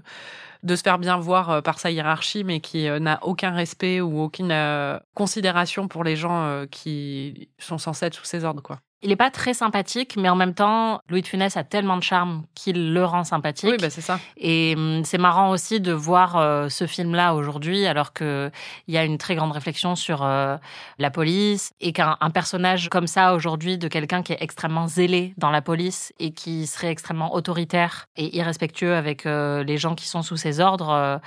de 0.63 0.75
se 0.75 0.81
faire 0.81 0.97
bien 0.97 1.15
voir 1.17 1.49
euh, 1.51 1.61
par 1.61 1.77
sa 1.77 1.91
hiérarchie, 1.91 2.43
mais 2.43 2.59
qui 2.59 2.87
euh, 2.89 2.97
n'a 2.97 3.19
aucun 3.21 3.51
respect 3.51 4.01
ou 4.01 4.19
aucune 4.19 4.51
euh, 4.51 4.97
considération 5.13 5.87
pour 5.87 6.03
les 6.03 6.15
gens 6.15 6.43
euh, 6.45 6.65
qui 6.65 7.49
sont 7.59 7.77
censés 7.77 8.07
être 8.07 8.15
sous 8.15 8.25
ses 8.25 8.43
ordres, 8.45 8.63
quoi. 8.63 8.79
Il 9.05 9.11
est 9.11 9.15
pas 9.15 9.29
très 9.29 9.53
sympathique, 9.53 10.15
mais 10.17 10.29
en 10.29 10.35
même 10.35 10.55
temps, 10.55 10.99
Louis 11.09 11.21
de 11.21 11.27
Funès 11.27 11.55
a 11.57 11.63
tellement 11.63 11.95
de 11.95 12.01
charme 12.01 12.43
qu'il 12.55 12.91
le 12.91 13.05
rend 13.05 13.23
sympathique. 13.23 13.69
Oui, 13.69 13.77
bah 13.79 13.91
c'est 13.91 14.01
ça. 14.01 14.19
Et 14.35 14.73
hum, 14.75 15.05
c'est 15.05 15.19
marrant 15.19 15.51
aussi 15.51 15.79
de 15.79 15.91
voir 15.91 16.37
euh, 16.37 16.69
ce 16.69 16.87
film-là 16.87 17.35
aujourd'hui, 17.35 17.85
alors 17.85 18.13
que 18.13 18.49
il 18.87 18.95
y 18.95 18.97
a 18.97 19.05
une 19.05 19.19
très 19.19 19.35
grande 19.35 19.51
réflexion 19.51 19.95
sur 19.95 20.23
euh, 20.23 20.57
la 20.97 21.11
police 21.11 21.71
et 21.81 21.93
qu'un 21.93 22.17
un 22.19 22.31
personnage 22.31 22.89
comme 22.89 23.05
ça 23.05 23.35
aujourd'hui, 23.35 23.77
de 23.77 23.87
quelqu'un 23.87 24.23
qui 24.23 24.33
est 24.33 24.41
extrêmement 24.41 24.87
zélé 24.87 25.35
dans 25.37 25.51
la 25.51 25.61
police 25.61 26.11
et 26.17 26.31
qui 26.31 26.65
serait 26.65 26.89
extrêmement 26.89 27.35
autoritaire 27.35 28.07
et 28.17 28.35
irrespectueux 28.35 28.95
avec 28.95 29.27
euh, 29.27 29.63
les 29.63 29.77
gens 29.77 29.93
qui 29.93 30.07
sont 30.07 30.23
sous 30.23 30.37
ses 30.37 30.59
ordres. 30.59 31.21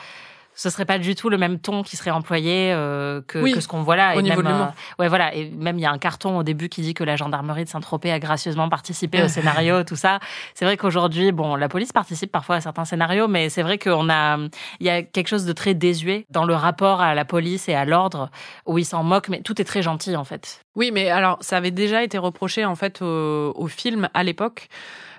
Euh, 0.58 0.68
ce 0.68 0.70
serait 0.70 0.84
pas 0.84 0.98
du 0.98 1.14
tout 1.14 1.28
le 1.28 1.38
même 1.38 1.58
ton 1.60 1.82
qui 1.82 1.96
serait 1.96 2.10
employé 2.10 2.72
euh, 2.72 3.20
que, 3.26 3.38
Oui, 3.38 3.52
que 3.52 3.60
ce 3.60 3.68
qu'on 3.68 3.82
voit 3.82 3.96
là. 3.96 4.16
au 4.16 4.18
Et 4.18 4.22
niveau 4.22 4.42
même, 4.42 4.46
de 4.46 4.50
l'humour. 4.58 4.72
ouais, 4.98 5.08
voilà. 5.08 5.34
Et 5.34 5.50
même 5.50 5.78
il 5.78 5.82
y 5.82 5.86
a 5.86 5.90
un 5.92 5.98
carton 5.98 6.36
au 6.38 6.42
début 6.42 6.68
qui 6.68 6.82
dit 6.82 6.94
que 6.94 7.04
la 7.04 7.16
gendarmerie 7.16 7.64
de 7.64 7.68
Saint-Tropez 7.68 8.10
a 8.10 8.18
gracieusement 8.18 8.68
participé 8.68 9.22
au 9.22 9.28
scénario, 9.28 9.84
tout 9.84 9.96
ça. 9.96 10.18
C'est 10.54 10.64
vrai 10.64 10.76
qu'aujourd'hui, 10.76 11.30
bon, 11.32 11.54
la 11.54 11.68
police 11.68 11.92
participe 11.92 12.32
parfois 12.32 12.56
à 12.56 12.60
certains 12.60 12.84
scénarios, 12.84 13.28
mais 13.28 13.48
c'est 13.48 13.62
vrai 13.62 13.78
qu'on 13.78 14.10
a, 14.10 14.36
il 14.80 14.86
y 14.86 14.90
a 14.90 15.02
quelque 15.02 15.28
chose 15.28 15.44
de 15.44 15.52
très 15.52 15.74
désuet 15.74 16.26
dans 16.30 16.44
le 16.44 16.54
rapport 16.54 17.00
à 17.00 17.14
la 17.14 17.24
police 17.24 17.68
et 17.68 17.74
à 17.74 17.84
l'ordre 17.84 18.30
où 18.66 18.78
ils 18.78 18.84
s'en 18.84 19.04
moquent, 19.04 19.28
mais 19.28 19.42
tout 19.42 19.60
est 19.60 19.64
très 19.64 19.82
gentil 19.82 20.16
en 20.16 20.24
fait. 20.24 20.62
Oui, 20.74 20.90
mais 20.92 21.10
alors 21.10 21.38
ça 21.40 21.56
avait 21.56 21.70
déjà 21.70 22.02
été 22.02 22.18
reproché 22.18 22.64
en 22.64 22.74
fait 22.74 23.02
au, 23.02 23.52
au 23.56 23.66
film 23.68 24.08
à 24.14 24.22
l'époque 24.24 24.68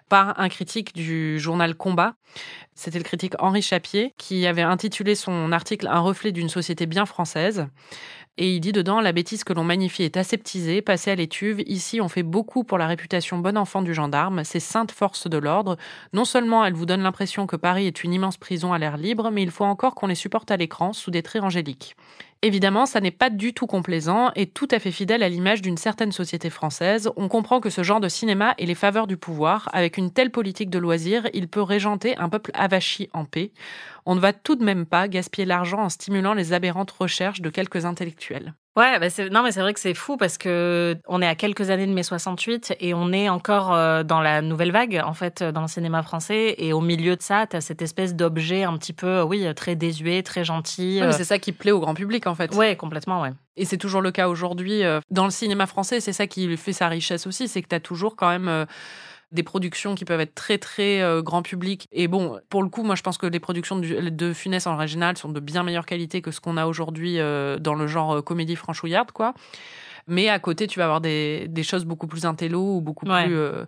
par 0.10 0.40
un 0.40 0.50
critique 0.50 0.94
du 0.94 1.40
journal 1.40 1.76
Combat. 1.76 2.16
C'était 2.76 2.98
le 2.98 3.04
critique 3.04 3.34
Henri 3.40 3.62
Chapier 3.62 4.14
qui 4.18 4.46
avait 4.46 4.62
intitulé 4.64 5.16
son 5.16 5.52
article 5.52 5.88
Un 5.88 6.00
reflet 6.00 6.32
d'une 6.32 6.50
société 6.50 6.86
bien 6.86 7.06
française. 7.06 7.68
Et 8.42 8.54
il 8.54 8.62
dit 8.62 8.72
dedans 8.72 9.02
La 9.02 9.12
bêtise 9.12 9.44
que 9.44 9.52
l'on 9.52 9.66
magnifie 9.66 10.04
est 10.04 10.16
aseptisée, 10.16 10.82
passée 10.82 11.12
à 11.12 11.16
l'étuve. 11.16 11.60
Ici, 11.68 12.00
on 12.00 12.08
fait 12.08 12.24
beaucoup 12.24 12.64
pour 12.64 12.78
la 12.78 12.88
réputation 12.88 13.38
bon 13.38 13.58
enfant 13.58 13.82
du 13.82 13.94
gendarme, 13.94 14.46
ces 14.46 14.62
saintes 14.62 14.94
forces 14.94 15.30
de 15.30 15.38
l'ordre. 15.38 15.76
Non 16.14 16.24
seulement 16.24 16.64
elles 16.64 16.74
vous 16.74 16.86
donnent 16.86 17.04
l'impression 17.04 17.48
que 17.48 17.58
Paris 17.58 17.86
est 17.86 18.02
une 18.02 18.14
immense 18.14 18.38
prison 18.38 18.72
à 18.72 18.78
l'air 18.78 18.96
libre, 18.96 19.30
mais 19.30 19.44
il 19.44 19.52
faut 19.52 19.66
encore 19.66 19.94
qu'on 19.94 20.08
les 20.08 20.16
supporte 20.16 20.52
à 20.52 20.58
l'écran 20.58 20.94
sous 20.94 21.12
des 21.12 21.22
traits 21.22 21.44
angéliques. 21.44 21.98
Évidemment, 22.42 22.86
ça 22.86 23.02
n'est 23.02 23.12
pas 23.12 23.30
du 23.30 23.54
tout 23.54 23.68
complaisant 23.68 24.32
et 24.34 24.46
tout 24.46 24.70
à 24.72 24.80
fait 24.80 24.94
fidèle 24.94 25.24
à 25.24 25.28
l'image 25.28 25.62
d'une 25.62 25.76
certaine 25.76 26.14
société 26.14 26.50
française. 26.50 27.10
On 27.18 27.28
comprend 27.28 27.60
que 27.60 27.70
ce 27.70 27.84
genre 27.84 28.00
de 28.00 28.08
cinéma 28.08 28.56
est 28.58 28.66
les 28.66 28.76
faveurs 28.76 29.08
du 29.08 29.18
pouvoir. 29.18 29.68
Avec 29.74 29.98
une 29.98 30.10
telle 30.10 30.32
politique 30.32 30.70
de 30.70 30.80
loisirs, 30.80 31.28
il 31.34 31.50
peut 31.50 31.62
régenter 31.62 32.16
un 32.18 32.30
peuple 32.30 32.52
avachi 32.54 33.10
en 33.12 33.26
paix. 33.26 33.52
On 34.12 34.16
ne 34.16 34.20
va 34.20 34.34
tout 34.34 34.56
de 34.56 34.64
même 34.64 34.88
pas 34.88 35.08
gaspiller 35.08 35.46
l'argent 35.46 35.82
en 35.84 35.90
stimulant 35.90 36.34
les 36.34 36.52
aberrantes 36.52 36.90
recherches 36.90 37.42
de 37.42 37.52
quelques 37.52 37.86
intellectuels. 37.86 38.56
Ouais, 38.76 38.98
bah 38.98 39.10
c'est- 39.12 39.30
non 39.30 39.44
mais 39.44 39.52
c'est 39.52 39.62
vrai 39.62 39.72
que 39.74 39.80
c'est 39.80 39.94
fou 39.94 40.18
parce 40.18 40.40
que 40.40 40.96
on 41.08 41.22
est 41.22 41.28
à 41.28 41.36
quelques 41.36 41.70
années 41.70 41.86
de 41.86 41.94
mai 41.94 42.02
68 42.02 42.74
et 42.80 42.96
on 42.96 43.12
est 43.12 43.30
encore 43.30 43.72
euh, 43.74 44.02
dans 44.04 44.20
la 44.22 44.42
nouvelle 44.42 44.72
vague 44.72 45.00
en 45.06 45.14
fait 45.14 45.44
dans 45.44 45.62
le 45.62 45.68
cinéma 45.68 46.02
français 46.02 46.56
et 46.58 46.74
au 46.74 46.82
milieu 46.82 47.16
de 47.16 47.22
ça, 47.22 47.46
tu 47.46 47.56
as 47.58 47.62
cette 47.62 47.82
espèce 47.84 48.16
d'objet 48.16 48.64
un 48.64 48.78
petit 48.78 48.94
peu 48.94 49.08
euh, 49.08 49.24
oui, 49.24 49.46
très 49.54 49.76
désuet, 49.76 50.24
très 50.24 50.44
gentil. 50.44 51.02
Euh, 51.04 51.12
c'est 51.12 51.24
ça 51.26 51.38
qui 51.38 51.52
plaît 51.52 51.72
au 51.72 51.80
grand 51.80 51.94
public 51.94 52.26
en 52.26 52.34
fait. 52.34 52.56
Ouais, 52.56 52.76
complètement, 52.76 53.22
ouais. 53.22 53.32
Et 53.58 53.66
c'est 53.66 53.78
toujours 53.78 54.02
le 54.02 54.12
cas 54.12 54.28
aujourd'hui. 54.30 54.84
euh, 54.84 55.02
Dans 55.12 55.26
le 55.26 55.32
cinéma 55.32 55.68
français, 55.68 56.00
c'est 56.00 56.14
ça 56.14 56.26
qui 56.26 56.56
fait 56.58 56.74
sa 56.74 56.88
richesse 56.88 57.28
aussi, 57.28 57.48
c'est 57.48 57.62
que 57.62 57.68
tu 57.68 57.76
as 57.76 57.80
toujours 57.82 58.16
quand 58.16 58.30
même 58.30 58.48
euh, 58.48 58.66
des 59.32 59.44
productions 59.44 59.94
qui 59.96 60.06
peuvent 60.06 60.20
être 60.22 60.34
très 60.34 60.58
très 60.58 61.02
euh, 61.02 61.22
grand 61.22 61.42
public. 61.44 61.88
Et 61.92 62.08
bon, 62.08 62.40
pour 62.50 62.64
le 62.64 62.70
coup, 62.70 62.84
moi 62.84 62.96
je 62.96 63.04
pense 63.04 63.18
que 63.18 63.28
les 63.28 63.40
productions 63.40 63.78
du- 63.78 64.10
de 64.12 64.34
Funès 64.34 64.66
en 64.68 64.86
général 64.88 65.18
sont 65.18 65.30
de 65.30 65.40
bien 65.40 65.64
meilleure 65.64 65.86
qualité 65.86 66.22
que 66.22 66.32
ce 66.32 66.42
qu'on 66.42 66.58
a 66.58 66.66
aujourd'hui 66.66 67.20
euh, 67.20 67.58
dans 67.60 67.76
le 67.76 67.86
genre 67.88 68.16
euh, 68.18 68.22
comédie 68.22 68.56
franchouillarde, 68.56 69.12
quoi. 69.12 69.34
Mais 70.08 70.28
à 70.30 70.40
côté, 70.40 70.66
tu 70.66 70.80
vas 70.80 70.86
avoir 70.86 71.02
des, 71.02 71.46
des 71.50 71.62
choses 71.62 71.86
beaucoup 71.86 72.08
plus 72.08 72.26
intello 72.26 72.78
ou 72.78 72.82
beaucoup 72.82 73.06
Ouais. 73.06 73.26
plus 73.26 73.36
euh, 73.38 73.66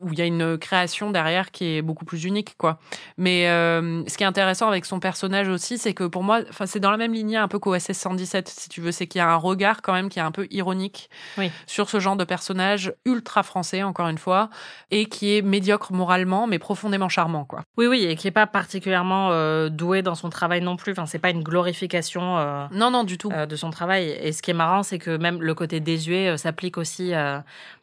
où 0.00 0.12
il 0.12 0.18
y 0.18 0.22
a 0.22 0.26
une 0.26 0.56
création 0.58 1.10
derrière 1.10 1.50
qui 1.50 1.76
est 1.76 1.82
beaucoup 1.82 2.04
plus 2.04 2.24
unique, 2.24 2.54
quoi. 2.56 2.78
Mais 3.16 3.48
euh, 3.48 4.04
ce 4.06 4.16
qui 4.16 4.22
est 4.22 4.26
intéressant 4.26 4.68
avec 4.68 4.84
son 4.84 5.00
personnage 5.00 5.48
aussi, 5.48 5.76
c'est 5.76 5.92
que 5.94 6.04
pour 6.04 6.22
moi, 6.22 6.40
enfin, 6.48 6.66
c'est 6.66 6.78
dans 6.78 6.90
la 6.92 6.96
même 6.96 7.12
lignée 7.12 7.36
un 7.36 7.48
peu 7.48 7.58
qu'OSS 7.58 7.92
117, 7.92 8.48
si 8.48 8.68
tu 8.68 8.80
veux, 8.80 8.92
c'est 8.92 9.06
qu'il 9.08 9.18
y 9.18 9.22
a 9.22 9.28
un 9.28 9.36
regard 9.36 9.82
quand 9.82 9.92
même 9.92 10.08
qui 10.08 10.18
est 10.20 10.22
un 10.22 10.30
peu 10.30 10.46
ironique 10.50 11.10
Oui. 11.36 11.50
sur 11.66 11.90
ce 11.90 11.98
genre 11.98 12.16
de 12.16 12.24
personnage 12.24 12.92
ultra 13.04 13.42
français, 13.42 13.82
encore 13.82 14.08
une 14.08 14.18
fois, 14.18 14.50
et 14.92 15.06
qui 15.06 15.36
est 15.36 15.42
médiocre 15.42 15.92
moralement, 15.92 16.46
mais 16.46 16.58
profondément 16.60 17.08
charmant, 17.08 17.44
quoi. 17.44 17.62
Oui, 17.76 17.86
oui, 17.88 18.04
et 18.04 18.14
qui 18.14 18.28
est 18.28 18.32
pas 18.32 18.46
particulièrement 18.46 19.30
euh, 19.32 19.68
doué 19.68 20.02
dans 20.02 20.14
son 20.14 20.30
travail 20.30 20.60
non 20.60 20.76
plus. 20.76 20.92
Enfin, 20.92 21.06
c'est 21.06 21.18
pas 21.18 21.30
une 21.30 21.42
glorification 21.42 22.38
euh, 22.38 22.66
Non, 22.72 22.90
non, 22.90 23.02
du 23.04 23.18
tout. 23.18 23.30
euh, 23.32 23.46
de 23.46 23.56
son 23.56 23.70
travail. 23.70 24.10
Et 24.22 24.32
ce 24.32 24.42
qui 24.42 24.50
est 24.50 24.54
marrant, 24.54 24.82
c'est 24.82 24.98
que 24.98 25.16
même 25.16 25.42
le 25.42 25.54
côté 25.54 25.80
désuet 25.80 26.28
euh, 26.28 26.36
s'applique 26.36 26.78
aussi 26.78 27.14
euh, 27.14 27.38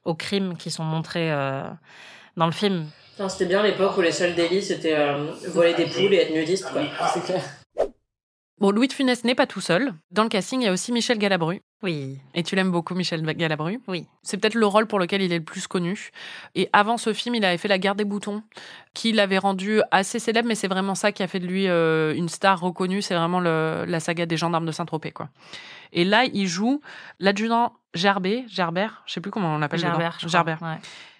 aux 0.05 0.15
crimes 0.15 0.55
qui 0.57 0.71
sont 0.71 0.83
montrés 0.83 1.31
euh, 1.31 1.63
dans 2.37 2.45
le 2.45 2.51
film. 2.51 2.87
C'était 3.29 3.45
bien 3.45 3.63
l'époque 3.63 3.97
où 3.97 4.01
les 4.01 4.11
seuls 4.11 4.35
délits 4.35 4.61
c'était 4.61 4.93
euh, 4.95 5.31
voler 5.47 5.73
des 5.73 5.85
poules 5.85 6.13
et 6.13 6.17
être 6.17 6.33
nudiste, 6.33 6.69
quoi. 6.71 6.81
C'est 7.13 7.23
clair. 7.23 7.41
Bon, 8.57 8.71
Louis 8.71 8.87
de 8.87 8.93
Funès 8.93 9.25
n'est 9.25 9.35
pas 9.35 9.47
tout 9.47 9.59
seul. 9.59 9.93
Dans 10.11 10.23
le 10.23 10.29
casting, 10.29 10.61
il 10.61 10.65
y 10.65 10.67
a 10.69 10.71
aussi 10.71 10.93
Michel 10.93 11.17
Galabru. 11.17 11.61
Oui, 11.83 12.17
Et 12.33 12.41
tu 12.41 12.55
l'aimes 12.55 12.71
beaucoup, 12.71 12.95
Michel 12.95 13.21
Galabru. 13.21 13.79
oui. 13.89 14.07
C'est 14.23 14.37
peut-être 14.37 14.55
le 14.55 14.65
rôle 14.65 14.87
pour 14.87 14.97
lequel 14.97 15.21
il 15.21 15.33
est 15.33 15.39
le 15.39 15.43
plus 15.43 15.67
connu. 15.67 16.09
Et 16.55 16.69
avant 16.71 16.97
ce 16.97 17.11
film, 17.13 17.35
il 17.35 17.43
avait 17.43 17.57
fait 17.57 17.67
La 17.67 17.77
guerre 17.77 17.95
des 17.95 18.05
boutons, 18.05 18.43
qui 18.93 19.11
l'avait 19.11 19.37
rendu 19.39 19.81
assez 19.91 20.19
célèbre, 20.19 20.47
mais 20.47 20.55
c'est 20.55 20.69
vraiment 20.69 20.95
ça 20.95 21.11
qui 21.11 21.21
a 21.21 21.27
fait 21.27 21.39
de 21.41 21.45
lui 21.47 21.67
euh, 21.67 22.15
une 22.15 22.29
star 22.29 22.61
reconnue. 22.61 23.01
C'est 23.01 23.15
vraiment 23.15 23.41
le- 23.41 23.83
la 23.87 23.99
saga 23.99 24.25
des 24.25 24.37
gendarmes 24.37 24.65
de 24.65 24.71
Saint-Tropez, 24.71 25.11
quoi. 25.11 25.27
Et 25.93 26.03
là, 26.05 26.25
il 26.25 26.47
joue 26.47 26.81
l'adjudant 27.19 27.73
Gerbet, 27.93 28.45
Gerbert, 28.49 29.03
je 29.05 29.13
sais 29.13 29.21
plus 29.21 29.31
comment 29.31 29.55
on 29.55 29.57
l'appelle. 29.59 29.79
Gerbert. 29.79 30.13
je 30.13 30.27
crois. 30.27 30.29
Gerbert. 30.29 30.61
Ouais. 30.61 30.77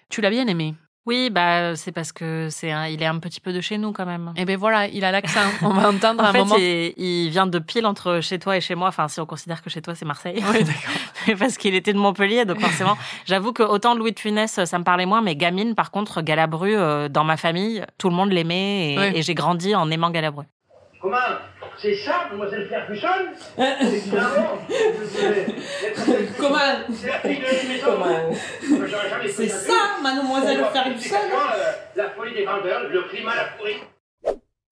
Tu 0.08 0.20
l'as 0.20 0.30
bien 0.30 0.46
aimé. 0.46 0.74
Oui, 1.06 1.30
bah 1.30 1.76
c'est 1.76 1.92
parce 1.92 2.10
que 2.10 2.48
c'est 2.50 2.72
un- 2.72 2.88
il 2.88 3.00
est 3.00 3.06
un 3.06 3.20
petit 3.20 3.40
peu 3.40 3.52
de 3.52 3.60
chez 3.60 3.78
nous 3.78 3.92
quand 3.92 4.04
même. 4.06 4.32
Et 4.36 4.44
ben 4.44 4.56
voilà, 4.56 4.88
il 4.88 5.04
a 5.04 5.12
l'accent. 5.12 5.38
On 5.62 5.68
va 5.68 5.88
entendre 5.88 6.20
En 6.20 6.26
un 6.26 6.32
fait, 6.32 6.38
moment. 6.40 6.56
il, 6.58 6.94
il 6.96 7.30
vient 7.30 7.46
de 7.46 7.60
pile 7.60 7.86
entre 7.86 8.18
chez 8.20 8.40
toi 8.40 8.56
et 8.56 8.60
chez 8.60 8.74
moi. 8.74 8.88
Enfin, 8.88 9.06
si 9.06 9.20
on 9.20 9.24
considère 9.26 9.62
que 9.62 9.70
chez 9.70 9.80
toi 9.80 9.94
c'est 9.94 10.04
Marseille, 10.04 10.42
Oui, 10.52 10.64
d'accord. 10.64 11.38
parce 11.38 11.58
qu'il 11.58 11.76
était 11.76 11.92
de 11.92 11.98
Montpellier, 11.98 12.44
donc 12.44 12.58
forcément, 12.60 12.98
j'avoue 13.24 13.52
que 13.52 13.62
autant 13.62 13.94
Louis 13.94 14.10
de 14.12 14.18
Funès, 14.18 14.64
ça 14.64 14.78
me 14.80 14.82
parlait 14.84 15.06
moins, 15.06 15.22
mais 15.22 15.36
Gamine, 15.36 15.76
par 15.76 15.92
contre, 15.92 16.22
Galabru, 16.22 16.74
euh, 16.76 17.08
dans 17.08 17.22
ma 17.22 17.36
famille, 17.36 17.84
tout 17.98 18.08
le 18.10 18.16
monde 18.16 18.32
l'aimait 18.32 18.94
et, 18.94 19.18
et 19.18 19.22
j'ai 19.22 19.34
grandi 19.34 19.76
en 19.76 19.88
aimant 19.92 20.10
Galabru. 20.10 20.44
Comment 21.00 21.16
C'est 21.78 21.94
ça, 21.96 22.24
mademoiselle 22.30 22.66
Ferguson 22.68 23.08
Évidemment 23.80 24.58
Comment 26.38 26.58
C'est 26.92 27.08
la 27.08 27.18
fille 27.20 27.38
de 27.38 27.44
la 27.44 27.68
maison 27.68 28.86
J'aurais 28.88 29.10
jamais 29.10 29.28
C'est 29.28 29.48
ça, 29.48 29.72
mademoiselle 30.02 30.64
Ferguson 30.72 31.16
Euh, 31.16 31.72
La 31.96 32.10
folie 32.10 32.34
des 32.34 32.44
vendeurs, 32.44 32.88
le 32.88 33.02
climat, 33.04 33.34
la 33.36 33.44
pourrie. 33.58 33.76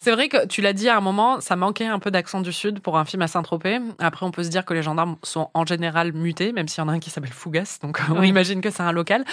C'est 0.00 0.10
vrai 0.12 0.28
que 0.28 0.46
tu 0.46 0.60
l'as 0.60 0.74
dit 0.74 0.88
à 0.90 0.98
un 0.98 1.00
moment, 1.00 1.40
ça 1.40 1.56
manquait 1.56 1.86
un 1.86 1.98
peu 1.98 2.10
d'accent 2.10 2.42
du 2.42 2.52
Sud 2.52 2.80
pour 2.80 2.98
un 2.98 3.06
film 3.06 3.22
à 3.22 3.26
Saint-Tropez. 3.26 3.78
Après, 3.98 4.26
on 4.26 4.30
peut 4.30 4.42
se 4.42 4.50
dire 4.50 4.66
que 4.66 4.74
les 4.74 4.82
gendarmes 4.82 5.16
sont 5.22 5.48
en 5.54 5.64
général 5.64 6.12
mutés, 6.12 6.52
même 6.52 6.68
s'il 6.68 6.82
y 6.82 6.84
en 6.84 6.88
a 6.90 6.92
un 6.92 6.98
qui 7.00 7.08
s'appelle 7.08 7.32
Fougas, 7.32 7.78
donc 7.82 7.98
on 8.10 8.20
Oui. 8.20 8.28
imagine 8.28 8.60
que 8.60 8.68
c'est 8.70 8.82
un 8.82 8.92
local. 8.92 9.24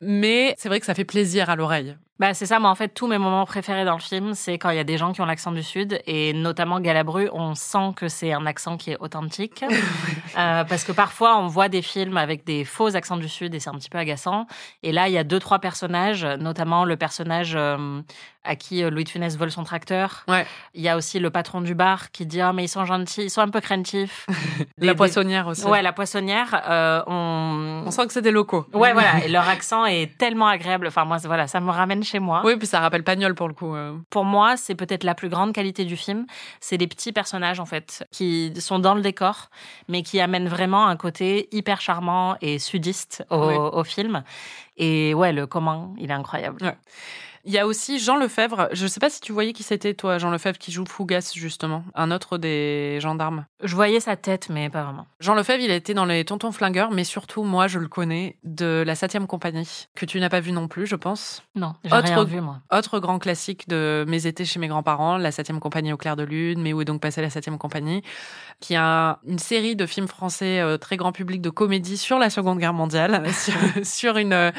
Mais 0.00 0.54
c'est 0.58 0.68
vrai 0.68 0.80
que 0.80 0.86
ça 0.86 0.94
fait 0.94 1.04
plaisir 1.04 1.48
à 1.48 1.54
l'oreille. 1.54 1.96
Bah, 2.18 2.32
c'est 2.32 2.46
ça, 2.46 2.58
moi, 2.58 2.70
en 2.70 2.74
fait, 2.74 2.88
tous 2.88 3.06
mes 3.06 3.18
moments 3.18 3.44
préférés 3.44 3.84
dans 3.84 3.94
le 3.94 4.00
film, 4.00 4.32
c'est 4.34 4.56
quand 4.56 4.70
il 4.70 4.76
y 4.76 4.80
a 4.80 4.84
des 4.84 4.96
gens 4.96 5.12
qui 5.12 5.20
ont 5.20 5.26
l'accent 5.26 5.52
du 5.52 5.62
Sud, 5.62 6.00
et 6.06 6.32
notamment 6.32 6.80
Galabru, 6.80 7.28
on 7.32 7.54
sent 7.54 7.92
que 7.94 8.08
c'est 8.08 8.32
un 8.32 8.46
accent 8.46 8.78
qui 8.78 8.92
est 8.92 8.96
authentique. 9.00 9.64
Euh, 10.38 10.64
parce 10.64 10.84
que 10.84 10.92
parfois, 10.92 11.38
on 11.38 11.46
voit 11.46 11.70
des 11.70 11.80
films 11.80 12.18
avec 12.18 12.44
des 12.44 12.66
faux 12.66 12.94
accents 12.94 13.16
du 13.16 13.26
Sud, 13.28 13.54
et 13.54 13.58
c'est 13.60 13.70
un 13.70 13.74
petit 13.74 13.88
peu 13.88 13.96
agaçant. 13.96 14.46
Et 14.82 14.92
là, 14.92 15.08
il 15.08 15.14
y 15.14 15.18
a 15.18 15.24
deux, 15.24 15.38
trois 15.38 15.60
personnages, 15.60 16.26
notamment 16.26 16.84
le 16.84 16.98
personnage 16.98 17.54
euh, 17.56 18.02
à 18.44 18.54
qui 18.54 18.82
euh, 18.84 18.90
Louis 18.90 19.04
de 19.04 19.08
Funès 19.08 19.34
vole 19.38 19.50
son 19.50 19.64
tracteur. 19.64 20.24
Ouais. 20.28 20.46
Il 20.74 20.82
y 20.82 20.90
a 20.90 20.96
aussi 20.98 21.20
le 21.20 21.30
patron 21.30 21.62
du 21.62 21.74
bar 21.74 22.10
qui 22.10 22.26
dit, 22.26 22.42
ah, 22.42 22.52
mais 22.52 22.64
ils 22.64 22.68
sont 22.68 22.84
gentils, 22.84 23.22
ils 23.22 23.30
sont 23.30 23.40
un 23.40 23.48
peu 23.48 23.62
craintifs. 23.62 24.26
La 24.78 24.92
des- 24.92 24.96
poissonnière 24.96 25.46
aussi. 25.46 25.64
Ouais, 25.64 25.80
la 25.80 25.94
poissonnière, 25.94 26.62
euh, 26.68 27.02
on... 27.06 27.84
On 27.86 27.90
sent 27.90 28.06
que 28.06 28.12
c'est 28.12 28.20
des 28.20 28.30
locaux. 28.30 28.66
Ouais, 28.74 28.92
voilà, 28.92 29.24
et 29.24 29.28
leur 29.28 29.48
accent 29.48 29.86
est 29.86 30.18
tellement 30.18 30.48
agréable. 30.48 30.86
Enfin, 30.88 31.06
moi, 31.06 31.16
voilà, 31.24 31.46
ça 31.46 31.60
me 31.60 31.70
ramène 31.70 32.04
chez 32.06 32.18
moi. 32.18 32.40
Oui, 32.44 32.56
puis 32.56 32.66
ça 32.66 32.80
rappelle 32.80 33.04
Pagnol 33.04 33.34
pour 33.34 33.48
le 33.48 33.54
coup. 33.54 33.74
euh. 33.74 33.96
Pour 34.10 34.24
moi, 34.24 34.56
c'est 34.56 34.74
peut-être 34.74 35.04
la 35.04 35.14
plus 35.14 35.28
grande 35.28 35.52
qualité 35.52 35.84
du 35.84 35.96
film. 35.96 36.24
C'est 36.60 36.78
les 36.78 36.86
petits 36.86 37.12
personnages, 37.12 37.60
en 37.60 37.66
fait, 37.66 38.06
qui 38.10 38.52
sont 38.60 38.78
dans 38.78 38.94
le 38.94 39.02
décor, 39.02 39.50
mais 39.88 40.02
qui 40.02 40.20
amènent 40.20 40.48
vraiment 40.48 40.86
un 40.86 40.96
côté 40.96 41.48
hyper 41.52 41.80
charmant 41.80 42.36
et 42.40 42.58
sudiste 42.58 43.24
au, 43.30 43.46
Oui. 43.48 43.54
au 43.56 43.84
film. 43.84 44.22
Et 44.78 45.12
ouais, 45.14 45.32
le 45.32 45.46
comment, 45.46 45.94
il 45.98 46.10
est 46.10 46.14
incroyable. 46.14 46.76
Il 47.46 47.52
y 47.52 47.58
a 47.58 47.66
aussi 47.66 48.00
Jean 48.00 48.16
Lefebvre. 48.16 48.68
Je 48.72 48.88
sais 48.88 48.98
pas 48.98 49.08
si 49.08 49.20
tu 49.20 49.32
voyais 49.32 49.52
qui 49.52 49.62
c'était, 49.62 49.94
toi, 49.94 50.18
Jean 50.18 50.30
Lefebvre, 50.30 50.58
qui 50.58 50.72
joue 50.72 50.84
Fougas, 50.84 51.30
justement. 51.32 51.84
Un 51.94 52.10
autre 52.10 52.38
des 52.38 52.98
gendarmes. 53.00 53.46
Je 53.62 53.76
voyais 53.76 54.00
sa 54.00 54.16
tête, 54.16 54.48
mais 54.50 54.68
pas 54.68 54.82
vraiment. 54.82 55.06
Jean 55.20 55.36
Lefebvre, 55.36 55.62
il 55.62 55.70
a 55.70 55.76
été 55.76 55.94
dans 55.94 56.06
les 56.06 56.24
Tontons 56.24 56.50
Flingueurs, 56.50 56.90
mais 56.90 57.04
surtout, 57.04 57.44
moi, 57.44 57.68
je 57.68 57.78
le 57.78 57.86
connais 57.86 58.36
de 58.42 58.82
la 58.84 58.96
7 58.96 59.26
compagnie, 59.28 59.86
que 59.94 60.04
tu 60.04 60.18
n'as 60.18 60.28
pas 60.28 60.40
vu 60.40 60.50
non 60.50 60.66
plus, 60.66 60.88
je 60.88 60.96
pense. 60.96 61.44
Non, 61.54 61.74
j'ai 61.84 61.94
rien 61.94 62.24
vu, 62.24 62.40
moi. 62.40 62.58
Autre 62.72 62.98
grand 62.98 63.20
classique 63.20 63.68
de 63.68 64.04
mes 64.08 64.26
étés 64.26 64.44
chez 64.44 64.58
mes 64.58 64.66
grands-parents, 64.66 65.16
la 65.16 65.30
7 65.30 65.52
compagnie 65.60 65.92
au 65.92 65.96
clair 65.96 66.16
de 66.16 66.24
lune, 66.24 66.60
mais 66.60 66.72
où 66.72 66.82
est 66.82 66.84
donc 66.84 67.00
passée 67.00 67.22
la 67.22 67.30
7 67.30 67.56
compagnie, 67.58 68.02
qui 68.58 68.74
a 68.74 69.20
une 69.24 69.38
série 69.38 69.76
de 69.76 69.86
films 69.86 70.08
français 70.08 70.58
euh, 70.58 70.78
très 70.78 70.96
grand 70.96 71.12
public 71.12 71.40
de 71.40 71.50
comédie 71.50 71.96
sur 71.96 72.18
la 72.18 72.28
Seconde 72.28 72.58
Guerre 72.58 72.72
mondiale, 72.72 73.22
sur, 73.32 73.54
sur 73.84 74.16
une 74.16 74.32
euh, 74.32 74.50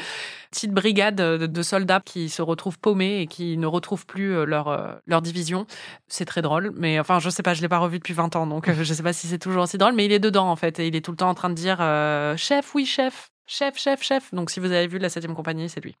petite 0.50 0.72
brigade 0.72 1.16
de, 1.16 1.62
soldats 1.62 2.00
qui 2.04 2.28
se 2.28 2.42
retrouvent 2.42 2.78
paumés 2.78 3.20
et 3.20 3.26
qui 3.26 3.56
ne 3.58 3.66
retrouvent 3.66 4.06
plus 4.06 4.34
euh, 4.34 4.44
leur, 4.44 4.68
euh, 4.68 4.92
leur 5.06 5.22
division. 5.22 5.66
C'est 6.06 6.24
très 6.24 6.42
drôle, 6.42 6.72
mais 6.74 6.98
enfin, 6.98 7.18
je 7.18 7.30
sais 7.30 7.42
pas, 7.42 7.54
je 7.54 7.62
l'ai 7.62 7.68
pas 7.68 7.78
revu 7.78 7.98
depuis 7.98 8.14
20 8.14 8.36
ans, 8.36 8.46
donc 8.46 8.70
je 8.70 8.94
sais 8.94 9.02
pas 9.02 9.12
si 9.12 9.26
c'est 9.26 9.38
toujours 9.38 9.64
aussi 9.64 9.78
drôle, 9.78 9.94
mais 9.94 10.04
il 10.04 10.12
est 10.12 10.18
dedans 10.18 10.50
en 10.50 10.56
fait, 10.56 10.78
et 10.78 10.86
il 10.86 10.96
est 10.96 11.04
tout 11.04 11.10
le 11.10 11.16
temps 11.16 11.28
en 11.28 11.34
train 11.34 11.50
de 11.50 11.54
dire 11.54 11.78
chef, 12.36 12.74
oui 12.74 12.86
chef, 12.86 13.30
Chef, 13.50 13.78
chef, 13.78 14.02
chef. 14.02 14.34
Donc, 14.34 14.50
si 14.50 14.60
vous 14.60 14.72
avez 14.72 14.86
vu 14.86 14.98
la 14.98 15.08
7 15.08 15.26
compagnie, 15.28 15.70
c'est 15.70 15.80
lui. 15.80 15.96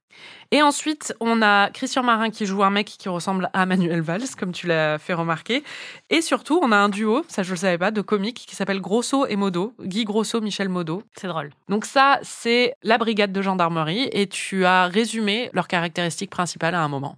Et 0.50 0.60
ensuite, 0.60 1.14
on 1.18 1.40
a 1.40 1.70
Christian 1.70 2.02
Marin 2.02 2.28
qui 2.28 2.44
joue 2.44 2.62
un 2.62 2.68
mec 2.68 2.86
qui 2.86 3.08
ressemble 3.08 3.48
à 3.54 3.64
Manuel 3.64 4.02
Valls, 4.02 4.28
comme 4.38 4.52
tu 4.52 4.66
l'as 4.66 4.98
fait 4.98 5.14
remarquer. 5.14 5.64
Et 6.10 6.20
surtout, 6.20 6.60
on 6.62 6.72
a 6.72 6.76
un 6.76 6.90
duo, 6.90 7.24
ça 7.26 7.42
je 7.42 7.52
le 7.52 7.56
savais 7.56 7.78
pas, 7.78 7.90
de 7.90 8.02
comiques 8.02 8.44
qui 8.46 8.54
s'appelle 8.54 8.82
Grosso 8.82 9.24
et 9.24 9.36
Modo. 9.36 9.72
Guy 9.80 10.04
Grosso, 10.04 10.42
Michel 10.42 10.68
Modo. 10.68 11.02
C'est 11.16 11.26
drôle. 11.26 11.50
Donc, 11.70 11.86
ça, 11.86 12.18
c'est 12.20 12.74
la 12.82 12.98
brigade 12.98 13.32
de 13.32 13.40
gendarmerie 13.40 14.10
et 14.12 14.26
tu 14.26 14.66
as 14.66 14.84
résumé 14.84 15.48
leurs 15.54 15.68
caractéristiques 15.68 16.30
principales 16.30 16.74
à 16.74 16.82
un 16.82 16.88
moment. 16.88 17.16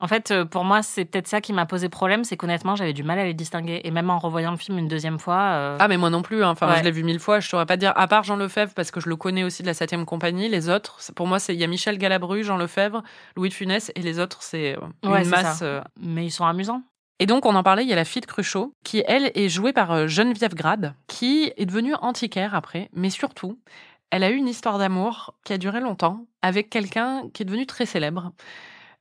En 0.00 0.06
fait, 0.06 0.30
euh, 0.30 0.44
pour 0.44 0.64
moi, 0.64 0.82
c'est 0.82 1.04
peut-être 1.04 1.26
ça 1.26 1.40
qui 1.40 1.52
m'a 1.52 1.66
posé 1.66 1.88
problème, 1.88 2.22
c'est 2.22 2.36
qu'honnêtement, 2.36 2.76
j'avais 2.76 2.92
du 2.92 3.02
mal 3.02 3.18
à 3.18 3.24
les 3.24 3.34
distinguer. 3.34 3.80
Et 3.82 3.90
même 3.90 4.10
en 4.10 4.18
revoyant 4.18 4.52
le 4.52 4.56
film 4.56 4.78
une 4.78 4.86
deuxième 4.86 5.18
fois. 5.18 5.38
Euh, 5.38 5.76
ah, 5.80 5.88
mais 5.88 5.96
moi 5.96 6.08
non 6.08 6.22
plus. 6.22 6.44
Hein. 6.44 6.50
Enfin, 6.50 6.76
je 6.76 6.84
l'ai 6.84 6.92
vu 6.92 7.02
mille 7.02 7.18
fois. 7.18 7.40
Je 7.40 7.48
saurais 7.48 7.66
pas 7.66 7.76
dire. 7.76 7.92
À 7.96 8.06
part 8.06 8.22
Jean 8.22 8.36
Lefebvre, 8.36 8.72
parce 8.74 8.92
que 8.92 9.00
je 9.00 9.08
le 9.08 9.16
connais 9.16 9.42
aussi 9.42 9.62
de 9.62 9.66
la 9.66 9.74
7 9.74 10.04
compagnie. 10.04 10.48
Les 10.48 10.68
autres, 10.68 11.00
pour 11.16 11.26
moi, 11.26 11.40
c'est 11.40 11.52
il 11.54 11.60
y 11.60 11.64
a 11.64 11.66
Michel 11.66 11.98
Galabru, 11.98 12.44
Jean 12.44 12.56
Lefebvre, 12.56 13.02
Louis 13.36 13.48
de 13.48 13.54
Funès, 13.54 13.90
et 13.96 14.02
les 14.02 14.20
autres, 14.20 14.38
c'est 14.42 14.76
euh, 14.76 15.20
une 15.20 15.28
masse. 15.28 15.64
Mais 16.00 16.26
ils 16.26 16.30
sont 16.30 16.46
amusants. 16.46 16.82
Et 17.18 17.26
donc, 17.26 17.46
on 17.46 17.54
en 17.56 17.64
parlait, 17.64 17.82
il 17.82 17.88
y 17.88 17.92
a 17.92 17.96
la 17.96 18.04
fille 18.04 18.22
de 18.22 18.26
Cruchot, 18.26 18.72
qui, 18.84 19.02
elle, 19.04 19.32
est 19.34 19.48
jouée 19.48 19.72
par 19.72 20.06
Geneviève 20.06 20.54
Grade, 20.54 20.94
qui 21.08 21.52
est 21.56 21.66
devenue 21.66 21.94
antiquaire 22.00 22.54
après, 22.54 22.88
mais 22.92 23.10
surtout, 23.10 23.58
elle 24.10 24.22
a 24.22 24.30
eu 24.30 24.36
une 24.36 24.46
histoire 24.46 24.78
d'amour 24.78 25.34
qui 25.44 25.52
a 25.52 25.58
duré 25.58 25.80
longtemps 25.80 26.26
avec 26.42 26.70
quelqu'un 26.70 27.24
qui 27.34 27.42
est 27.42 27.46
devenu 27.46 27.66
très 27.66 27.86
célèbre. 27.86 28.30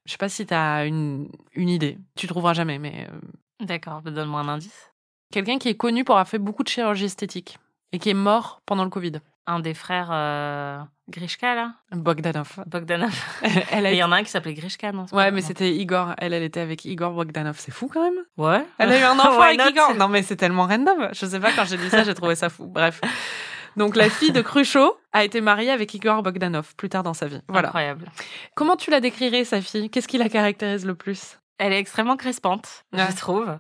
Je 0.08 0.14
sais 0.14 0.18
pas 0.18 0.30
si 0.30 0.46
tu 0.46 0.54
as 0.54 0.86
une, 0.86 1.30
une 1.54 1.70
idée. 1.70 1.98
Tu 2.16 2.28
trouveras 2.28 2.54
jamais, 2.54 2.80
mais. 2.80 3.08
Euh, 3.12 3.66
D'accord, 3.66 4.02
bah, 4.02 4.10
donne-moi 4.12 4.40
un 4.40 4.48
indice. 4.48 4.94
Quelqu'un 5.32 5.58
qui 5.60 5.68
est 5.68 5.76
connu 5.76 6.06
pour 6.06 6.16
avoir 6.16 6.28
fait 6.28 6.40
beaucoup 6.40 6.64
de 6.64 6.70
chirurgie 6.70 7.06
esthétique 7.06 7.60
et 7.92 8.00
qui 8.00 8.10
est 8.10 8.16
mort 8.16 8.62
pendant 8.66 8.86
le 8.86 8.90
Covid. 8.90 9.14
Un 9.46 9.60
des 9.60 9.74
frères 9.74 10.10
euh, 10.12 10.80
Grishka, 11.10 11.56
là? 11.56 11.74
Bogdanov. 11.92 12.64
Bogdanov. 12.66 13.14
elle 13.72 13.86
Il 13.94 13.98
y 13.98 14.04
en 14.04 14.12
a 14.14 14.18
un 14.18 14.24
qui 14.24 14.30
s'appelait 14.30 14.54
Grishka, 14.54 14.94
non? 14.94 15.06
Ouais, 15.12 15.32
mais 15.32 15.42
c'était 15.42 15.74
Igor. 15.76 16.14
Elle, 16.18 16.34
elle 16.34 16.44
était 16.44 16.62
avec 16.62 16.86
Igor 16.86 17.12
Bogdanov. 17.12 17.58
C'est 17.60 17.72
fou 17.74 17.90
quand 17.94 18.04
même. 18.04 18.24
Ouais. 18.38 18.66
Elle 18.78 18.94
a 18.94 19.00
eu 19.00 19.04
un 19.04 19.20
enfant 19.20 19.42
avec 19.42 19.62
Igor. 19.70 19.94
Non, 19.96 20.08
mais 20.08 20.24
c'est 20.24 20.38
tellement 20.38 20.68
random. 20.68 21.10
Je 21.12 21.26
sais 21.26 21.40
pas, 21.40 21.52
quand 21.52 21.66
j'ai 21.66 21.78
dit 21.78 21.90
ça, 21.90 22.04
j'ai 22.04 22.14
trouvé 22.14 22.36
ça 22.36 22.50
fou. 22.50 22.66
Bref. 22.68 23.02
Donc 23.78 23.96
la 23.96 24.10
fille 24.10 24.32
de 24.32 24.42
Cruchot 24.42 24.98
a 25.14 25.24
été 25.24 25.40
mariée 25.40 25.70
avec 25.70 25.94
Igor 25.94 26.24
Bogdanov 26.24 26.76
plus 26.76 26.90
tard 26.90 27.04
dans 27.04 27.14
sa 27.14 27.28
vie. 27.28 27.42
Voilà. 27.48 27.70
Incroyable. 27.70 28.12
Comment 28.56 28.76
tu 28.76 28.92
la 28.92 29.00
décrirais, 29.00 29.46
sa 29.46 29.62
fille? 29.62 29.90
Qu'est-ce 29.90 30.08
qui 30.08 30.18
la 30.18 30.30
caractérise 30.30 30.86
le 30.86 30.96
plus? 30.96 31.40
Elle 31.60 31.74
est 31.74 31.80
extrêmement 31.80 32.18
crespante, 32.18 32.86
je 32.92 33.16
trouve. 33.16 33.58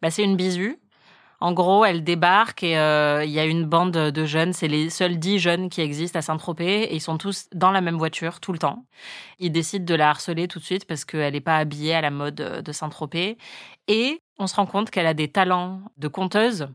Bah, 0.00 0.10
c'est 0.10 0.22
une 0.22 0.36
bisu. 0.36 0.78
En 1.38 1.52
gros, 1.52 1.84
elle 1.84 2.02
débarque 2.02 2.62
et 2.62 2.78
euh, 2.78 3.22
il 3.22 3.30
y 3.30 3.38
a 3.38 3.44
une 3.44 3.64
bande 3.64 3.92
de 3.92 4.24
jeunes. 4.24 4.54
C'est 4.54 4.68
les 4.68 4.88
seuls 4.88 5.18
dix 5.18 5.38
jeunes 5.38 5.68
qui 5.68 5.82
existent 5.82 6.18
à 6.18 6.22
Saint-Tropez 6.22 6.84
et 6.84 6.94
ils 6.94 7.00
sont 7.00 7.18
tous 7.18 7.48
dans 7.52 7.70
la 7.70 7.82
même 7.82 7.96
voiture 7.96 8.40
tout 8.40 8.52
le 8.52 8.58
temps. 8.58 8.86
Ils 9.38 9.52
décident 9.52 9.84
de 9.84 9.94
la 9.94 10.08
harceler 10.08 10.48
tout 10.48 10.60
de 10.60 10.64
suite 10.64 10.86
parce 10.86 11.04
qu'elle 11.04 11.34
n'est 11.34 11.40
pas 11.40 11.58
habillée 11.58 11.94
à 11.94 12.00
la 12.00 12.10
mode 12.10 12.36
de 12.36 12.72
Saint-Tropez. 12.72 13.36
Et 13.86 14.22
on 14.38 14.46
se 14.46 14.56
rend 14.56 14.64
compte 14.64 14.90
qu'elle 14.90 15.06
a 15.06 15.12
des 15.14 15.28
talents 15.28 15.82
de 15.98 16.08
conteuse 16.08 16.68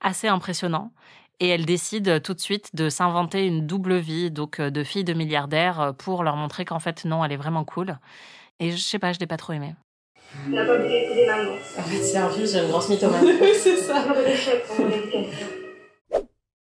assez 0.00 0.26
impressionnants 0.26 0.92
et 1.40 1.48
elle 1.48 1.64
décide 1.64 2.22
tout 2.22 2.34
de 2.34 2.40
suite 2.40 2.74
de 2.74 2.88
s'inventer 2.88 3.46
une 3.46 3.66
double 3.66 3.96
vie, 3.96 4.30
donc 4.30 4.60
euh, 4.60 4.70
de 4.70 4.82
fille 4.82 5.04
de 5.04 5.14
milliardaire, 5.14 5.80
euh, 5.80 5.92
pour 5.92 6.24
leur 6.24 6.36
montrer 6.36 6.64
qu'en 6.64 6.80
fait, 6.80 7.04
non, 7.04 7.24
elle 7.24 7.32
est 7.32 7.36
vraiment 7.36 7.64
cool. 7.64 7.98
Et 8.60 8.70
je 8.70 8.76
sais 8.76 8.98
pas, 8.98 9.12
je 9.12 9.20
l'ai 9.20 9.26
pas 9.26 9.36
trop 9.36 9.52
aimé. 9.52 9.74
La 10.50 10.64
des 10.64 11.26
En 11.78 11.82
fait, 11.82 12.02
c'est 12.02 12.18
un 12.18 12.28
film 12.28 12.46
sur 12.46 12.62
une 12.62 12.68
grosse 12.68 12.88
mythomane. 12.88 13.24
oui, 13.40 13.52
c'est 13.54 13.76
ça. 13.76 14.04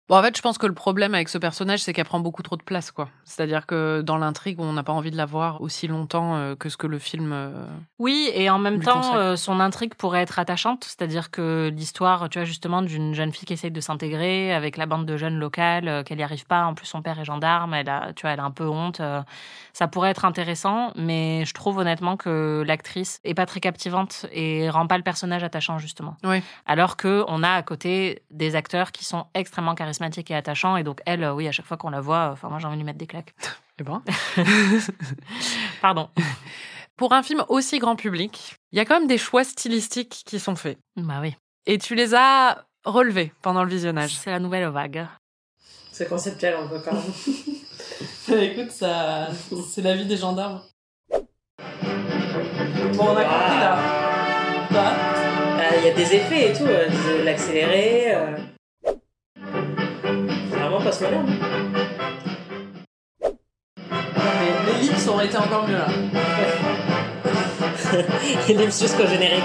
Bon, 0.08 0.16
en 0.16 0.22
fait, 0.22 0.36
je 0.36 0.42
pense 0.42 0.56
que 0.56 0.66
le 0.66 0.72
problème 0.72 1.16
avec 1.16 1.28
ce 1.28 1.36
personnage, 1.36 1.80
c'est 1.80 1.92
qu'elle 1.92 2.04
prend 2.04 2.20
beaucoup 2.20 2.44
trop 2.44 2.56
de 2.56 2.62
place, 2.62 2.92
quoi. 2.92 3.08
C'est-à-dire 3.24 3.66
que 3.66 4.02
dans 4.02 4.18
l'intrigue, 4.18 4.60
on 4.60 4.72
n'a 4.72 4.84
pas 4.84 4.92
envie 4.92 5.10
de 5.10 5.16
la 5.16 5.26
voir 5.26 5.60
aussi 5.60 5.88
longtemps 5.88 6.36
euh, 6.36 6.54
que 6.54 6.68
ce 6.68 6.76
que 6.76 6.86
le 6.86 7.00
film. 7.00 7.32
Euh, 7.32 7.66
oui, 7.98 8.30
et 8.32 8.48
en 8.48 8.60
même 8.60 8.80
temps, 8.80 9.16
euh, 9.16 9.34
son 9.34 9.58
intrigue 9.58 9.94
pourrait 9.96 10.22
être 10.22 10.38
attachante. 10.38 10.84
C'est-à-dire 10.84 11.32
que 11.32 11.72
l'histoire, 11.74 12.28
tu 12.28 12.38
vois, 12.38 12.46
justement, 12.46 12.82
d'une 12.82 13.14
jeune 13.14 13.32
fille 13.32 13.46
qui 13.46 13.54
essaye 13.54 13.72
de 13.72 13.80
s'intégrer 13.80 14.54
avec 14.54 14.76
la 14.76 14.86
bande 14.86 15.06
de 15.06 15.16
jeunes 15.16 15.40
locales, 15.40 16.04
qu'elle 16.04 16.18
n'y 16.18 16.22
arrive 16.22 16.46
pas. 16.46 16.66
En 16.66 16.74
plus, 16.74 16.86
son 16.86 17.02
père 17.02 17.18
est 17.18 17.24
gendarme, 17.24 17.74
elle 17.74 17.88
a, 17.88 18.12
tu 18.14 18.22
vois, 18.22 18.30
elle 18.30 18.40
a 18.40 18.44
un 18.44 18.52
peu 18.52 18.68
honte. 18.68 19.02
ça 19.72 19.88
pourrait 19.88 20.10
être 20.10 20.24
intéressant, 20.24 20.92
mais 20.94 21.44
je 21.44 21.52
trouve 21.52 21.78
honnêtement 21.78 22.16
que 22.16 22.62
l'actrice 22.64 23.20
est 23.24 23.34
pas 23.34 23.46
très 23.46 23.58
captivante 23.58 24.26
et 24.30 24.70
rend 24.70 24.86
pas 24.86 24.98
le 24.98 25.02
personnage 25.02 25.42
attachant, 25.42 25.78
justement. 25.78 26.16
Oui. 26.22 26.44
Alors 26.64 26.96
que 26.96 27.24
on 27.26 27.42
a 27.42 27.50
à 27.50 27.62
côté 27.62 28.22
des 28.30 28.54
acteurs 28.54 28.92
qui 28.92 29.04
sont 29.04 29.26
extrêmement 29.34 29.74
charismatiques 29.74 29.95
charismatique 29.96 30.30
et 30.30 30.34
attachant. 30.34 30.76
Et 30.76 30.84
donc, 30.84 31.00
elle, 31.06 31.24
euh, 31.24 31.34
oui, 31.34 31.48
à 31.48 31.52
chaque 31.52 31.66
fois 31.66 31.76
qu'on 31.76 31.90
la 31.90 32.00
voit, 32.00 32.30
enfin, 32.32 32.48
moi, 32.48 32.58
j'ai 32.58 32.66
envie 32.66 32.76
de 32.76 32.80
lui 32.80 32.86
mettre 32.86 32.98
des 32.98 33.06
claques. 33.06 33.34
Et 33.78 33.80
eh 33.80 33.82
ben. 33.82 34.02
Pardon. 35.82 36.08
Pour 36.96 37.12
un 37.12 37.22
film 37.22 37.44
aussi 37.48 37.78
grand 37.78 37.96
public, 37.96 38.56
il 38.72 38.78
y 38.78 38.80
a 38.80 38.84
quand 38.84 38.98
même 38.98 39.08
des 39.08 39.18
choix 39.18 39.44
stylistiques 39.44 40.22
qui 40.24 40.40
sont 40.40 40.56
faits. 40.56 40.78
Bah 40.96 41.18
oui. 41.20 41.36
Et 41.66 41.76
tu 41.78 41.94
les 41.94 42.14
as 42.14 42.64
relevés 42.84 43.32
pendant 43.42 43.64
le 43.64 43.70
visionnage. 43.70 44.14
C'est 44.14 44.30
la 44.30 44.38
nouvelle 44.38 44.66
vague. 44.68 45.06
C'est 45.92 46.08
conceptuel, 46.08 46.56
on 46.58 46.68
peut 46.68 46.80
quand 46.84 46.94
même. 46.94 48.42
Écoute, 48.42 48.70
ça, 48.70 49.28
c'est 49.68 49.82
la 49.82 49.94
vie 49.94 50.06
des 50.06 50.16
gendarmes. 50.16 50.62
Bon, 52.94 53.08
on 53.08 53.16
a 53.16 53.24
compris 53.24 53.60
là. 53.60 53.78
Bah, 54.70 54.94
il 55.78 55.84
y 55.86 55.90
a 55.90 55.94
des 55.94 56.14
effets 56.14 56.50
et 56.50 56.52
tout, 56.54 56.64
euh, 56.64 56.88
Euh 60.86 60.88
postmoderne. 60.88 61.26
mais 63.20 63.34
l'ellipse 64.66 65.08
aurait 65.08 65.26
été 65.26 65.36
encore 65.36 65.66
mieux 65.66 65.78
là. 65.78 65.86
l'ellipse 68.48 68.80
jusqu'au 68.80 69.06
générique. 69.06 69.42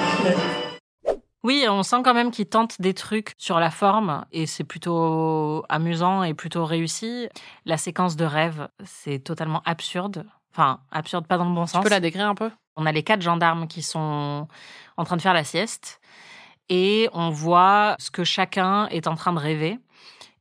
Oui, 1.44 1.66
on 1.68 1.82
sent 1.82 2.04
quand 2.04 2.14
même 2.14 2.30
qu'ils 2.30 2.46
tentent 2.46 2.80
des 2.80 2.94
trucs 2.94 3.34
sur 3.38 3.60
la 3.60 3.72
forme 3.72 4.24
et 4.32 4.46
c'est 4.46 4.64
plutôt 4.64 5.66
amusant 5.68 6.22
et 6.22 6.36
plutôt 6.36 6.66
réussi. 6.66 7.28
La 7.66 7.78
séquence 7.78 8.16
de 8.16 8.26
rêve, 8.26 8.68
c'est 8.86 9.18
totalement 9.18 9.64
absurde. 9.66 10.26
Enfin, 10.54 10.82
absurde 10.92 11.26
pas 11.26 11.40
dans 11.40 11.50
le 11.50 11.56
bon 11.56 11.66
sens. 11.66 11.82
Tu 11.82 11.84
peux 11.84 11.90
la 11.90 12.00
décrire 12.00 12.28
un 12.28 12.36
peu? 12.36 12.52
On 12.76 12.86
a 12.86 12.92
les 12.92 13.02
quatre 13.02 13.22
gendarmes 13.22 13.68
qui 13.68 13.82
sont 13.82 14.48
en 14.98 15.04
train 15.04 15.18
de 15.18 15.22
faire 15.22 15.34
la 15.34 15.44
sieste 15.44 16.00
et 16.70 17.10
on 17.14 17.32
voit 17.32 17.96
ce 17.98 18.12
que 18.12 18.24
chacun 18.24 18.86
est 18.88 19.08
en 19.08 19.16
train 19.16 19.34
de 19.34 19.40
rêver. 19.40 19.80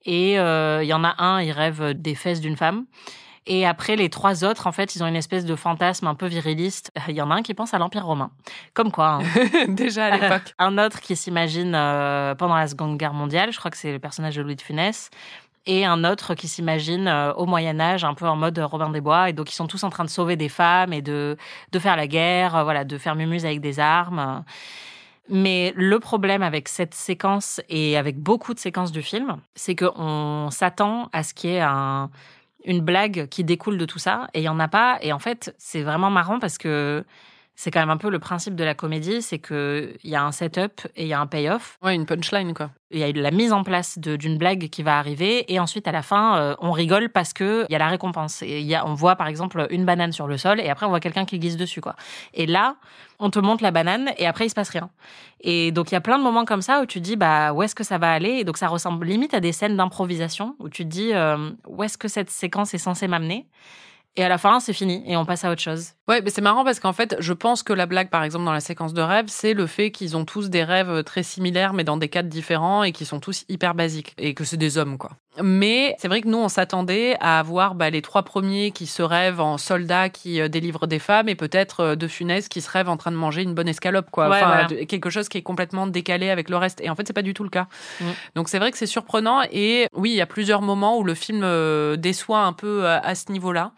Et 0.04 0.38
euh, 0.38 0.82
il 0.82 0.86
y 0.86 0.94
en 0.94 1.04
a 1.04 1.22
un, 1.22 1.40
il 1.42 1.52
rêve 1.52 1.94
des 1.94 2.14
fesses 2.14 2.40
d'une 2.40 2.56
femme. 2.56 2.86
Et 3.46 3.66
après, 3.66 3.96
les 3.96 4.10
trois 4.10 4.44
autres, 4.44 4.66
en 4.66 4.72
fait, 4.72 4.94
ils 4.94 5.02
ont 5.02 5.06
une 5.06 5.16
espèce 5.16 5.44
de 5.44 5.56
fantasme 5.56 6.06
un 6.06 6.14
peu 6.14 6.26
viriliste. 6.26 6.92
Il 7.08 7.14
y 7.14 7.22
en 7.22 7.30
a 7.30 7.34
un 7.34 7.42
qui 7.42 7.54
pense 7.54 7.74
à 7.74 7.78
l'Empire 7.78 8.04
romain. 8.04 8.30
Comme 8.74 8.92
quoi. 8.92 9.18
Hein. 9.20 9.22
Déjà 9.68 10.06
à 10.06 10.16
l'époque. 10.16 10.54
un 10.58 10.78
autre 10.78 11.00
qui 11.00 11.16
s'imagine 11.16 11.74
euh, 11.74 12.34
pendant 12.34 12.54
la 12.54 12.68
Seconde 12.68 12.96
Guerre 12.96 13.14
mondiale. 13.14 13.52
Je 13.52 13.58
crois 13.58 13.70
que 13.70 13.76
c'est 13.76 13.92
le 13.92 13.98
personnage 13.98 14.36
de 14.36 14.42
Louis 14.42 14.56
de 14.56 14.60
Funès. 14.60 15.10
Et 15.66 15.84
un 15.84 16.04
autre 16.04 16.34
qui 16.34 16.48
s'imagine 16.48 17.08
euh, 17.08 17.32
au 17.34 17.46
Moyen 17.46 17.80
Âge, 17.80 18.04
un 18.04 18.14
peu 18.14 18.26
en 18.26 18.36
mode 18.36 18.58
Robin 18.58 18.90
des 18.90 19.00
Bois. 19.00 19.30
Et 19.30 19.32
donc, 19.32 19.50
ils 19.50 19.54
sont 19.54 19.66
tous 19.66 19.84
en 19.84 19.90
train 19.90 20.04
de 20.04 20.10
sauver 20.10 20.36
des 20.36 20.48
femmes 20.48 20.92
et 20.92 21.02
de, 21.02 21.36
de 21.72 21.78
faire 21.78 21.96
la 21.96 22.06
guerre, 22.06 22.62
voilà, 22.64 22.84
de 22.84 22.98
faire 22.98 23.16
mumuse 23.16 23.44
avec 23.44 23.60
des 23.60 23.80
armes. 23.80 24.44
Mais 25.30 25.72
le 25.76 26.00
problème 26.00 26.42
avec 26.42 26.68
cette 26.68 26.94
séquence 26.94 27.60
et 27.68 27.96
avec 27.96 28.18
beaucoup 28.18 28.52
de 28.52 28.58
séquences 28.58 28.90
du 28.90 29.00
film, 29.00 29.36
c'est 29.54 29.76
qu'on 29.76 30.48
s'attend 30.50 31.08
à 31.12 31.22
ce 31.22 31.34
qu'il 31.34 31.50
y 31.50 31.54
ait 31.54 31.60
un, 31.60 32.10
une 32.64 32.80
blague 32.80 33.28
qui 33.28 33.44
découle 33.44 33.78
de 33.78 33.84
tout 33.84 34.00
ça 34.00 34.28
et 34.34 34.40
il 34.40 34.44
y 34.44 34.48
en 34.48 34.58
a 34.58 34.68
pas. 34.68 34.98
Et 35.02 35.12
en 35.12 35.20
fait, 35.20 35.54
c'est 35.56 35.82
vraiment 35.82 36.10
marrant 36.10 36.40
parce 36.40 36.58
que 36.58 37.04
c'est 37.60 37.70
quand 37.70 37.80
même 37.80 37.90
un 37.90 37.98
peu 37.98 38.08
le 38.08 38.18
principe 38.18 38.54
de 38.54 38.64
la 38.64 38.72
comédie, 38.72 39.20
c'est 39.20 39.38
qu'il 39.38 39.98
y 40.02 40.14
a 40.14 40.24
un 40.24 40.32
setup 40.32 40.80
et 40.96 41.02
il 41.02 41.08
y 41.08 41.12
a 41.12 41.20
un 41.20 41.26
payoff. 41.26 41.76
Ouais, 41.82 41.94
une 41.94 42.06
punchline, 42.06 42.54
quoi. 42.54 42.70
Il 42.90 42.98
y 42.98 43.04
a 43.04 43.12
la 43.12 43.30
mise 43.30 43.52
en 43.52 43.64
place 43.64 43.98
d'une 43.98 44.38
blague 44.38 44.70
qui 44.70 44.82
va 44.82 44.98
arriver 44.98 45.44
et 45.52 45.60
ensuite 45.60 45.86
à 45.86 45.92
la 45.92 46.00
fin, 46.00 46.38
euh, 46.38 46.54
on 46.60 46.70
rigole 46.70 47.10
parce 47.10 47.34
que 47.34 47.66
il 47.68 47.72
y 47.72 47.76
a 47.76 47.78
la 47.78 47.88
récompense. 47.88 48.40
Et 48.40 48.62
y 48.62 48.74
a, 48.74 48.86
on 48.86 48.94
voit 48.94 49.14
par 49.16 49.26
exemple 49.26 49.66
une 49.68 49.84
banane 49.84 50.10
sur 50.12 50.26
le 50.26 50.38
sol 50.38 50.58
et 50.58 50.70
après 50.70 50.86
on 50.86 50.88
voit 50.88 51.00
quelqu'un 51.00 51.26
qui 51.26 51.38
glisse 51.38 51.58
dessus, 51.58 51.82
quoi. 51.82 51.96
Et 52.32 52.46
là, 52.46 52.76
on 53.18 53.28
te 53.28 53.38
montre 53.38 53.62
la 53.62 53.72
banane 53.72 54.10
et 54.16 54.26
après 54.26 54.46
il 54.46 54.48
se 54.48 54.54
passe 54.54 54.70
rien. 54.70 54.88
Et 55.42 55.70
donc 55.70 55.90
il 55.90 55.94
y 55.94 55.98
a 55.98 56.00
plein 56.00 56.16
de 56.16 56.22
moments 56.22 56.46
comme 56.46 56.62
ça 56.62 56.80
où 56.80 56.86
tu 56.86 56.98
te 57.00 57.04
dis 57.04 57.16
bah 57.16 57.52
où 57.52 57.62
est-ce 57.62 57.74
que 57.74 57.84
ça 57.84 57.98
va 57.98 58.10
aller? 58.10 58.38
Et 58.38 58.44
donc 58.44 58.56
ça 58.56 58.68
ressemble 58.68 59.06
limite 59.06 59.34
à 59.34 59.40
des 59.40 59.52
scènes 59.52 59.76
d'improvisation 59.76 60.56
où 60.60 60.70
tu 60.70 60.84
te 60.84 60.88
dis 60.88 61.12
euh, 61.12 61.50
où 61.66 61.82
est-ce 61.84 61.98
que 61.98 62.08
cette 62.08 62.30
séquence 62.30 62.72
est 62.72 62.78
censée 62.78 63.06
m'amener? 63.06 63.46
Et 64.20 64.22
à 64.22 64.28
la 64.28 64.36
fin, 64.36 64.60
c'est 64.60 64.74
fini 64.74 65.02
et 65.06 65.16
on 65.16 65.24
passe 65.24 65.46
à 65.46 65.50
autre 65.50 65.62
chose. 65.62 65.92
Ouais, 66.06 66.20
mais 66.20 66.28
c'est 66.28 66.42
marrant 66.42 66.62
parce 66.62 66.78
qu'en 66.78 66.92
fait, 66.92 67.16
je 67.20 67.32
pense 67.32 67.62
que 67.62 67.72
la 67.72 67.86
blague, 67.86 68.10
par 68.10 68.22
exemple, 68.22 68.44
dans 68.44 68.52
la 68.52 68.60
séquence 68.60 68.92
de 68.92 69.00
rêve, 69.00 69.24
c'est 69.28 69.54
le 69.54 69.66
fait 69.66 69.90
qu'ils 69.90 70.14
ont 70.14 70.26
tous 70.26 70.50
des 70.50 70.62
rêves 70.62 71.04
très 71.04 71.22
similaires, 71.22 71.72
mais 71.72 71.84
dans 71.84 71.96
des 71.96 72.10
cadres 72.10 72.28
différents 72.28 72.82
et 72.82 72.92
qui 72.92 73.06
sont 73.06 73.18
tous 73.18 73.46
hyper 73.48 73.74
basiques 73.74 74.12
et 74.18 74.34
que 74.34 74.44
c'est 74.44 74.58
des 74.58 74.76
hommes, 74.76 74.98
quoi. 74.98 75.12
Mais 75.42 75.96
c'est 75.98 76.08
vrai 76.08 76.20
que 76.20 76.28
nous, 76.28 76.38
on 76.38 76.48
s'attendait 76.48 77.16
à 77.20 77.38
avoir 77.38 77.74
bah, 77.74 77.90
les 77.90 78.02
trois 78.02 78.22
premiers 78.22 78.70
qui 78.70 78.86
se 78.86 79.02
rêvent 79.02 79.40
en 79.40 79.58
soldats 79.58 80.08
qui 80.08 80.40
euh, 80.40 80.48
délivrent 80.48 80.86
des 80.86 80.98
femmes 80.98 81.28
et 81.28 81.34
peut-être 81.34 81.80
euh, 81.80 81.96
de 81.96 82.08
Funès 82.08 82.48
qui 82.48 82.60
se 82.60 82.70
rêvent 82.70 82.88
en 82.88 82.96
train 82.96 83.10
de 83.10 83.16
manger 83.16 83.42
une 83.42 83.54
bonne 83.54 83.68
escalope, 83.68 84.10
quoi. 84.10 84.28
Ouais, 84.28 84.42
enfin, 84.42 84.66
quelque 84.86 85.10
chose 85.10 85.28
qui 85.28 85.38
est 85.38 85.42
complètement 85.42 85.86
décalé 85.86 86.30
avec 86.30 86.50
le 86.50 86.56
reste. 86.56 86.80
Et 86.80 86.90
en 86.90 86.94
fait, 86.94 87.06
c'est 87.06 87.12
pas 87.12 87.22
du 87.22 87.34
tout 87.34 87.44
le 87.44 87.50
cas. 87.50 87.66
Mm. 88.00 88.04
Donc 88.36 88.48
c'est 88.48 88.58
vrai 88.58 88.70
que 88.70 88.78
c'est 88.78 88.86
surprenant. 88.86 89.42
Et 89.52 89.86
oui, 89.94 90.10
il 90.10 90.16
y 90.16 90.20
a 90.20 90.26
plusieurs 90.26 90.62
moments 90.62 90.98
où 90.98 91.04
le 91.04 91.14
film 91.14 91.40
euh, 91.42 91.96
déçoit 91.96 92.40
un 92.40 92.52
peu 92.52 92.86
à, 92.86 92.98
à 92.98 93.14
ce 93.14 93.32
niveau-là. 93.32 93.72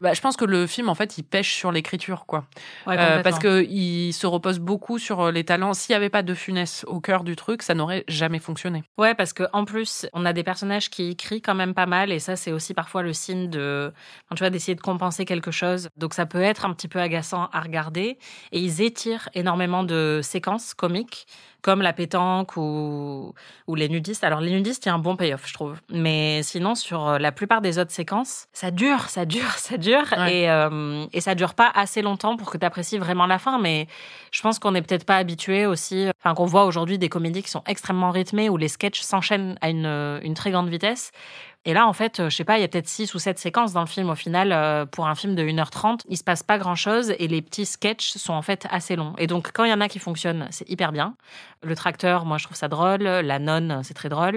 Bah, 0.00 0.14
je 0.14 0.20
pense 0.20 0.36
que 0.36 0.46
le 0.46 0.66
film, 0.66 0.88
en 0.88 0.94
fait, 0.94 1.18
il 1.18 1.24
pêche 1.24 1.54
sur 1.54 1.72
l'écriture, 1.72 2.24
quoi. 2.26 2.46
Ouais, 2.86 2.96
Euh, 2.98 3.22
parce 3.22 3.38
que 3.38 3.64
il 3.64 4.12
se 4.12 4.26
repose 4.26 4.58
beaucoup 4.58 4.98
sur 4.98 5.20
euh, 5.20 5.30
les 5.32 5.44
talents. 5.44 5.74
S'il 5.74 5.92
n'y 5.92 5.96
avait 5.96 6.08
pas 6.08 6.22
de 6.22 6.32
Funès 6.32 6.84
au 6.86 7.00
cœur 7.00 7.22
du 7.22 7.36
truc, 7.36 7.62
ça 7.62 7.74
n'aurait 7.74 8.04
jamais 8.08 8.38
fonctionné. 8.38 8.82
Ouais, 8.96 9.14
parce 9.14 9.32
que 9.34 9.44
en 9.52 9.64
plus, 9.66 10.06
on 10.14 10.24
a 10.24 10.32
des 10.32 10.42
personnages 10.42 10.88
qui 10.88 11.16
crient 11.16 11.42
quand 11.42 11.54
même 11.54 11.74
pas 11.74 11.86
mal, 11.86 12.12
et 12.12 12.18
ça, 12.18 12.36
c'est 12.36 12.52
aussi 12.52 12.72
parfois 12.72 13.02
le 13.02 13.12
signe 13.12 13.50
de, 13.50 13.92
tu 14.34 14.38
vois, 14.38 14.50
d'essayer 14.50 14.74
de 14.74 14.80
compenser 14.80 15.24
quelque 15.26 15.50
chose. 15.50 15.88
Donc, 15.96 16.14
ça 16.14 16.24
peut 16.24 16.40
être 16.40 16.64
un 16.64 16.72
petit 16.72 16.88
peu 16.88 17.00
agaçant 17.00 17.48
à 17.52 17.60
regarder. 17.60 18.18
Et 18.52 18.60
ils 18.60 18.80
étirent 18.80 19.28
énormément 19.34 19.84
de 19.84 20.20
séquences 20.22 20.72
comiques, 20.72 21.26
comme 21.62 21.82
la 21.82 21.92
pétanque 21.92 22.56
ou, 22.56 23.32
ou 23.66 23.74
les 23.74 23.88
nudistes. 23.88 24.24
Alors, 24.24 24.40
les 24.40 24.50
nudistes, 24.50 24.84
il 24.86 24.88
y 24.88 24.92
a 24.92 24.94
un 24.94 24.98
bon 24.98 25.16
payoff, 25.16 25.46
je 25.46 25.54
trouve. 25.54 25.78
Mais 25.90 26.42
sinon, 26.42 26.74
sur 26.74 27.06
euh, 27.08 27.18
la 27.18 27.32
plupart 27.32 27.60
des 27.60 27.78
autres 27.78 27.90
séquences, 27.90 28.46
ça 28.52 28.70
dure, 28.70 29.08
ça 29.08 29.24
dure, 29.26 29.50
ça 29.56 29.76
dure, 29.76 30.04
Ouais. 30.16 30.42
et 30.42 30.50
euh, 30.50 31.04
et 31.12 31.20
ça 31.20 31.34
dure 31.34 31.54
pas 31.54 31.70
assez 31.74 32.02
longtemps 32.02 32.36
pour 32.36 32.50
que 32.50 32.58
tu 32.58 32.64
apprécies 32.66 32.98
vraiment 32.98 33.26
la 33.26 33.38
fin. 33.38 33.58
Mais 33.58 33.86
je 34.32 34.40
pense 34.42 34.58
qu'on 34.58 34.72
n'est 34.72 34.82
peut-être 34.82 35.04
pas 35.04 35.16
habitué 35.16 35.66
aussi, 35.66 36.06
enfin 36.22 36.34
qu'on 36.34 36.46
voit 36.46 36.64
aujourd'hui 36.64 36.98
des 36.98 37.08
comédies 37.08 37.42
qui 37.42 37.50
sont 37.50 37.62
extrêmement 37.66 38.10
rythmées 38.10 38.48
où 38.48 38.56
les 38.56 38.68
sketchs 38.68 39.00
s'enchaînent 39.00 39.56
à 39.60 39.70
une, 39.70 39.86
une 40.22 40.34
très 40.34 40.50
grande 40.50 40.68
vitesse. 40.68 41.12
Et 41.66 41.74
là, 41.74 41.86
en 41.86 41.92
fait, 41.92 42.20
euh, 42.20 42.30
je 42.30 42.36
sais 42.36 42.44
pas, 42.44 42.56
il 42.56 42.62
y 42.62 42.64
a 42.64 42.68
peut-être 42.68 42.88
six 42.88 43.12
ou 43.14 43.18
sept 43.18 43.38
séquences 43.38 43.74
dans 43.74 43.80
le 43.80 43.86
film. 43.86 44.08
Au 44.08 44.14
final, 44.14 44.50
euh, 44.52 44.86
pour 44.86 45.06
un 45.08 45.14
film 45.14 45.34
de 45.34 45.42
1h30, 45.42 46.00
il 46.08 46.16
se 46.16 46.24
passe 46.24 46.42
pas 46.42 46.56
grand-chose 46.58 47.12
et 47.18 47.28
les 47.28 47.42
petits 47.42 47.66
sketchs 47.66 48.16
sont 48.16 48.32
en 48.32 48.40
fait 48.40 48.66
assez 48.70 48.96
longs. 48.96 49.14
Et 49.18 49.26
donc, 49.26 49.50
quand 49.52 49.64
il 49.64 49.70
y 49.70 49.72
en 49.74 49.80
a 49.82 49.88
qui 49.88 49.98
fonctionnent, 49.98 50.48
c'est 50.50 50.68
hyper 50.70 50.90
bien. 50.90 51.16
Le 51.62 51.76
tracteur, 51.76 52.24
moi, 52.24 52.38
je 52.38 52.44
trouve 52.44 52.56
ça 52.56 52.68
drôle. 52.68 53.02
La 53.02 53.38
nonne, 53.38 53.82
c'est 53.84 53.94
très 53.94 54.08
drôle. 54.08 54.36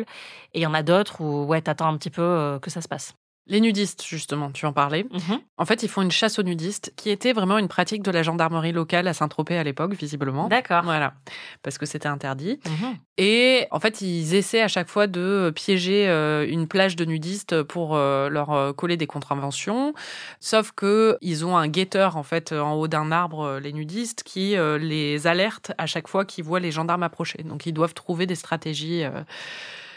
Et 0.53 0.59
il 0.59 0.61
y 0.61 0.65
en 0.65 0.73
a 0.73 0.83
d'autres 0.83 1.21
où, 1.21 1.45
ouais, 1.45 1.61
t'attends 1.61 1.87
un 1.87 1.97
petit 1.97 2.09
peu 2.09 2.21
euh, 2.21 2.59
que 2.59 2.69
ça 2.69 2.81
se 2.81 2.89
passe. 2.89 3.13
Les 3.45 3.59
nudistes, 3.59 4.05
justement, 4.05 4.51
tu 4.51 4.65
en 4.65 4.71
parlais. 4.71 5.03
Mhm. 5.11 5.39
En 5.57 5.65
fait, 5.65 5.83
ils 5.83 5.89
font 5.89 6.01
une 6.01 6.11
chasse 6.11 6.39
aux 6.39 6.43
nudistes, 6.43 6.93
qui 6.95 7.09
était 7.09 7.33
vraiment 7.33 7.57
une 7.57 7.67
pratique 7.67 8.01
de 8.01 8.09
la 8.09 8.23
gendarmerie 8.23 8.71
locale 8.71 9.05
à 9.07 9.13
Saint-Tropez 9.13 9.57
à 9.57 9.63
l'époque, 9.65 9.93
visiblement. 9.95 10.47
D'accord. 10.47 10.83
Voilà, 10.83 11.13
parce 11.61 11.77
que 11.77 11.85
c'était 11.85 12.07
interdit. 12.07 12.59
Mhm. 12.65 12.95
Et 13.17 13.67
en 13.71 13.81
fait, 13.81 13.99
ils 14.01 14.33
essaient 14.33 14.61
à 14.61 14.69
chaque 14.69 14.87
fois 14.87 15.07
de 15.07 15.51
piéger 15.53 16.07
euh, 16.07 16.47
une 16.47 16.69
plage 16.69 16.95
de 16.95 17.03
nudistes 17.03 17.63
pour 17.63 17.95
euh, 17.97 18.29
leur 18.29 18.51
euh, 18.51 18.71
coller 18.71 18.95
des 18.95 19.07
contraventions. 19.07 19.93
Sauf 20.39 20.71
que 20.71 21.17
ils 21.21 21.45
ont 21.45 21.57
un 21.57 21.67
guetteur 21.67 22.15
en 22.15 22.23
fait 22.23 22.53
en 22.53 22.73
haut 22.75 22.87
d'un 22.87 23.11
arbre, 23.11 23.41
euh, 23.41 23.59
les 23.59 23.73
nudistes, 23.73 24.23
qui 24.23 24.55
euh, 24.55 24.77
les 24.77 25.27
alerte 25.27 25.73
à 25.77 25.85
chaque 25.85 26.07
fois 26.07 26.23
qu'ils 26.23 26.45
voient 26.45 26.61
les 26.61 26.71
gendarmes 26.71 27.03
approcher. 27.03 27.43
Donc 27.43 27.65
ils 27.65 27.73
doivent 27.73 27.93
trouver 27.93 28.25
des 28.25 28.35
stratégies. 28.35 29.03
euh, 29.03 29.21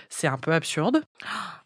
C'est 0.08 0.26
un 0.26 0.38
peu 0.38 0.52
absurde. 0.52 1.02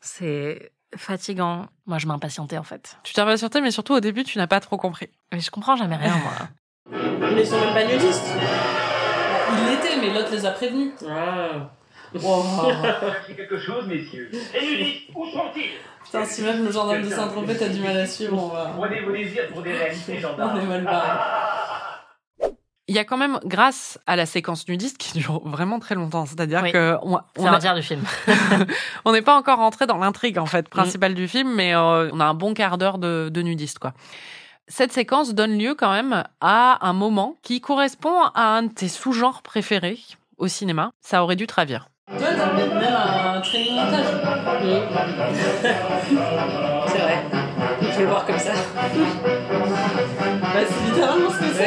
C'est 0.01 0.73
fatigant. 0.97 1.67
Moi, 1.87 1.99
je 1.99 2.07
m'impatientais, 2.07 2.59
en 2.59 2.63
fait. 2.63 2.97
Tu 3.03 3.13
t'es 3.15 3.21
impatienté, 3.21 3.61
mais 3.61 3.71
surtout 3.71 3.95
au 3.95 4.01
début, 4.01 4.25
tu 4.25 4.39
n'as 4.39 4.47
pas 4.47 4.61
trop 4.61 4.77
compris. 4.77 5.09
Mais 5.33 5.41
je 5.41 5.51
comprends 5.51 5.77
jamais 5.77 5.97
rien, 5.97 6.15
moi. 6.17 6.33
Mais 7.35 7.43
ils 7.43 7.47
sont 7.47 7.61
même 7.61 7.75
pas 7.75 7.85
nudistes. 7.85 8.27
Il 9.53 9.71
l'était, 9.71 9.97
mais 10.01 10.13
l'autre 10.15 10.33
les 10.33 10.47
a 10.47 10.51
prévenus. 10.53 10.93
Ah. 11.09 11.71
C'est 13.27 13.35
quelque 13.37 13.59
chose, 13.59 13.87
messieurs. 13.87 14.31
Et 14.55 14.67
nudistes, 14.67 15.11
où 15.15 15.25
sont-ils? 15.27 15.71
Putain, 16.05 16.25
si 16.25 16.43
même 16.43 16.65
le 16.65 16.73
gendarme 16.73 17.03
de 17.03 17.11
Saint-Tropez, 17.11 17.57
t'as 17.57 17.69
du 17.69 17.81
mal 17.81 17.97
à 17.97 18.07
suivre, 18.07 18.43
on 18.43 18.49
va... 18.49 18.73
Prenez 18.77 19.01
vos 19.03 19.13
désirs 19.13 19.49
pour 19.53 19.63
des 19.63 19.73
réalités, 19.73 20.19
gendarmes. 20.21 20.67
mal 20.67 20.85
barré. 20.85 21.19
Il 22.91 22.97
y 22.97 22.99
a 22.99 23.05
quand 23.05 23.17
même, 23.17 23.39
grâce 23.45 24.01
à 24.09 24.17
la 24.17 24.27
séquence 24.27 24.67
nudiste 24.67 24.99
qui 24.99 25.17
dure 25.19 25.41
vraiment 25.45 25.79
très 25.79 25.95
longtemps, 25.95 26.27
c'est-à-dire 26.27 26.61
Oui. 26.65 26.73
que 26.73 26.97
on, 27.03 27.21
C'est 27.37 27.43
on 27.43 27.47
un 27.47 27.53
a- 27.53 27.59
dire 27.61 27.77
du 27.77 27.83
film. 27.83 28.03
on 29.05 29.13
n'est 29.13 29.23
pas 29.23 29.37
encore 29.37 29.59
rentré 29.59 29.87
dans 29.87 29.97
l'intrigue 29.99 30.39
en 30.39 30.47
fait 30.47 30.69
principale 30.69 31.15
du 31.15 31.29
film, 31.29 31.55
mais 31.55 31.73
euh, 31.77 32.11
on 32.13 32.19
a 32.19 32.25
un 32.25 32.35
bon 32.35 32.53
quart 32.53 32.79
d'heure 32.79 32.99
de, 32.99 33.29
de 33.33 33.43
nudistes 33.43 33.79
quoi. 33.79 33.93
Cette 34.67 34.93
séquence 34.93 35.35
donne 35.35 35.57
lieu 35.57 35.77
quand 35.77 35.93
même 35.93 36.25
à 36.41 36.85
un 36.85 36.93
moment 36.93 37.37
qui 37.43 37.61
correspond 37.61 38.23
à 38.35 38.57
un 38.57 38.65
de 38.65 38.73
tes 38.73 38.89
sous-genres 38.89 39.43
préférés 39.43 39.99
au 40.39 40.49
cinéma. 40.49 40.91
Ça 41.01 41.23
aurait 41.23 41.37
dû 41.37 41.47
te 41.47 41.55
ravir. 41.55 41.87
Toi, 42.09 42.27
t'as 42.37 42.53
même 42.55 42.73
un 42.83 43.41
training 43.41 43.75
montage. 43.77 44.07
C'est 46.89 46.99
vrai. 46.99 47.25
Il 47.83 47.89
faut 47.93 48.01
le 48.01 48.07
voir 48.07 48.27
comme 48.27 48.39
ça. 48.39 48.53
Bah, 50.43 50.61
c'est 50.69 50.85
littéralement 50.91 51.31
ce 51.31 51.39
que 51.39 51.55
Ça 51.55 51.65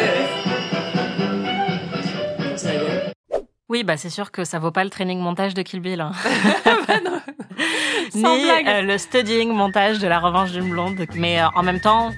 Oui, 3.70 3.84
bah 3.84 3.98
c'est 3.98 4.10
sûr 4.10 4.32
que 4.32 4.44
ça 4.44 4.60
vaut 4.60 4.72
pas 4.72 4.84
le 4.84 4.90
training 4.90 5.20
montage 5.20 5.54
de 5.54 5.62
Kill 5.62 5.80
Bill. 5.80 6.02
hein. 6.02 6.12
Sans 8.12 8.36
Ni 8.38 8.44
blague. 8.44 8.68
euh, 8.68 8.82
le 8.82 8.98
studying 8.98 9.50
montage 9.52 10.00
de 10.00 10.08
La 10.08 10.20
Revanche 10.20 10.52
d'une 10.52 10.70
blonde. 10.70 11.06
Mais 11.16 11.40
euh, 11.42 11.48
en 11.56 11.64
même 11.64 11.80
temps, 11.80 12.12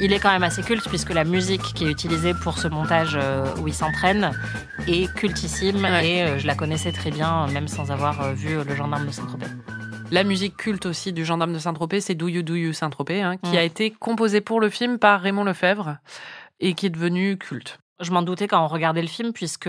il 0.00 0.12
est 0.12 0.18
quand 0.18 0.30
même 0.30 0.42
assez 0.44 0.62
culte 0.62 0.88
puisque 0.88 1.12
la 1.12 1.24
musique 1.24 1.62
qui 1.74 1.84
est 1.86 1.90
utilisée 1.90 2.32
pour 2.34 2.58
ce 2.58 2.68
montage 2.68 3.18
euh, 3.20 3.44
où 3.60 3.68
il 3.68 3.74
s'entraîne 3.74 4.30
est 4.86 5.12
cultissime 5.14 5.82
Ouais. 5.84 6.06
et 6.36 6.38
je 6.38 6.46
la 6.46 6.54
connaissais 6.54 6.92
très 6.92 7.10
bien, 7.10 7.46
même 7.48 7.68
sans 7.68 7.90
avoir 7.90 8.32
vu 8.34 8.56
Le 8.66 8.74
Gendarme 8.74 9.06
de 9.06 9.10
Saint-Tropez. 9.12 9.46
La 10.10 10.22
musique 10.22 10.56
culte 10.56 10.86
aussi 10.86 11.12
du 11.12 11.24
gendarme 11.24 11.52
de 11.54 11.58
Saint-Tropez, 11.58 12.00
c'est 12.00 12.14
Do 12.14 12.28
You 12.28 12.42
Do 12.42 12.54
You 12.54 12.72
Saint-Tropez, 12.72 13.22
hein, 13.22 13.36
qui 13.42 13.52
Mm. 13.52 13.56
a 13.58 13.62
été 13.62 13.90
composée 13.90 14.40
pour 14.40 14.60
le 14.60 14.68
film 14.70 14.98
par 14.98 15.20
Raymond 15.20 15.44
Lefebvre 15.44 15.96
et 16.60 16.74
qui 16.74 16.86
est 16.86 16.90
devenu 16.90 17.36
culte. 17.38 17.78
Je 18.04 18.12
m'en 18.12 18.22
doutais 18.22 18.46
quand 18.46 18.62
on 18.62 18.68
regardait 18.68 19.02
le 19.02 19.08
film 19.08 19.32
puisque 19.32 19.68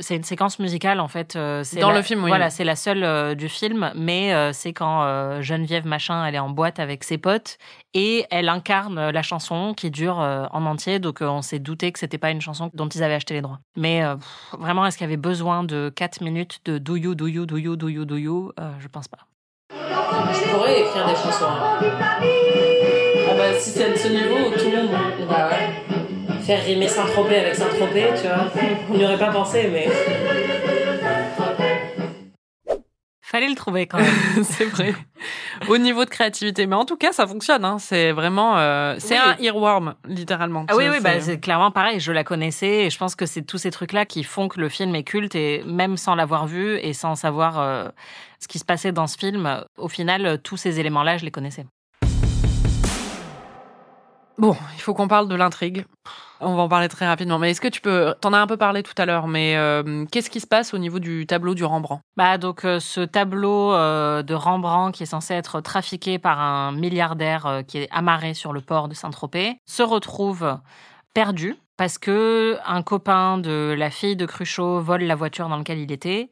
c'est 0.00 0.16
une 0.16 0.24
séquence 0.24 0.58
musicale 0.58 1.00
en 1.00 1.08
fait. 1.08 1.36
euh, 1.36 1.62
c'est 1.64 1.80
Dans 1.80 1.90
la- 1.90 1.96
le 1.96 2.02
film, 2.02 2.22
oui. 2.24 2.28
Voilà, 2.30 2.50
c'est 2.50 2.64
la 2.64 2.76
seule 2.76 3.02
euh, 3.04 3.34
du 3.34 3.48
film, 3.48 3.90
mais 3.94 4.34
euh, 4.34 4.52
c'est 4.52 4.72
quand 4.72 5.02
euh, 5.04 5.40
Geneviève 5.40 5.86
Machin 5.86 6.24
elle 6.26 6.34
est 6.34 6.38
en 6.40 6.50
boîte 6.50 6.78
avec 6.80 7.04
ses 7.04 7.16
potes 7.18 7.56
et 7.94 8.26
elle 8.30 8.48
incarne 8.48 9.10
la 9.10 9.22
chanson 9.22 9.72
qui 9.74 9.90
dure 9.90 10.20
euh, 10.20 10.44
en 10.52 10.66
entier. 10.66 10.98
Donc 10.98 11.22
euh, 11.22 11.26
on 11.26 11.40
s'est 11.42 11.58
douté 11.60 11.92
que 11.92 11.98
c'était 11.98 12.18
pas 12.18 12.30
une 12.30 12.40
chanson 12.40 12.70
dont 12.74 12.88
ils 12.88 13.02
avaient 13.02 13.14
acheté 13.14 13.34
les 13.34 13.40
droits. 13.40 13.60
Mais 13.76 14.02
euh, 14.04 14.16
pff, 14.16 14.54
vraiment, 14.60 14.84
est-ce 14.84 14.98
qu'il 14.98 15.04
y 15.04 15.08
avait 15.08 15.16
besoin 15.16 15.64
de 15.64 15.90
4 15.94 16.20
minutes 16.22 16.60
de 16.64 16.78
Do 16.78 16.96
You, 16.96 17.14
Do 17.14 17.26
You, 17.26 17.46
Do 17.46 17.56
You, 17.56 17.76
Do 17.76 17.88
You, 17.88 18.04
Do 18.04 18.16
You? 18.16 18.52
Euh, 18.60 18.70
Je 18.80 18.88
pense 18.88 19.08
pas. 19.08 19.18
Je 19.70 20.50
pourrais 20.50 20.80
écrire 20.80 21.06
des 21.06 21.14
chansons. 21.14 21.44
hein. 21.46 21.78
Ah 23.28 23.34
bah, 23.36 23.52
si 23.58 23.70
c'est 23.70 23.90
de 23.92 23.96
ce 23.96 24.08
niveau, 24.08 24.50
tout 24.56 24.70
le 24.70 24.82
monde. 24.82 25.28
Bah 25.28 25.48
ouais. 25.50 26.25
Faire 26.46 26.64
rimer 26.64 26.86
Saint-Tropez 26.88 27.36
avec 27.38 27.54
Saint-Tropez, 27.56 28.08
tu 28.20 28.28
vois. 28.28 28.46
On 28.90 28.96
n'y 28.96 29.04
aurait 29.04 29.18
pas 29.18 29.32
pensé, 29.32 29.68
mais. 29.72 29.88
Fallait 33.20 33.48
le 33.48 33.56
trouver 33.56 33.88
quand 33.88 33.98
même. 33.98 34.14
c'est 34.44 34.66
vrai. 34.66 34.94
Au 35.68 35.76
niveau 35.78 36.04
de 36.04 36.10
créativité. 36.10 36.66
Mais 36.66 36.76
en 36.76 36.84
tout 36.84 36.96
cas, 36.96 37.10
ça 37.12 37.26
fonctionne. 37.26 37.64
Hein. 37.64 37.78
C'est 37.80 38.12
vraiment. 38.12 38.56
euh, 38.58 38.94
c'est 38.98 39.14
Oui. 39.18 39.20
un 39.26 39.36
earworm, 39.42 39.94
littéralement. 40.06 40.64
Ah 40.68 40.76
oui, 40.76 40.84
oui, 40.88 40.98
bah, 41.02 41.14
c'est- 41.14 41.32
c'est 41.32 41.40
clairement 41.40 41.72
pareil. 41.72 41.98
Je 41.98 42.12
la 42.12 42.22
connaissais 42.22 42.84
et 42.86 42.90
je 42.90 42.98
pense 42.98 43.16
que 43.16 43.26
c'est 43.26 43.42
tous 43.42 43.58
ces 43.58 43.72
trucs-là 43.72 44.06
qui 44.06 44.22
font 44.22 44.46
que 44.46 44.60
le 44.60 44.68
film 44.68 44.94
est 44.94 45.02
culte 45.02 45.34
et 45.34 45.64
même 45.66 45.96
sans 45.96 46.14
l'avoir 46.14 46.46
vu 46.46 46.76
et 46.78 46.92
sans 46.92 47.16
savoir 47.16 47.58
euh, 47.58 47.88
ce 48.38 48.46
qui 48.46 48.60
se 48.60 48.64
passait 48.64 48.92
dans 48.92 49.08
ce 49.08 49.18
film, 49.18 49.64
au 49.76 49.88
final, 49.88 50.24
euh, 50.24 50.36
tous 50.36 50.56
ces 50.56 50.78
éléments-là, 50.78 51.16
je 51.18 51.24
les 51.24 51.32
connaissais. 51.32 51.66
Bon, 54.38 54.54
il 54.76 54.80
faut 54.82 54.94
qu'on 54.94 55.08
parle 55.08 55.28
de 55.28 55.34
l'intrigue. 55.34 55.84
On 56.40 56.54
va 56.54 56.62
en 56.62 56.68
parler 56.68 56.88
très 56.88 57.06
rapidement. 57.06 57.38
Mais 57.38 57.50
est-ce 57.50 57.60
que 57.60 57.68
tu 57.68 57.80
peux. 57.80 58.14
T'en 58.20 58.32
as 58.32 58.38
un 58.38 58.46
peu 58.46 58.56
parlé 58.56 58.82
tout 58.82 58.94
à 58.98 59.06
l'heure, 59.06 59.26
mais 59.26 59.56
euh, 59.56 60.04
qu'est-ce 60.10 60.30
qui 60.30 60.40
se 60.40 60.46
passe 60.46 60.74
au 60.74 60.78
niveau 60.78 60.98
du 60.98 61.26
tableau 61.26 61.54
du 61.54 61.64
Rembrandt? 61.64 62.02
Bah 62.16 62.38
donc 62.38 62.64
euh, 62.64 62.80
ce 62.80 63.00
tableau 63.00 63.72
euh, 63.72 64.22
de 64.22 64.34
Rembrandt 64.34 64.96
qui 64.96 65.02
est 65.02 65.06
censé 65.06 65.34
être 65.34 65.60
trafiqué 65.60 66.18
par 66.18 66.40
un 66.40 66.72
milliardaire 66.72 67.62
qui 67.66 67.78
est 67.78 67.88
amarré 67.90 68.34
sur 68.34 68.52
le 68.52 68.60
port 68.60 68.88
de 68.88 68.94
Saint-Tropez 68.94 69.56
se 69.66 69.82
retrouve 69.82 70.58
perdu 71.14 71.56
parce 71.76 71.98
que 71.98 72.58
un 72.66 72.82
copain 72.82 73.38
de 73.38 73.74
la 73.76 73.90
fille 73.90 74.16
de 74.16 74.26
Cruchot 74.26 74.80
vole 74.80 75.02
la 75.02 75.14
voiture 75.14 75.48
dans 75.48 75.56
laquelle 75.56 75.78
il 75.78 75.92
était. 75.92 76.30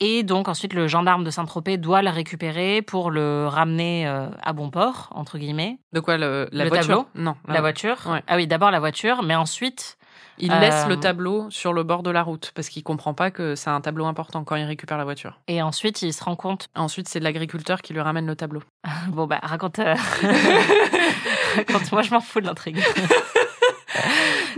Et 0.00 0.22
donc 0.24 0.48
ensuite 0.48 0.74
le 0.74 0.88
gendarme 0.88 1.24
de 1.24 1.30
Saint-Tropez 1.30 1.78
doit 1.78 2.02
le 2.02 2.10
récupérer 2.10 2.82
pour 2.82 3.10
le 3.10 3.46
ramener 3.48 4.06
euh, 4.06 4.28
à 4.42 4.52
bon 4.52 4.70
port, 4.70 5.08
entre 5.14 5.38
guillemets. 5.38 5.78
De 5.92 6.00
quoi 6.00 6.18
le, 6.18 6.48
la 6.52 6.64
Le 6.64 6.68
voiture 6.68 6.86
tableau 6.88 7.06
Non. 7.14 7.34
La 7.48 7.60
voiture. 7.62 7.96
Ouais. 8.06 8.22
Ah 8.26 8.36
oui, 8.36 8.46
d'abord 8.46 8.70
la 8.70 8.78
voiture, 8.80 9.22
mais 9.22 9.34
ensuite 9.34 9.96
Il 10.38 10.52
Euh, 10.52 10.58
laisse 10.60 10.86
le 10.86 11.00
tableau 11.00 11.46
sur 11.48 11.72
le 11.72 11.82
bord 11.82 12.02
de 12.02 12.10
la 12.10 12.22
route 12.22 12.52
parce 12.54 12.68
qu'il 12.68 12.82
comprend 12.82 13.14
pas 13.14 13.30
que 13.30 13.54
c'est 13.54 13.70
un 13.70 13.80
tableau 13.80 14.04
important 14.04 14.44
quand 14.44 14.56
il 14.56 14.64
récupère 14.64 14.98
la 14.98 15.04
voiture. 15.04 15.40
et 15.48 15.62
ensuite 15.62 16.02
il 16.02 16.12
se 16.12 16.22
rend 16.22 16.36
compte. 16.36 16.68
Ensuite, 16.74 17.08
c'est 17.08 17.20
l'agriculteur 17.20 17.80
qui 17.80 17.94
lui 17.94 18.00
ramène 18.02 18.26
le 18.26 18.36
tableau. 18.36 18.62
Bon 19.08 19.26
bah 19.26 19.40
raconte. 19.42 19.78
euh, 19.78 19.94
raconte. 21.56 21.90
Moi 21.92 22.02
je 22.02 22.10
m'en 22.10 22.20
fous 22.20 22.42
de 22.42 22.46
l'intrigue. 22.46 22.82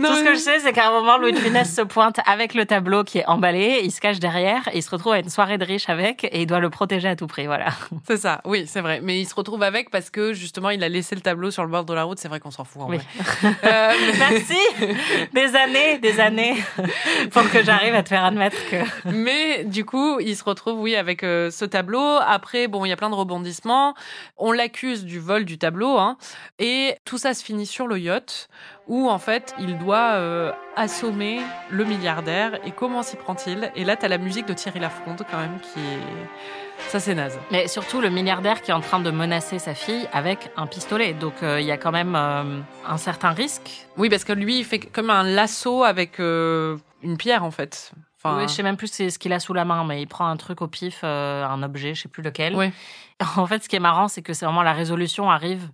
Tout 0.07 0.15
ce 0.15 0.23
que 0.23 0.33
je 0.33 0.39
sais, 0.39 0.59
c'est 0.59 0.73
qu'à 0.73 0.87
un 0.87 0.91
moment, 0.91 1.17
Louis 1.17 1.31
de 1.33 1.37
Funès 1.39 1.73
se 1.73 1.81
pointe 1.81 2.19
avec 2.25 2.53
le 2.53 2.65
tableau 2.65 3.03
qui 3.03 3.19
est 3.19 3.25
emballé, 3.25 3.81
il 3.83 3.91
se 3.91 3.99
cache 4.01 4.19
derrière, 4.19 4.67
et 4.73 4.77
il 4.77 4.83
se 4.83 4.89
retrouve 4.89 5.13
à 5.13 5.19
une 5.19 5.29
soirée 5.29 5.57
de 5.57 5.65
riches 5.65 5.89
avec, 5.89 6.23
et 6.25 6.41
il 6.41 6.45
doit 6.45 6.59
le 6.59 6.69
protéger 6.69 7.07
à 7.09 7.15
tout 7.15 7.27
prix, 7.27 7.45
voilà. 7.47 7.67
C'est 8.07 8.17
ça, 8.17 8.41
oui, 8.45 8.65
c'est 8.67 8.81
vrai. 8.81 8.99
Mais 9.03 9.19
il 9.19 9.25
se 9.25 9.35
retrouve 9.35 9.61
avec 9.63 9.89
parce 9.91 10.09
que 10.09 10.33
justement, 10.33 10.69
il 10.69 10.83
a 10.83 10.89
laissé 10.89 11.15
le 11.15 11.21
tableau 11.21 11.51
sur 11.51 11.63
le 11.63 11.69
bord 11.69 11.85
de 11.85 11.93
la 11.93 12.03
route. 12.03 12.17
C'est 12.19 12.27
vrai 12.27 12.39
qu'on 12.39 12.51
s'en 12.51 12.63
fout 12.63 12.81
en 12.83 12.89
Oui. 12.89 12.97
vrai. 12.97 13.55
Euh, 13.63 13.91
Merci 14.19 14.57
Des 15.33 15.55
années, 15.55 15.97
des 15.99 16.19
années, 16.19 16.55
pour 17.31 17.49
que 17.51 17.63
j'arrive 17.63 17.93
à 17.95 18.03
te 18.03 18.09
faire 18.09 18.23
admettre 18.23 18.57
que... 18.69 18.77
Mais 19.11 19.63
du 19.65 19.85
coup, 19.85 20.19
il 20.19 20.35
se 20.35 20.43
retrouve, 20.43 20.79
oui, 20.79 20.95
avec 20.95 21.23
euh, 21.23 21.51
ce 21.51 21.65
tableau. 21.65 22.17
Après, 22.25 22.67
bon, 22.67 22.85
il 22.85 22.89
y 22.89 22.91
a 22.91 22.95
plein 22.95 23.09
de 23.09 23.15
rebondissements. 23.15 23.93
On 24.37 24.51
l'accuse 24.51 25.03
du 25.05 25.19
vol 25.19 25.45
du 25.45 25.57
tableau, 25.57 25.97
hein, 25.97 26.17
et 26.59 26.95
tout 27.05 27.17
ça 27.17 27.33
se 27.33 27.43
finit 27.43 27.65
sur 27.65 27.87
le 27.87 27.99
yacht, 27.99 28.49
où 28.89 29.07
en 29.07 29.19
fait, 29.19 29.55
il 29.59 29.77
doit 29.77 30.13
euh, 30.15 30.51
assommer 30.75 31.39
le 31.69 31.85
milliardaire. 31.85 32.59
Et 32.65 32.71
comment 32.71 33.03
s'y 33.03 33.15
prend-il? 33.15 33.71
Et 33.75 33.85
là, 33.85 33.95
t'as 33.95 34.07
la 34.07 34.17
musique 34.17 34.47
de 34.47 34.53
Thierry 34.53 34.79
Lafronde 34.79 35.23
quand 35.29 35.37
même, 35.37 35.59
qui 35.61 35.79
est, 35.79 36.89
ça 36.89 36.99
c'est 36.99 37.13
naze. 37.13 37.39
Mais 37.51 37.67
surtout 37.67 38.01
le 38.01 38.09
milliardaire 38.09 38.61
qui 38.63 38.71
est 38.71 38.73
en 38.73 38.81
train 38.81 38.99
de 38.99 39.11
menacer 39.11 39.59
sa 39.59 39.75
fille 39.75 40.09
avec 40.11 40.51
un 40.57 40.65
pistolet. 40.65 41.13
Donc 41.13 41.43
euh, 41.43 41.61
il 41.61 41.67
y 41.67 41.71
a 41.71 41.77
quand 41.77 41.91
même 41.91 42.15
euh, 42.15 42.59
un 42.87 42.97
certain 42.97 43.29
risque. 43.29 43.87
Oui, 43.95 44.09
parce 44.09 44.23
que 44.23 44.33
lui, 44.33 44.57
il 44.57 44.65
fait 44.65 44.79
comme 44.79 45.11
un 45.11 45.23
lasso 45.23 45.83
avec 45.83 46.17
une 46.17 47.17
pierre 47.17 47.43
en 47.45 47.51
fait. 47.51 47.91
Enfin, 48.17 48.37
Oui, 48.37 48.43
je 48.49 48.53
sais 48.53 48.63
même 48.63 48.75
plus 48.75 48.91
ce 48.91 49.17
qu'il 49.19 49.31
a 49.31 49.39
sous 49.39 49.53
la 49.53 49.63
main, 49.65 49.85
mais 49.85 50.01
il 50.01 50.07
prend 50.07 50.27
un 50.27 50.35
truc 50.35 50.61
au 50.61 50.67
pif, 50.67 51.03
un 51.05 51.63
objet, 51.63 51.93
je 51.93 52.01
sais 52.01 52.09
plus 52.09 52.23
lequel. 52.23 52.55
Ouais. 52.55 52.73
En 53.37 53.45
fait, 53.45 53.63
ce 53.63 53.69
qui 53.69 53.75
est 53.75 53.81
marrant, 53.81 54.07
c'est 54.07 54.21
que 54.21 54.33
c'est 54.33 54.45
vraiment 54.45 54.63
la 54.63 54.73
résolution 54.73 55.29
arrive 55.29 55.69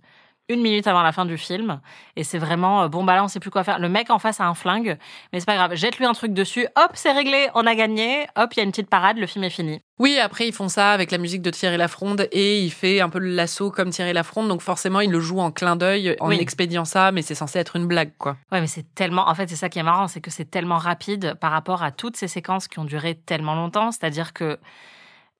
une 0.48 0.60
minute 0.62 0.86
avant 0.86 1.02
la 1.02 1.12
fin 1.12 1.24
du 1.24 1.36
film, 1.38 1.80
et 2.14 2.22
c'est 2.24 2.38
vraiment 2.38 2.82
euh, 2.84 2.88
bon 2.88 3.02
bah 3.04 3.14
là 3.16 3.24
on 3.24 3.28
sait 3.28 3.40
plus 3.40 3.50
quoi 3.50 3.64
faire. 3.64 3.78
Le 3.78 3.88
mec 3.88 4.10
en 4.10 4.18
face 4.18 4.40
a 4.40 4.46
un 4.46 4.54
flingue, 4.54 4.96
mais 5.32 5.40
c'est 5.40 5.46
pas 5.46 5.56
grave, 5.56 5.74
jette-lui 5.74 6.04
un 6.06 6.12
truc 6.12 6.32
dessus, 6.32 6.66
hop 6.76 6.90
c'est 6.94 7.12
réglé, 7.12 7.48
on 7.54 7.66
a 7.66 7.74
gagné, 7.74 8.26
hop 8.36 8.54
il 8.54 8.58
y 8.58 8.60
a 8.60 8.62
une 8.64 8.70
petite 8.70 8.88
parade, 8.88 9.18
le 9.18 9.26
film 9.26 9.44
est 9.44 9.50
fini. 9.50 9.80
Oui, 9.98 10.18
après 10.18 10.46
ils 10.46 10.52
font 10.52 10.68
ça 10.68 10.92
avec 10.92 11.10
la 11.10 11.18
musique 11.18 11.42
de 11.42 11.50
Thierry 11.50 11.76
Lafronde 11.78 12.28
et 12.30 12.60
il 12.60 12.70
fait 12.70 13.00
un 13.00 13.08
peu 13.08 13.18
le 13.18 13.30
lasso 13.30 13.70
comme 13.70 13.90
Thierry 13.90 14.12
Lafronde, 14.12 14.48
donc 14.48 14.60
forcément 14.60 15.00
il 15.00 15.10
le 15.10 15.20
joue 15.20 15.40
en 15.40 15.50
clin 15.50 15.74
d'œil 15.74 16.16
en 16.20 16.28
Oui. 16.28 16.38
expédiant 16.38 16.84
ça, 16.84 17.12
mais 17.12 17.22
c'est 17.22 17.34
censé 17.34 17.58
être 17.58 17.76
une 17.76 17.86
blague 17.86 18.12
quoi. 18.18 18.36
Ouais, 18.52 18.60
mais 18.60 18.66
c'est 18.66 18.94
tellement. 18.94 19.28
En 19.28 19.34
fait, 19.34 19.48
c'est 19.48 19.56
ça 19.56 19.68
qui 19.68 19.78
est 19.78 19.82
marrant, 19.82 20.06
c'est 20.06 20.20
que 20.20 20.30
c'est 20.30 20.50
tellement 20.50 20.78
rapide 20.78 21.34
par 21.40 21.50
rapport 21.50 21.82
à 21.82 21.90
toutes 21.90 22.16
ces 22.16 22.28
séquences 22.28 22.68
qui 22.68 22.78
ont 22.78 22.84
duré 22.84 23.14
tellement 23.16 23.54
longtemps. 23.54 23.90
C'est-à-dire 23.90 24.32
que 24.32 24.58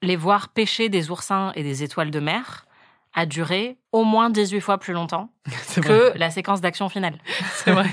les 0.03 0.17
voir 0.17 0.49
pêcher 0.49 0.89
des 0.89 1.11
oursins 1.11 1.53
et 1.55 1.63
des 1.63 1.83
étoiles 1.83 2.11
de 2.11 2.21
mer 2.21 2.66
a 3.17 3.27
duré 3.27 3.79
au 3.93 4.05
moins 4.05 4.31
18 4.31 4.61
fois 4.61 4.79
plus 4.79 4.93
longtemps 4.93 5.31
vrai. 5.77 5.81
que 5.83 6.19
la 6.19 6.31
séquence 6.31 6.61
d'action 6.61 6.89
finale. 6.89 7.19
C'est 7.55 7.73
vrai. 7.73 7.89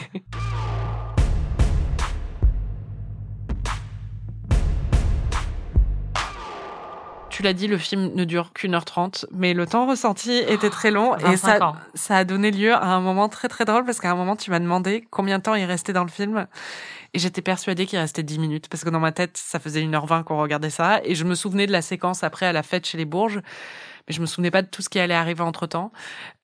Tu 7.30 7.42
l'as 7.42 7.54
dit, 7.54 7.66
le 7.68 7.80
film 7.80 8.12
ne 8.14 8.26
dure 8.26 8.54
qu'une 8.54 8.76
heure 8.76 8.86
trente, 8.86 9.26
mais 9.32 9.56
le 9.56 9.66
temps 9.66 9.88
ressenti 9.88 10.32
était 10.32 10.70
très 10.70 10.92
long 10.92 11.16
et 11.18 11.24
25 11.24 11.38
ça, 11.58 11.66
ans. 11.68 11.76
ça 11.96 12.18
a 12.18 12.24
donné 12.26 12.52
lieu 12.52 12.74
à 12.74 12.86
un 12.86 13.00
moment 13.00 13.28
très 13.28 13.48
très 13.48 13.66
drôle 13.66 13.86
parce 13.86 14.00
qu'à 14.00 14.12
un 14.12 14.16
moment 14.16 14.36
tu 14.36 14.52
m'as 14.52 14.60
demandé 14.60 15.08
combien 15.10 15.40
de 15.40 15.44
temps 15.44 15.56
il 15.56 15.66
restait 15.66 15.94
dans 15.94 16.04
le 16.04 16.12
film 16.12 16.46
et 17.16 17.20
j'étais 17.20 17.42
persuadée 17.42 17.88
qu'il 17.88 17.98
restait 17.98 18.22
10 18.22 18.38
minutes 18.38 18.68
parce 18.70 18.84
que 18.84 18.90
dans 18.92 19.00
ma 19.00 19.12
tête 19.12 19.36
ça 19.36 19.60
faisait 19.60 19.82
1h20 19.82 20.26
qu'on 20.26 20.40
regardait 20.40 20.70
ça 20.70 21.02
et 21.04 21.16
je 21.16 21.24
me 21.24 21.34
souvenais 21.34 21.66
de 21.66 21.72
la 21.72 21.82
séquence 21.82 22.24
après 22.24 22.46
à 22.46 22.54
la 22.54 22.62
fête 22.62 22.86
chez 22.86 23.00
les 23.00 23.06
Bourges 23.06 23.40
mais 24.08 24.14
je 24.14 24.22
me 24.22 24.26
souvenais 24.26 24.52
pas 24.52 24.62
de 24.62 24.68
tout 24.68 24.82
ce 24.82 24.90
qui 24.90 25.00
allait 25.00 25.14
arriver 25.14 25.42
entre 25.42 25.68
temps 25.68 25.92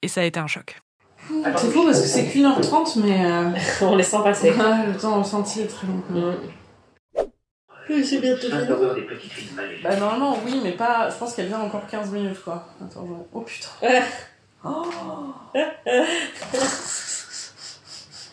et 0.02 0.08
ça 0.08 0.22
a 0.22 0.24
été 0.24 0.40
un 0.40 0.48
choc. 0.48 0.82
C'est 1.28 1.72
fou 1.72 1.84
parce 1.86 2.02
que 2.02 2.08
c'est 2.08 2.28
qu'une 2.28 2.46
heure 2.46 2.62
trente, 2.62 2.96
mais 2.96 3.26
euh, 3.26 3.50
On 3.82 3.96
les 3.96 4.04
sent 4.04 4.18
passer. 4.24 4.52
le 4.52 4.98
temps 4.98 5.20
ressenti 5.20 5.62
est 5.62 5.68
très 5.68 5.88
long. 5.88 6.02
même. 6.10 6.38
C'est 8.04 8.20
bientôt 8.20 8.50
mal 8.50 8.64
élevées. 8.64 9.08
Bah 9.84 9.96
normalement 9.96 10.38
oui, 10.46 10.60
mais 10.64 10.74
pas. 10.74 11.10
Je 11.10 11.16
pense 11.16 11.34
qu'elle 11.34 11.48
vient 11.48 11.60
encore 11.60 11.88
15 11.88 12.12
minutes 12.12 12.44
quoi. 12.44 12.68
Attends, 12.84 13.06
je... 13.08 13.14
oh 13.34 13.42
putain. 13.42 13.70
Oh. 14.64 14.86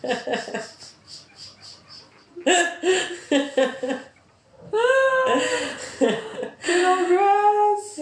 Quelle 5.99 6.85
angoisse 6.85 7.99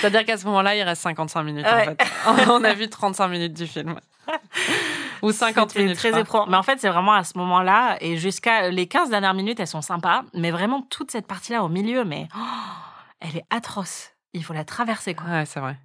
C'est-à-dire 0.00 0.24
qu'à 0.24 0.38
ce 0.38 0.46
moment-là, 0.46 0.74
il 0.74 0.82
reste 0.82 1.02
55 1.02 1.42
minutes 1.42 1.66
en 1.66 1.84
fait. 1.84 1.98
On 2.50 2.64
a 2.64 2.72
vu 2.74 2.88
35 2.88 3.28
minutes 3.28 3.52
du 3.52 3.66
film. 3.66 3.98
Ou 5.22 5.32
50 5.32 5.70
C'était 5.70 5.82
minutes. 5.82 5.98
très 5.98 6.18
éprouvant. 6.18 6.46
Mais 6.46 6.56
en 6.56 6.62
fait, 6.62 6.80
c'est 6.80 6.88
vraiment 6.88 7.12
à 7.12 7.24
ce 7.24 7.36
moment-là 7.38 7.96
et 8.00 8.16
jusqu'à 8.16 8.70
les 8.70 8.86
15 8.86 9.10
dernières 9.10 9.34
minutes, 9.34 9.60
elles 9.60 9.66
sont 9.66 9.82
sympas, 9.82 10.22
mais 10.34 10.50
vraiment 10.50 10.82
toute 10.82 11.10
cette 11.10 11.26
partie-là 11.26 11.62
au 11.62 11.68
milieu, 11.68 12.04
mais 12.04 12.28
oh, 12.36 12.40
elle 13.20 13.36
est 13.36 13.44
atroce. 13.50 14.12
Il 14.32 14.44
faut 14.44 14.52
la 14.52 14.64
traverser 14.64 15.14
quoi. 15.14 15.28
Ouais, 15.28 15.46
c'est 15.46 15.60
vrai. 15.60 15.76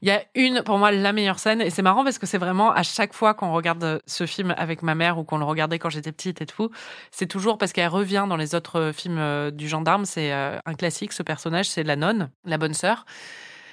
Il 0.00 0.08
y 0.08 0.12
a 0.12 0.22
une, 0.36 0.62
pour 0.62 0.78
moi, 0.78 0.92
la 0.92 1.12
meilleure 1.12 1.40
scène, 1.40 1.60
et 1.60 1.70
c'est 1.70 1.82
marrant 1.82 2.04
parce 2.04 2.18
que 2.18 2.26
c'est 2.26 2.38
vraiment 2.38 2.70
à 2.70 2.84
chaque 2.84 3.12
fois 3.12 3.34
qu'on 3.34 3.52
regarde 3.52 4.00
ce 4.06 4.26
film 4.26 4.54
avec 4.56 4.82
ma 4.82 4.94
mère 4.94 5.18
ou 5.18 5.24
qu'on 5.24 5.38
le 5.38 5.44
regardait 5.44 5.80
quand 5.80 5.90
j'étais 5.90 6.12
petite 6.12 6.40
et 6.40 6.46
tout, 6.46 6.70
c'est 7.10 7.26
toujours 7.26 7.58
parce 7.58 7.72
qu'elle 7.72 7.88
revient 7.88 8.26
dans 8.28 8.36
les 8.36 8.54
autres 8.54 8.92
films 8.94 9.18
euh, 9.18 9.50
du 9.50 9.66
gendarme. 9.66 10.04
C'est 10.04 10.32
euh, 10.32 10.56
un 10.66 10.74
classique, 10.74 11.12
ce 11.12 11.24
personnage, 11.24 11.68
c'est 11.68 11.82
la 11.82 11.96
nonne, 11.96 12.30
la 12.44 12.58
bonne 12.58 12.74
sœur, 12.74 13.06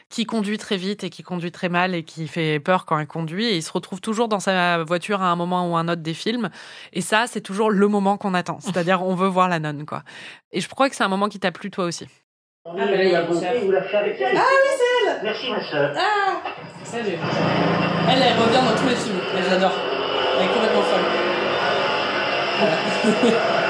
qui 0.10 0.26
conduit 0.26 0.58
très 0.58 0.78
vite 0.78 1.04
et 1.04 1.12
qui 1.12 1.22
conduit 1.22 1.52
très 1.52 1.70
mal 1.70 1.94
et 1.94 2.04
qui 2.04 2.28
fait 2.28 2.60
peur 2.60 2.86
quand 2.86 2.98
elle 2.98 3.06
conduit. 3.06 3.46
Et 3.46 3.58
il 3.58 3.64
se 3.64 3.72
retrouve 3.72 4.02
toujours 4.02 4.28
dans 4.28 4.40
sa 4.40 4.84
voiture 4.84 5.22
à 5.22 5.28
un 5.28 5.36
moment 5.36 5.72
ou 5.72 5.78
un 5.78 5.88
autre 5.88 6.02
des 6.02 6.16
films. 6.16 6.50
Et 6.94 7.02
ça, 7.02 7.28
c'est 7.28 7.42
toujours 7.42 7.70
le 7.70 7.88
moment 7.88 8.18
qu'on 8.18 8.34
attend. 8.34 8.60
C'est-à-dire, 8.62 9.04
on 9.04 9.14
veut 9.14 9.28
voir 9.28 9.48
la 9.48 9.60
nonne, 9.60 9.86
quoi. 9.86 10.04
Et 10.52 10.60
je 10.60 10.70
crois 10.70 10.90
que 10.90 10.96
c'est 10.96 11.04
un 11.04 11.10
moment 11.10 11.30
qui 11.30 11.40
t'a 11.40 11.52
plu 11.52 11.70
toi 11.70 11.86
aussi. 11.86 12.08
Ah, 12.68 12.72
bah, 12.74 12.84
la 12.88 13.22
bonté 13.22 13.46
la 13.72 13.84
fait 13.84 13.98
avec 13.98 14.20
elle. 14.20 14.36
Ah 14.36 14.42
oui, 14.42 14.70
c'est 14.76 15.12
elle 15.12 15.20
Merci 15.22 15.52
ma 15.52 15.64
sœur. 15.64 15.92
Ah 15.96 16.42
Ça, 16.84 16.98
j'ai 16.98 17.12
vu. 17.12 17.18
Elle, 18.10 18.24
elle 18.24 18.42
revient 18.42 18.66
dans 18.66 18.76
tous 18.82 18.90
les 18.90 18.96
films. 18.96 19.20
Et 19.38 19.44
j'adore. 19.48 19.72
Elle 20.40 20.46
est 20.46 20.52
complètement 20.52 20.82
folle. 20.82 21.02
Voilà. 22.58 23.56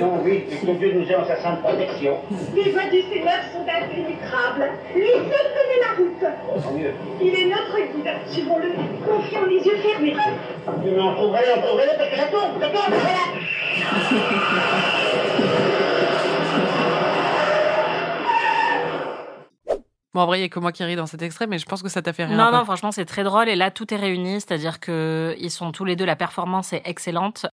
Non, 0.00 0.20
oui, 0.24 0.44
mais 0.48 0.72
que 0.72 0.78
Dieu 0.78 0.92
nous 0.94 1.10
ait 1.10 1.16
en 1.16 1.26
sa 1.26 1.36
sainte 1.40 1.60
protection. 1.62 2.16
Les 2.54 2.70
voies 2.70 2.88
du 2.90 3.02
Seigneur 3.02 3.40
sont 3.52 3.62
impénétrables. 3.62 4.70
Lui 4.94 5.10
seul 5.10 5.46
connaît 5.54 5.80
la 5.80 5.92
route. 5.96 6.24
Tant 6.62 6.72
mieux. 6.72 6.94
Il 7.20 7.34
est 7.34 7.46
notre 7.46 7.76
guide. 7.76 8.10
Suivons-le, 8.28 8.70
confiants 9.06 9.46
les 9.48 9.56
yeux 9.56 9.76
fermés. 9.82 10.14
Mais 10.84 11.00
on 11.00 11.14
trouverait, 11.14 11.44
on 11.56 11.60
trouverait, 11.62 11.96
parce 11.96 12.10
que 12.10 12.16
ça 12.16 12.26
tombe, 12.26 12.60
ça 12.60 12.68
tombe, 12.68 12.90
voilà. 12.90 13.24
Bon, 20.12 20.22
en 20.22 20.26
vrai, 20.26 20.40
il 20.40 20.42
y 20.42 20.44
a 20.44 20.48
que 20.48 20.58
moi 20.58 20.72
qui 20.72 20.82
ris 20.82 20.96
dans 20.96 21.06
cet 21.06 21.22
extrait, 21.22 21.46
mais 21.46 21.58
je 21.58 21.66
pense 21.66 21.82
que 21.82 21.88
ça 21.88 22.02
t'a 22.02 22.12
fait 22.12 22.24
rire. 22.24 22.36
Non, 22.36 22.50
non, 22.50 22.64
franchement, 22.64 22.90
c'est 22.90 23.04
très 23.04 23.22
drôle. 23.22 23.48
Et 23.48 23.54
là, 23.54 23.70
tout 23.70 23.94
est 23.94 23.96
réuni, 23.96 24.40
c'est-à-dire 24.40 24.80
que 24.80 25.36
ils 25.38 25.52
sont 25.52 25.70
tous 25.70 25.84
les 25.84 25.94
deux. 25.94 26.04
La 26.04 26.16
performance 26.16 26.72
est 26.72 26.82
excellente, 26.84 27.46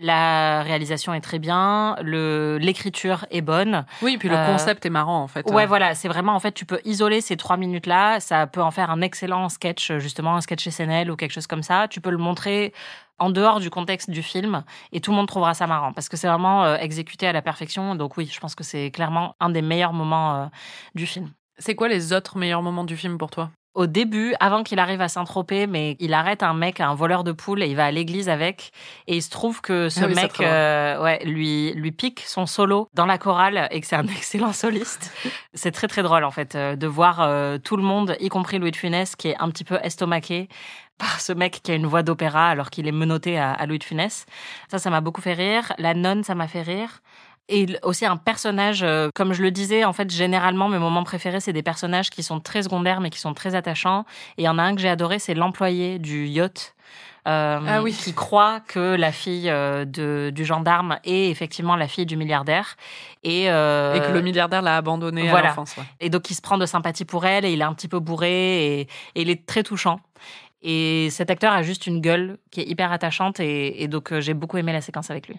la 0.00 0.62
réalisation 0.62 1.14
est 1.14 1.20
très 1.20 1.38
bien, 1.38 1.96
le 2.02 2.58
l'écriture 2.60 3.26
est 3.30 3.42
bonne. 3.42 3.84
Oui, 4.02 4.16
puis 4.18 4.28
le 4.28 4.34
Euh, 4.36 4.46
concept 4.46 4.84
est 4.86 4.90
marrant 4.90 5.22
en 5.22 5.28
fait. 5.28 5.48
Ouais, 5.50 5.66
voilà, 5.66 5.94
c'est 5.94 6.08
vraiment 6.08 6.34
en 6.34 6.40
fait, 6.40 6.52
tu 6.52 6.64
peux 6.64 6.80
isoler 6.84 7.20
ces 7.20 7.36
trois 7.36 7.56
minutes-là. 7.56 8.18
Ça 8.18 8.46
peut 8.46 8.62
en 8.62 8.70
faire 8.72 8.90
un 8.90 9.00
excellent 9.02 9.48
sketch, 9.48 9.92
justement, 9.98 10.34
un 10.34 10.40
sketch 10.40 10.68
SNL 10.68 11.10
ou 11.10 11.16
quelque 11.16 11.32
chose 11.32 11.46
comme 11.46 11.62
ça. 11.62 11.86
Tu 11.88 12.00
peux 12.00 12.10
le 12.10 12.18
montrer 12.18 12.72
en 13.18 13.30
dehors 13.30 13.60
du 13.60 13.70
contexte 13.70 14.10
du 14.10 14.22
film 14.22 14.64
et 14.92 15.00
tout 15.00 15.10
le 15.10 15.16
monde 15.16 15.28
trouvera 15.28 15.52
ça 15.54 15.66
marrant 15.66 15.92
parce 15.92 16.08
que 16.08 16.16
c'est 16.16 16.26
vraiment 16.26 16.64
euh, 16.64 16.76
exécuté 16.76 17.26
à 17.28 17.32
la 17.32 17.42
perfection. 17.42 17.94
Donc 17.94 18.16
oui, 18.16 18.28
je 18.32 18.40
pense 18.40 18.54
que 18.54 18.64
c'est 18.64 18.90
clairement 18.90 19.36
un 19.40 19.50
des 19.50 19.62
meilleurs 19.62 19.92
moments 19.92 20.34
euh, 20.42 20.46
du 20.94 21.06
film. 21.06 21.30
C'est 21.60 21.74
quoi 21.74 21.88
les 21.88 22.12
autres 22.12 22.38
meilleurs 22.38 22.62
moments 22.62 22.84
du 22.84 22.96
film 22.96 23.18
pour 23.18 23.30
toi? 23.30 23.50
Au 23.74 23.86
début, 23.86 24.34
avant 24.40 24.64
qu'il 24.64 24.80
arrive 24.80 25.00
à 25.00 25.08
Saint-Tropez, 25.08 25.68
mais 25.68 25.96
il 26.00 26.12
arrête 26.12 26.42
un 26.42 26.54
mec, 26.54 26.80
un 26.80 26.94
voleur 26.94 27.22
de 27.22 27.30
poules, 27.30 27.62
et 27.62 27.68
il 27.68 27.76
va 27.76 27.84
à 27.84 27.90
l'église 27.92 28.28
avec. 28.28 28.72
Et 29.06 29.16
il 29.16 29.22
se 29.22 29.30
trouve 29.30 29.60
que 29.60 29.88
ce 29.88 30.00
Ah 30.02 30.06
oui, 30.08 30.14
mec, 30.14 30.40
euh, 30.40 31.00
ouais, 31.00 31.24
lui, 31.24 31.72
lui 31.74 31.92
pique 31.92 32.24
son 32.26 32.46
solo 32.46 32.88
dans 32.94 33.06
la 33.06 33.16
chorale 33.16 33.68
et 33.70 33.80
que 33.80 33.86
c'est 33.86 33.94
un 33.94 34.06
excellent 34.08 34.52
soliste. 34.52 35.12
c'est 35.54 35.70
très 35.70 35.86
très 35.86 36.02
drôle 36.02 36.24
en 36.24 36.32
fait 36.32 36.56
euh, 36.56 36.74
de 36.74 36.86
voir 36.88 37.20
euh, 37.20 37.58
tout 37.58 37.76
le 37.76 37.84
monde, 37.84 38.16
y 38.18 38.28
compris 38.28 38.58
Louis 38.58 38.72
de 38.72 38.76
Funès, 38.76 39.14
qui 39.14 39.28
est 39.28 39.36
un 39.38 39.48
petit 39.50 39.64
peu 39.64 39.78
estomaqué 39.84 40.48
par 40.98 41.20
ce 41.20 41.32
mec 41.32 41.60
qui 41.62 41.70
a 41.70 41.74
une 41.76 41.86
voix 41.86 42.02
d'opéra 42.02 42.48
alors 42.48 42.70
qu'il 42.70 42.88
est 42.88 42.92
menotté 42.92 43.38
à, 43.38 43.52
à 43.52 43.66
Louis 43.66 43.78
de 43.78 43.84
Funès. 43.84 44.26
Ça, 44.68 44.78
ça 44.78 44.90
m'a 44.90 45.00
beaucoup 45.00 45.22
fait 45.22 45.34
rire. 45.34 45.72
La 45.78 45.94
nonne, 45.94 46.24
ça 46.24 46.34
m'a 46.34 46.48
fait 46.48 46.62
rire. 46.62 47.02
Et 47.52 47.66
aussi 47.82 48.06
un 48.06 48.16
personnage, 48.16 48.82
euh, 48.84 49.08
comme 49.14 49.32
je 49.32 49.42
le 49.42 49.50
disais, 49.50 49.84
en 49.84 49.92
fait, 49.92 50.08
généralement, 50.10 50.68
mes 50.68 50.78
moments 50.78 51.02
préférés, 51.04 51.40
c'est 51.40 51.52
des 51.52 51.62
personnages 51.64 52.08
qui 52.08 52.22
sont 52.22 52.38
très 52.40 52.62
secondaires, 52.62 53.00
mais 53.00 53.10
qui 53.10 53.18
sont 53.18 53.34
très 53.34 53.54
attachants. 53.56 54.04
Et 54.38 54.42
il 54.42 54.44
y 54.44 54.48
en 54.48 54.56
a 54.58 54.62
un 54.62 54.74
que 54.76 54.80
j'ai 54.80 54.88
adoré, 54.88 55.18
c'est 55.18 55.34
l'employé 55.34 55.98
du 55.98 56.26
yacht. 56.26 56.74
euh, 57.28 57.58
Ah 57.66 57.82
oui. 57.82 57.92
qui 57.92 58.14
croit 58.14 58.60
que 58.60 58.94
la 58.96 59.12
fille 59.12 59.50
euh, 59.50 59.84
de, 59.84 60.30
du 60.34 60.44
gendarme 60.44 60.98
est 61.04 61.28
effectivement 61.28 61.76
la 61.76 61.86
fille 61.88 62.06
du 62.06 62.16
milliardaire 62.16 62.76
et, 63.24 63.50
euh, 63.50 63.94
Et 63.94 64.00
que 64.00 64.12
le 64.12 64.22
milliardaire 64.22 64.62
l'a 64.62 64.76
abandonné 64.76 65.26
à 65.28 65.30
voilà. 65.30 65.48
l'enfance. 65.48 65.76
ouais. 65.76 65.84
et 66.00 66.08
donc 66.08 66.30
il 66.30 66.34
se 66.34 66.40
prend 66.40 66.56
de 66.56 66.64
sympathie 66.66 67.04
pour 67.04 67.26
elle 67.26 67.44
et 67.44 67.52
il 67.52 67.60
est 67.60 67.64
un 67.64 67.74
petit 67.74 67.88
peu 67.88 67.98
bourré 67.98 68.30
et, 68.64 68.80
et 68.80 68.88
il 69.22 69.28
est 69.28 69.44
très 69.44 69.62
touchant 69.62 70.00
et 70.62 71.08
cet 71.10 71.30
acteur 71.30 71.52
a 71.52 71.62
juste 71.62 71.86
une 71.86 72.00
gueule 72.00 72.38
qui 72.50 72.60
est 72.62 72.64
hyper 72.68 72.90
attachante 72.90 73.38
et, 73.40 73.82
et 73.82 73.88
donc 73.88 74.18
j'ai 74.20 74.32
beaucoup 74.34 74.56
aimé 74.56 74.72
la 74.72 74.80
séquence 74.80 75.10
avec 75.10 75.28
lui 75.28 75.38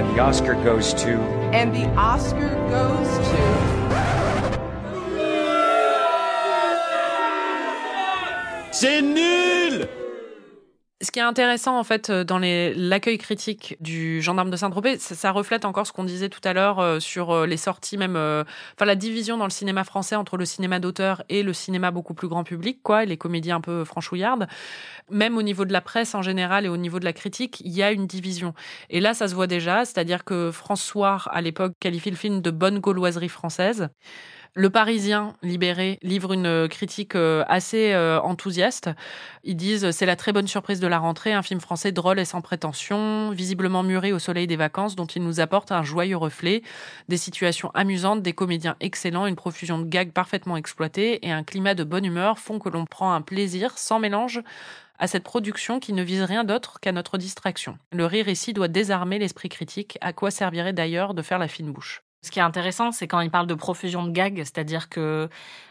And 0.00 0.16
the 0.16 0.22
Oscar 0.22 0.54
goes 0.64 0.94
to. 0.94 1.20
And 1.52 1.76
the 1.76 1.84
Oscar 1.94 2.48
goes 2.70 3.18
to. 3.28 3.70
C'est 8.72 9.02
nul 9.02 9.86
Ce 11.02 11.10
qui 11.10 11.18
est 11.18 11.22
intéressant 11.22 11.78
en 11.78 11.84
fait 11.84 12.10
euh, 12.10 12.24
dans 12.24 12.38
l'accueil 12.38 13.16
critique 13.16 13.74
du 13.80 14.20
gendarme 14.20 14.50
de 14.50 14.56
Saint-Tropez, 14.56 14.98
ça, 14.98 15.14
ça 15.14 15.30
reflète 15.30 15.64
encore 15.64 15.86
ce 15.86 15.92
qu'on 15.92 16.04
disait 16.04 16.28
tout 16.28 16.42
à 16.44 16.52
l'heure 16.52 16.78
euh, 16.78 17.00
sur 17.00 17.30
euh, 17.30 17.46
les 17.46 17.56
sorties 17.56 17.96
même, 17.96 18.16
euh, 18.16 18.44
enfin 18.76 18.84
la 18.84 18.96
division 18.96 19.38
dans 19.38 19.46
le 19.46 19.50
cinéma 19.50 19.84
français 19.84 20.14
entre 20.14 20.36
le 20.36 20.44
cinéma 20.44 20.78
d'auteur 20.78 21.22
et 21.30 21.42
le 21.42 21.54
cinéma 21.54 21.90
beaucoup 21.90 22.12
plus 22.12 22.28
grand 22.28 22.44
public, 22.44 22.80
quoi, 22.82 23.04
et 23.04 23.06
les 23.06 23.16
comédies 23.16 23.50
un 23.50 23.62
peu 23.62 23.82
franchouillardes. 23.86 24.46
Même 25.10 25.38
au 25.38 25.42
niveau 25.42 25.64
de 25.64 25.72
la 25.72 25.80
presse 25.80 26.14
en 26.14 26.20
général 26.20 26.66
et 26.66 26.68
au 26.68 26.76
niveau 26.76 27.00
de 27.00 27.06
la 27.06 27.14
critique, 27.14 27.62
il 27.64 27.72
y 27.72 27.82
a 27.82 27.92
une 27.92 28.06
division. 28.06 28.52
Et 28.90 29.00
là, 29.00 29.14
ça 29.14 29.26
se 29.26 29.34
voit 29.34 29.46
déjà, 29.46 29.86
c'est-à-dire 29.86 30.22
que 30.24 30.50
François 30.50 31.22
à 31.30 31.40
l'époque 31.40 31.72
qualifie 31.80 32.10
le 32.10 32.16
film 32.16 32.42
de 32.42 32.50
bonne 32.50 32.78
gauloiserie 32.78 33.30
française. 33.30 33.88
Le 34.54 34.68
Parisien 34.68 35.34
libéré 35.42 36.00
livre 36.02 36.32
une 36.32 36.46
euh, 36.46 36.66
critique 36.66 37.14
euh, 37.14 37.44
assez 37.46 37.92
euh, 37.92 38.20
enthousiaste. 38.20 38.90
Ils 39.44 39.54
disent 39.54 39.92
c'est 39.92 40.06
la 40.06 40.16
très 40.16 40.32
bonne 40.32 40.48
surprise 40.48 40.80
de 40.80 40.88
la 40.88 40.98
rentrée, 40.98 41.32
un 41.32 41.42
film 41.42 41.60
français 41.60 41.92
drôle 41.92 42.18
et 42.18 42.24
sans 42.24 42.40
prétention, 42.40 43.30
visiblement 43.30 43.84
muré 43.84 44.12
au 44.12 44.18
soleil 44.18 44.48
des 44.48 44.56
vacances, 44.56 44.96
dont 44.96 45.06
il 45.06 45.22
nous 45.22 45.38
apporte 45.38 45.70
un 45.70 45.84
joyeux 45.84 46.16
reflet, 46.16 46.62
des 47.08 47.16
situations 47.16 47.70
amusantes, 47.74 48.22
des 48.22 48.32
comédiens 48.32 48.74
excellents, 48.80 49.26
une 49.26 49.36
profusion 49.36 49.78
de 49.78 49.84
gags 49.84 50.10
parfaitement 50.10 50.56
exploités 50.56 51.24
et 51.24 51.30
un 51.30 51.44
climat 51.44 51.74
de 51.74 51.84
bonne 51.84 52.04
humeur 52.04 52.40
font 52.40 52.58
que 52.58 52.68
l'on 52.68 52.86
prend 52.86 53.14
un 53.14 53.22
plaisir 53.22 53.78
sans 53.78 54.00
mélange 54.00 54.40
à 54.98 55.06
cette 55.06 55.24
production 55.24 55.78
qui 55.78 55.92
ne 55.92 56.02
vise 56.02 56.22
rien 56.22 56.42
d'autre 56.42 56.80
qu'à 56.80 56.90
notre 56.90 57.18
distraction. 57.18 57.78
Le 57.92 58.04
rire 58.04 58.28
ici 58.28 58.52
doit 58.52 58.68
désarmer 58.68 59.20
l'esprit 59.20 59.48
critique, 59.48 59.96
à 60.00 60.12
quoi 60.12 60.32
servirait 60.32 60.72
d'ailleurs 60.72 61.14
de 61.14 61.22
faire 61.22 61.38
la 61.38 61.48
fine 61.48 61.70
bouche? 61.70 62.02
Ce 62.22 62.30
qui 62.30 62.38
est 62.38 62.42
intéressant, 62.42 62.92
c'est 62.92 63.08
quand 63.08 63.20
il 63.20 63.30
parle 63.30 63.46
de 63.46 63.54
profusion 63.54 64.04
de 64.04 64.10
gags, 64.10 64.36
c'est-à-dire 64.38 64.90
que 64.90 65.28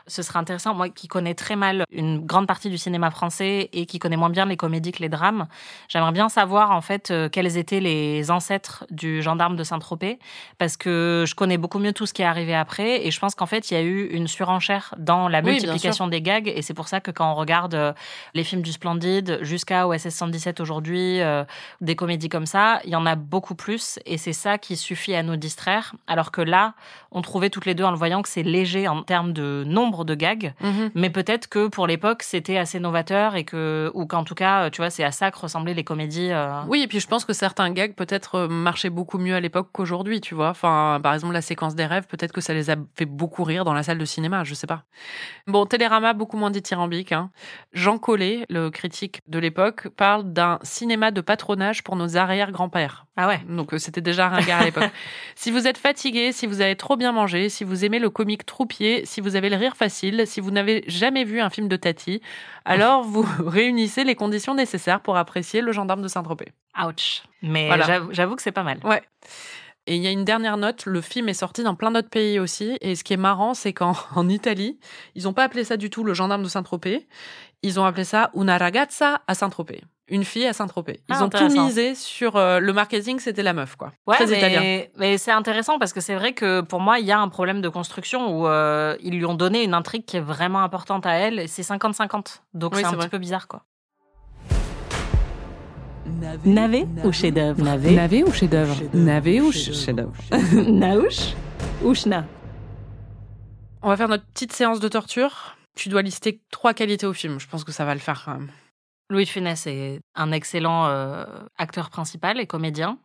ce 0.10 0.22
serait 0.22 0.39
intéressant, 0.39 0.74
moi 0.74 0.89
qui 0.89 1.07
connais 1.07 1.34
très 1.34 1.55
mal 1.55 1.86
une 1.91 2.26
grande 2.26 2.47
partie 2.47 2.70
du 2.70 2.78
cinéma 2.78 3.12
français 3.12 3.70
et 3.72 3.86
qui 3.86 3.99
connais 3.99 4.18
moins 4.18 4.30
bien 4.30 4.45
les 4.45 4.57
comédies 4.57 4.91
que 4.91 5.01
les 5.01 5.10
drames, 5.10 5.47
j'aimerais 5.88 6.12
bien 6.12 6.28
savoir 6.28 6.72
en 6.72 6.82
fait 6.82 7.12
euh, 7.12 7.30
quels 7.30 7.57
étaient 7.57 7.80
les 7.80 8.32
ancêtres 8.32 8.86
du 8.89 9.22
gendarme 9.22 9.55
de 9.55 9.64
Saint-Tropez, 9.64 10.20
parce 10.57 10.76
que 10.76 11.24
je 11.28 11.36
connais 11.36 11.57
beaucoup 11.57 11.80
mieux 11.80 11.93
tout 11.93 12.05
ce 12.05 12.14
qui 12.14 12.22
est 12.22 12.26
arrivé 12.26 12.55
après 12.55 13.05
et 13.05 13.12
je 13.12 13.20
pense 13.20 13.36
qu'en 13.36 13.45
fait 13.45 13.72
il 13.72 13.76
y 13.76 13.78
a 13.78 13.82
eu 13.82 14.07
une 14.07 14.28
surenchère 14.28 14.93
dans 14.97 15.28
la 15.28 15.41
multiplication 15.41 16.07
des 16.07 16.22
gags 16.22 16.47
et 16.47 16.62
c'est 16.62 16.74
pour 16.74 16.88
ça 16.88 16.99
que 16.99 17.12
quand 17.12 17.32
on 17.32 17.36
regarde 17.36 17.76
euh, 17.76 17.93
les 18.34 18.43
films 18.43 18.62
du 18.62 18.72
Splendide 18.72 19.39
jusqu'à 19.41 19.88
OSS 19.88 20.10
117 20.10 20.60
aujourd'hui, 20.60 21.22
euh, 21.22 21.43
des 21.82 21.95
comédies 21.95 22.30
comme 22.30 22.45
ça, 22.45 22.80
il 22.84 22.89
y 22.89 22.95
en 22.95 23.05
a 23.05 23.16
beaucoup 23.16 23.55
plus 23.55 23.99
et 24.05 24.18
c'est 24.18 24.34
ça 24.34 24.57
qui 24.57 24.76
suffit 24.76 25.16
à 25.16 25.24
nous 25.24 25.36
distraire. 25.36 25.93
Alors 26.07 26.32
que 26.32 26.41
là, 26.41 26.74
on 27.12 27.22
trouvait 27.22 27.49
toutes 27.49 27.66
les 27.66 27.76
deux 27.76 27.84
en 27.84 27.91
le 27.91 27.97
voyant 27.97 28.22
que 28.22 28.30
c'est 28.30 28.43
léger 28.43 28.88
en 28.88 29.03
termes 29.03 29.34
de 29.34 29.64
nombre 29.66 29.98
de 30.05 30.15
gags, 30.15 30.53
mais 30.95 31.09
peut-être 31.09 31.47
que 31.47 31.67
pour 31.67 31.87
l'époque 31.87 32.23
c'était 32.23 32.57
assez 32.57 32.79
novateur 32.79 33.35
et 33.35 33.43
que 33.43 33.91
ou 33.93 34.05
qu'en 34.05 34.23
tout 34.23 34.35
cas, 34.35 34.69
tu 34.69 34.81
vois, 34.81 34.89
c'est 34.89 35.03
à 35.03 35.11
ça 35.11 35.31
que 35.31 35.39
ressemblaient 35.39 35.73
les 35.73 35.83
comédies. 35.83 36.31
euh, 36.31 36.61
Oui, 36.67 36.81
et 36.81 36.87
puis 36.87 36.99
je 36.99 37.07
pense 37.07 37.25
que 37.25 37.33
certains 37.33 37.71
gags 37.71 37.93
peut-être 37.95 38.35
euh, 38.35 38.47
marchaient 38.47 38.89
beaucoup 38.89 39.17
mieux 39.17 39.35
à 39.35 39.39
l'époque 39.39 39.69
qu'aujourd'hui, 39.71 40.21
tu 40.21 40.35
vois. 40.35 40.49
Enfin, 40.49 40.99
par 41.01 41.13
exemple, 41.13 41.33
la 41.33 41.41
séquence 41.41 41.75
des 41.75 41.85
rêves, 41.85 42.07
peut-être 42.07 42.31
que 42.31 42.41
ça 42.41 42.53
les 42.53 42.69
a 42.69 42.75
fait 42.95 43.05
beaucoup 43.05 43.43
rire 43.43 43.65
dans 43.65 43.73
la 43.73 43.83
salle 43.83 43.97
de 43.97 44.05
cinéma, 44.05 44.43
je 44.43 44.53
sais 44.53 44.67
pas. 44.67 44.83
Bon, 45.47 45.65
Télérama, 45.65 46.13
beaucoup 46.13 46.37
moins 46.37 46.51
dithyrambique. 46.51 47.11
Hein. 47.11 47.31
Jean 47.73 47.97
Collet, 47.97 48.45
le 48.49 48.69
critique 48.69 49.21
de 49.27 49.39
l'époque, 49.39 49.87
parle 49.89 50.31
d'un 50.31 50.59
cinéma 50.63 51.11
de 51.11 51.21
patronage 51.21 51.83
pour 51.83 51.95
nos 51.95 52.17
arrière-grands-pères. 52.17 53.05
Ah 53.17 53.27
ouais. 53.27 53.41
Donc 53.49 53.73
euh, 53.73 53.77
c'était 53.77 54.01
déjà 54.01 54.29
ringard 54.29 54.61
à 54.61 54.65
l'époque. 54.65 54.89
si 55.35 55.51
vous 55.51 55.67
êtes 55.67 55.77
fatigué, 55.77 56.31
si 56.31 56.47
vous 56.47 56.61
avez 56.61 56.75
trop 56.75 56.95
bien 56.95 57.11
mangé, 57.11 57.49
si 57.49 57.63
vous 57.63 57.83
aimez 57.83 57.99
le 57.99 58.09
comique 58.09 58.45
troupier, 58.45 59.05
si 59.05 59.19
vous 59.21 59.35
avez 59.35 59.49
le 59.49 59.57
rire 59.57 59.75
facile, 59.75 59.88
si 59.89 60.39
vous 60.39 60.51
n'avez 60.51 60.83
jamais 60.87 61.23
vu 61.23 61.39
un 61.41 61.49
film 61.49 61.67
de 61.67 61.75
Tati, 61.75 62.21
alors 62.65 63.03
vous 63.03 63.25
réunissez 63.45 64.03
les 64.03 64.15
conditions 64.15 64.53
nécessaires 64.55 65.01
pour 65.01 65.17
apprécier 65.17 65.61
Le 65.61 65.71
Gendarme 65.71 66.01
de 66.01 66.07
Saint-Tropez. 66.07 66.51
Ouch. 66.81 67.23
Mais 67.41 67.67
Voilà. 67.67 67.85
j'avoue- 67.85 68.09
j'avoue 68.13 68.35
que 68.35 68.41
c'est 68.41 68.51
pas 68.51 68.63
mal. 68.63 68.79
Ouais. 68.83 69.01
Et 69.87 69.95
il 69.95 70.03
y 70.03 70.07
a 70.07 70.11
une 70.11 70.23
dernière 70.25 70.57
note, 70.57 70.85
le 70.85 71.01
film 71.01 71.29
est 71.29 71.33
sorti 71.33 71.63
dans 71.63 71.73
plein 71.73 71.89
d'autres 71.89 72.09
pays 72.09 72.37
aussi. 72.39 72.77
Et 72.81 72.95
ce 72.95 73.03
qui 73.03 73.13
est 73.13 73.17
marrant, 73.17 73.53
c'est 73.55 73.73
qu'en 73.73 73.93
en 74.15 74.29
Italie, 74.29 74.79
ils 75.15 75.23
n'ont 75.23 75.33
pas 75.33 75.43
appelé 75.43 75.63
ça 75.63 75.77
du 75.77 75.89
tout 75.89 76.03
le 76.03 76.13
gendarme 76.13 76.43
de 76.43 76.47
Saint-Tropez. 76.49 77.07
Ils 77.63 77.79
ont 77.79 77.85
appelé 77.85 78.03
ça 78.03 78.29
una 78.35 78.57
ragazza 78.57 79.21
à 79.27 79.33
Saint-Tropez. 79.33 79.81
Une 80.10 80.24
fille 80.24 80.45
à 80.47 80.53
Saint-Tropez. 80.53 81.01
Ils 81.07 81.16
Ah, 81.16 81.24
ont 81.24 81.30
tout 81.30 81.49
misé 81.49 81.93
sur 81.95 82.36
euh, 82.36 82.60
le 82.60 82.74
marketing, 82.74 83.20
c'était 83.20 83.43
la 83.43 83.53
meuf, 83.53 83.76
quoi. 83.76 83.91
Ouais, 84.07 84.16
Très 84.16 84.26
mais, 84.26 84.38
italien. 84.38 84.84
mais 84.97 85.18
c'est 85.20 85.32
intéressant 85.32 85.78
parce 85.78 85.93
que 85.93 86.01
c'est 86.01 86.16
vrai 86.16 86.34
que 86.34 86.62
pour 86.62 86.80
moi, 86.80 86.99
il 86.99 87.05
y 87.05 87.12
a 87.12 87.20
un 87.20 87.28
problème 87.30 87.62
de 87.62 87.70
construction 87.70 88.36
où 88.39 88.47
euh, 88.47 88.95
ils 89.01 89.14
lui 89.14 89.26
ont 89.26 89.36
donné 89.36 89.64
une 89.64 89.74
intrigue 89.76 90.05
qui 90.05 90.18
est 90.18 90.22
vraiment 90.22 90.62
importante 90.64 91.05
à 91.05 91.14
elle. 91.14 91.39
et 91.39 91.47
C'est 91.47 91.62
50-50. 91.62 92.41
Donc 92.55 92.74
Oui, 92.74 92.80
c'est 92.82 92.88
un 92.88 92.93
petit 92.93 93.07
peu 93.10 93.20
bizarre, 93.20 93.47
quoi. 93.47 93.64
Navet 96.45 96.88
ou 97.03 97.12
chef-d'œuvre 97.12 97.62
Navet. 97.64 97.91
Navet 97.91 98.24
ou 98.24 98.32
chef-d'œuvre 98.32 98.76
Navet 98.93 99.41
ou 99.41 99.51
chef-d'œuvre 99.51 100.14
Naouch 100.70 101.36
ou 101.84 101.93
Schna 101.93 102.26
On 103.84 103.89
va 103.89 103.97
faire 103.97 104.07
notre 104.07 104.26
petite 104.26 104.53
séance 104.53 104.80
de 104.80 104.88
torture. 104.88 105.55
Tu 105.76 105.88
dois 105.89 106.01
lister 106.01 106.41
trois 106.51 106.74
qualités 106.74 107.05
au 107.05 107.14
film. 107.14 107.39
Je 107.39 107.47
pense 107.47 107.64
que 107.64 107.72
ça 107.72 107.86
va 107.86 107.93
le 107.93 107.99
faire 107.99 108.24
quand 108.26 108.34
même. 108.34 108.49
Louis 109.10 109.26
de 109.26 109.30
Funès 109.30 109.66
est 109.68 110.01
un 110.16 110.32
excellent 110.32 110.88
euh, 110.88 111.26
acteur 111.57 111.89
principal 111.89 112.39
et 112.39 112.45
comédien. 112.45 112.97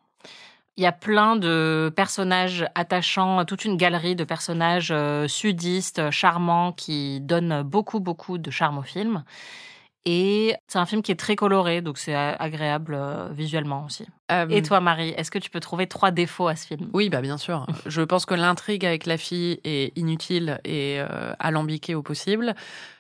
Il 0.77 0.83
y 0.83 0.87
a 0.87 0.93
plein 0.93 1.37
de 1.37 1.91
personnages 1.95 2.67
attachants, 2.75 3.45
toute 3.45 3.65
une 3.65 3.77
galerie 3.77 4.17
de 4.17 4.25
personnages 4.25 4.91
euh, 4.91 5.29
sudistes, 5.29 6.11
charmants, 6.11 6.73
qui 6.73 7.21
donnent 7.21 7.63
beaucoup, 7.63 8.01
beaucoup 8.01 8.39
de 8.39 8.51
charme 8.51 8.79
au 8.79 8.83
film. 8.83 9.25
Et 10.05 10.55
c'est 10.67 10.79
un 10.79 10.85
film 10.85 11.01
qui 11.01 11.13
est 11.13 11.19
très 11.19 11.37
coloré, 11.37 11.81
donc 11.81 11.97
c'est 11.97 12.13
a- 12.15 12.35
agréable 12.35 12.95
euh, 12.95 13.29
visuellement 13.31 13.87
aussi. 13.87 14.07
Euh, 14.31 14.47
Et 14.51 14.61
toi, 14.61 14.81
Marie, 14.81 15.11
est-ce 15.17 15.31
que 15.31 15.39
tu 15.39 15.49
peux 15.49 15.61
trouver 15.61 15.87
trois 15.87 16.11
défauts 16.11 16.49
à 16.49 16.57
ce 16.57 16.67
film? 16.67 16.91
Oui, 16.93 17.09
bah 17.09 17.23
bien 17.23 17.39
sûr. 17.39 17.67
Je 17.87 18.03
pense 18.03 18.27
que 18.27 18.35
l'intrigue 18.35 18.85
avec 18.85 19.07
la 19.07 19.17
fille 19.17 19.61
est 19.65 19.97
inutile 19.97 20.61
et 20.65 20.97
euh, 20.99 21.33
alambiquée 21.39 21.95
au 21.95 22.03
possible. 22.03 22.55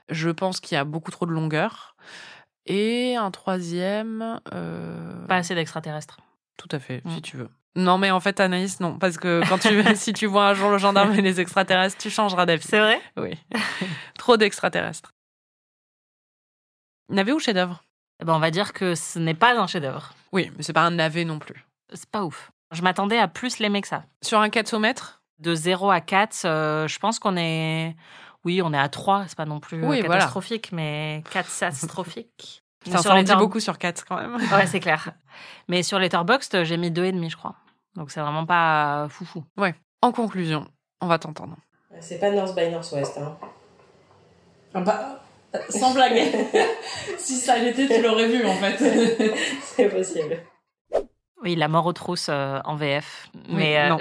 Je 0.08 0.30
pense 0.30 0.60
qu'il 0.60 0.76
y 0.76 0.78
a 0.78 0.84
beaucoup 0.84 1.10
trop 1.10 1.26
de 1.26 1.32
longueur. 1.32 1.94
Et 2.66 3.16
un 3.16 3.30
troisième... 3.30 4.40
euh, 4.54 5.26
Pas 5.26 5.36
assez 5.36 5.54
d'extraterrestres. 5.54 6.18
Tout 6.56 6.68
à 6.70 6.78
fait, 6.78 7.02
Mm. 7.04 7.10
si 7.10 7.22
tu 7.22 7.36
veux. 7.36 7.48
Non, 7.76 7.98
mais 7.98 8.10
en 8.12 8.20
fait, 8.20 8.38
Anaïs, 8.40 8.78
non. 8.80 8.98
Parce 8.98 9.18
que 9.18 9.42
quand 9.48 9.58
tu, 9.58 9.68
si 9.96 10.12
tu 10.12 10.26
vois 10.26 10.48
un 10.48 10.54
jour 10.54 10.70
le 10.70 10.78
gendarme 10.78 11.12
et 11.14 11.22
les 11.22 11.40
extraterrestres, 11.40 11.98
tu 11.98 12.08
changeras 12.10 12.46
d'avis. 12.46 12.62
C'est 12.66 12.78
vrai? 12.78 13.00
Oui. 13.16 13.32
trop 14.18 14.36
d'extraterrestres. 14.36 15.10
Navet 17.10 17.32
ou 17.32 17.38
chef-d'œuvre? 17.38 17.84
Eh 18.20 18.24
ben, 18.24 18.34
On 18.34 18.38
va 18.38 18.50
dire 18.50 18.72
que 18.72 18.94
ce 18.94 19.18
n'est 19.18 19.34
pas 19.34 19.58
un 19.58 19.66
chef-d'œuvre. 19.66 20.14
Oui, 20.32 20.50
mais 20.56 20.62
c'est 20.62 20.72
pas 20.72 20.82
un 20.82 20.92
navet 20.92 21.24
non 21.24 21.38
plus. 21.38 21.64
C'est 21.92 22.08
pas 22.08 22.24
ouf. 22.24 22.50
Je 22.72 22.82
m'attendais 22.82 23.18
à 23.18 23.28
plus 23.28 23.58
l'aimer 23.58 23.80
que 23.82 23.88
ça. 23.88 24.04
Sur 24.22 24.40
un 24.40 24.48
4 24.48 24.78
mètre? 24.78 25.20
De 25.40 25.54
0 25.54 25.90
à 25.90 26.00
4, 26.00 26.44
euh, 26.44 26.88
je 26.88 26.98
pense 26.98 27.18
qu'on 27.18 27.36
est. 27.36 27.94
Oui, 28.44 28.60
on 28.62 28.72
est 28.72 28.78
à 28.78 28.88
3, 28.88 29.24
c'est 29.28 29.36
pas 29.36 29.46
non 29.46 29.60
plus 29.60 29.82
euh, 29.82 29.88
Oui, 29.88 30.00
voilà. 30.00 30.20
catastrophique, 30.20 30.70
mais 30.72 31.22
4 31.30 31.58
catastrophique. 31.58 32.62
Ça 32.86 33.14
en 33.14 33.22
dit 33.22 33.34
beaucoup 33.36 33.60
sur 33.60 33.78
4 33.78 34.04
quand 34.04 34.16
même. 34.16 34.36
Ouais, 34.36 34.66
c'est 34.66 34.80
clair. 34.80 35.12
Mais 35.68 35.82
sur 35.82 35.98
Letterboxd, 35.98 36.64
j'ai 36.64 36.76
mis 36.76 36.90
2,5, 36.90 37.30
je 37.30 37.36
crois. 37.36 37.54
Donc 37.96 38.10
c'est 38.10 38.20
vraiment 38.20 38.44
pas 38.44 39.06
foufou. 39.08 39.44
En 40.02 40.12
conclusion, 40.12 40.68
on 41.00 41.06
va 41.06 41.18
t'entendre. 41.18 41.56
C'est 42.00 42.18
pas 42.18 42.30
North 42.30 42.54
by 42.54 42.68
Northwest. 42.68 43.18
Hein. 43.18 43.38
Ah 44.74 44.80
bah, 44.80 45.22
sans 45.70 45.94
blague. 45.94 46.20
si 47.18 47.36
ça 47.36 47.56
l'était, 47.56 47.86
tu 47.86 48.02
l'aurais 48.02 48.28
vu 48.28 48.44
en 48.44 48.54
fait. 48.54 48.76
C'est 49.62 49.88
possible. 49.88 50.36
Oui, 51.44 51.54
la 51.56 51.68
mort 51.68 51.84
aux 51.84 51.92
trousses 51.92 52.28
euh, 52.30 52.58
en 52.64 52.74
VF. 52.74 53.28
Oui, 53.34 53.54
Mais 53.56 53.78
euh, 53.78 53.96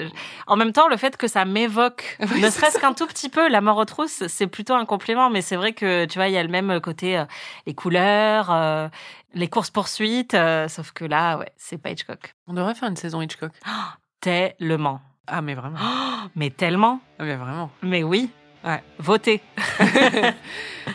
en 0.48 0.56
même 0.56 0.72
temps, 0.72 0.88
le 0.88 0.96
fait 0.96 1.18
que 1.18 1.28
ça 1.28 1.44
m'évoque, 1.44 2.18
Oui, 2.34 2.42
ne 2.42 2.50
serait-ce 2.50 2.80
qu'un 2.80 2.94
tout 2.94 3.06
petit 3.06 3.28
peu, 3.28 3.50
la 3.50 3.60
mort 3.60 3.78
aux 3.78 3.86
trousses, 3.86 4.26
c'est 4.28 4.48
plutôt 4.48 4.74
un 4.74 4.86
compliment. 4.86 5.30
Mais 5.30 5.42
c'est 5.42 5.58
vrai 5.58 5.74
que, 5.74 6.06
tu 6.06 6.18
vois, 6.18 6.30
il 6.30 6.34
y 6.34 6.38
a 6.38 6.44
le 6.44 6.50
même 6.50 6.80
côté, 6.80 7.18
euh, 7.18 7.26
les 7.68 7.74
couleurs, 7.74 8.90
les 9.34 9.48
courses-poursuites. 9.50 10.38
sauf 10.70 10.92
que 10.94 11.04
là, 11.06 11.38
ouais, 11.38 11.52
c'est 11.58 11.78
pas 11.78 11.92
Hitchcock. 11.92 12.34
On 12.48 12.54
devrait 12.54 12.76
faire 12.76 12.90
une 12.90 12.96
saison 12.96 13.22
Hitchcock. 13.22 13.52
Tellement. 14.22 15.02
Ah, 15.28 15.42
mais 15.42 15.54
vraiment. 15.54 15.78
Oh, 15.82 16.28
mais 16.36 16.50
tellement. 16.50 17.02
Ah, 17.20 17.24
mais 17.26 17.36
vraiment. 17.36 17.70
Mais 17.82 18.04
oui. 18.04 18.30
Ouais. 18.64 18.82
Votez. 19.00 19.42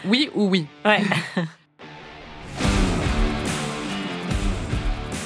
Oui 0.05 0.30
ou 0.34 0.49
oui? 0.49 0.66
Ouais. 0.84 1.03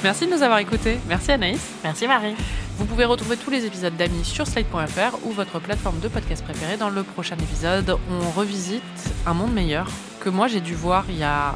Merci 0.03 0.25
de 0.27 0.31
nous 0.31 0.43
avoir 0.43 0.59
écoutés. 0.59 0.99
Merci 1.07 1.31
Anaïs. 1.31 1.65
Merci 1.81 2.07
Marie. 2.07 2.35
Vous 2.77 2.85
pouvez 2.85 3.05
retrouver 3.05 3.37
tous 3.37 3.49
les 3.49 3.65
épisodes 3.65 3.95
d'Amis 3.95 4.25
sur 4.25 4.45
slate.fr 4.45 5.25
ou 5.25 5.31
votre 5.31 5.59
plateforme 5.59 5.99
de 6.01 6.09
podcast 6.09 6.43
préférée. 6.43 6.75
Dans 6.75 6.89
le 6.89 7.03
prochain 7.03 7.37
épisode, 7.37 7.97
on 8.11 8.29
revisite 8.31 8.83
Un 9.25 9.33
monde 9.33 9.53
meilleur 9.53 9.87
que 10.19 10.29
moi 10.29 10.47
j'ai 10.47 10.59
dû 10.59 10.73
voir 10.73 11.05
il 11.07 11.17
y 11.17 11.23
a 11.23 11.53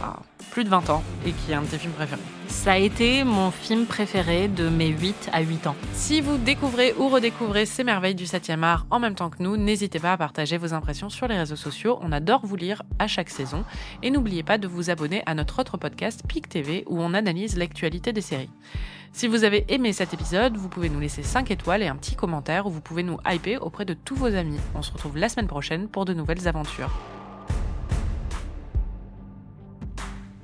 plus 0.51 0.63
de 0.63 0.69
20 0.69 0.89
ans 0.89 1.03
et 1.25 1.33
qui 1.33 1.51
est 1.51 1.55
un 1.55 1.61
de 1.61 1.67
tes 1.67 1.77
films 1.77 1.93
préférés. 1.93 2.21
Ça 2.47 2.73
a 2.73 2.77
été 2.77 3.23
mon 3.23 3.51
film 3.51 3.85
préféré 3.85 4.47
de 4.47 4.69
mes 4.69 4.87
8 4.87 5.29
à 5.33 5.41
8 5.41 5.67
ans. 5.67 5.75
Si 5.93 6.21
vous 6.21 6.37
découvrez 6.37 6.93
ou 6.97 7.09
redécouvrez 7.09 7.65
ces 7.65 7.83
merveilles 7.83 8.15
du 8.15 8.23
7e 8.23 8.63
art 8.63 8.85
en 8.89 8.99
même 8.99 9.15
temps 9.15 9.29
que 9.29 9.43
nous, 9.43 9.57
n'hésitez 9.57 9.99
pas 9.99 10.13
à 10.13 10.17
partager 10.17 10.57
vos 10.57 10.73
impressions 10.73 11.09
sur 11.09 11.27
les 11.27 11.37
réseaux 11.37 11.55
sociaux. 11.55 11.99
On 12.01 12.11
adore 12.11 12.45
vous 12.45 12.55
lire 12.55 12.83
à 12.99 13.07
chaque 13.07 13.29
saison. 13.29 13.63
Et 14.01 14.11
n'oubliez 14.11 14.43
pas 14.43 14.57
de 14.57 14.67
vous 14.67 14.89
abonner 14.89 15.23
à 15.25 15.33
notre 15.33 15.59
autre 15.59 15.77
podcast 15.77 16.23
PIC 16.27 16.47
TV 16.47 16.83
où 16.87 17.01
on 17.01 17.13
analyse 17.13 17.57
l'actualité 17.57 18.13
des 18.13 18.21
séries. 18.21 18.49
Si 19.11 19.27
vous 19.27 19.43
avez 19.43 19.65
aimé 19.69 19.93
cet 19.93 20.13
épisode, 20.13 20.57
vous 20.57 20.69
pouvez 20.69 20.89
nous 20.89 20.99
laisser 20.99 21.23
5 21.23 21.51
étoiles 21.51 21.83
et 21.83 21.87
un 21.87 21.95
petit 21.95 22.15
commentaire 22.15 22.67
ou 22.67 22.69
vous 22.69 22.81
pouvez 22.81 23.03
nous 23.03 23.17
hyper 23.29 23.63
auprès 23.65 23.85
de 23.85 23.93
tous 23.93 24.15
vos 24.15 24.33
amis. 24.33 24.59
On 24.75 24.81
se 24.81 24.91
retrouve 24.91 25.17
la 25.17 25.29
semaine 25.29 25.47
prochaine 25.47 25.87
pour 25.87 26.05
de 26.05 26.13
nouvelles 26.13 26.47
aventures. 26.47 26.91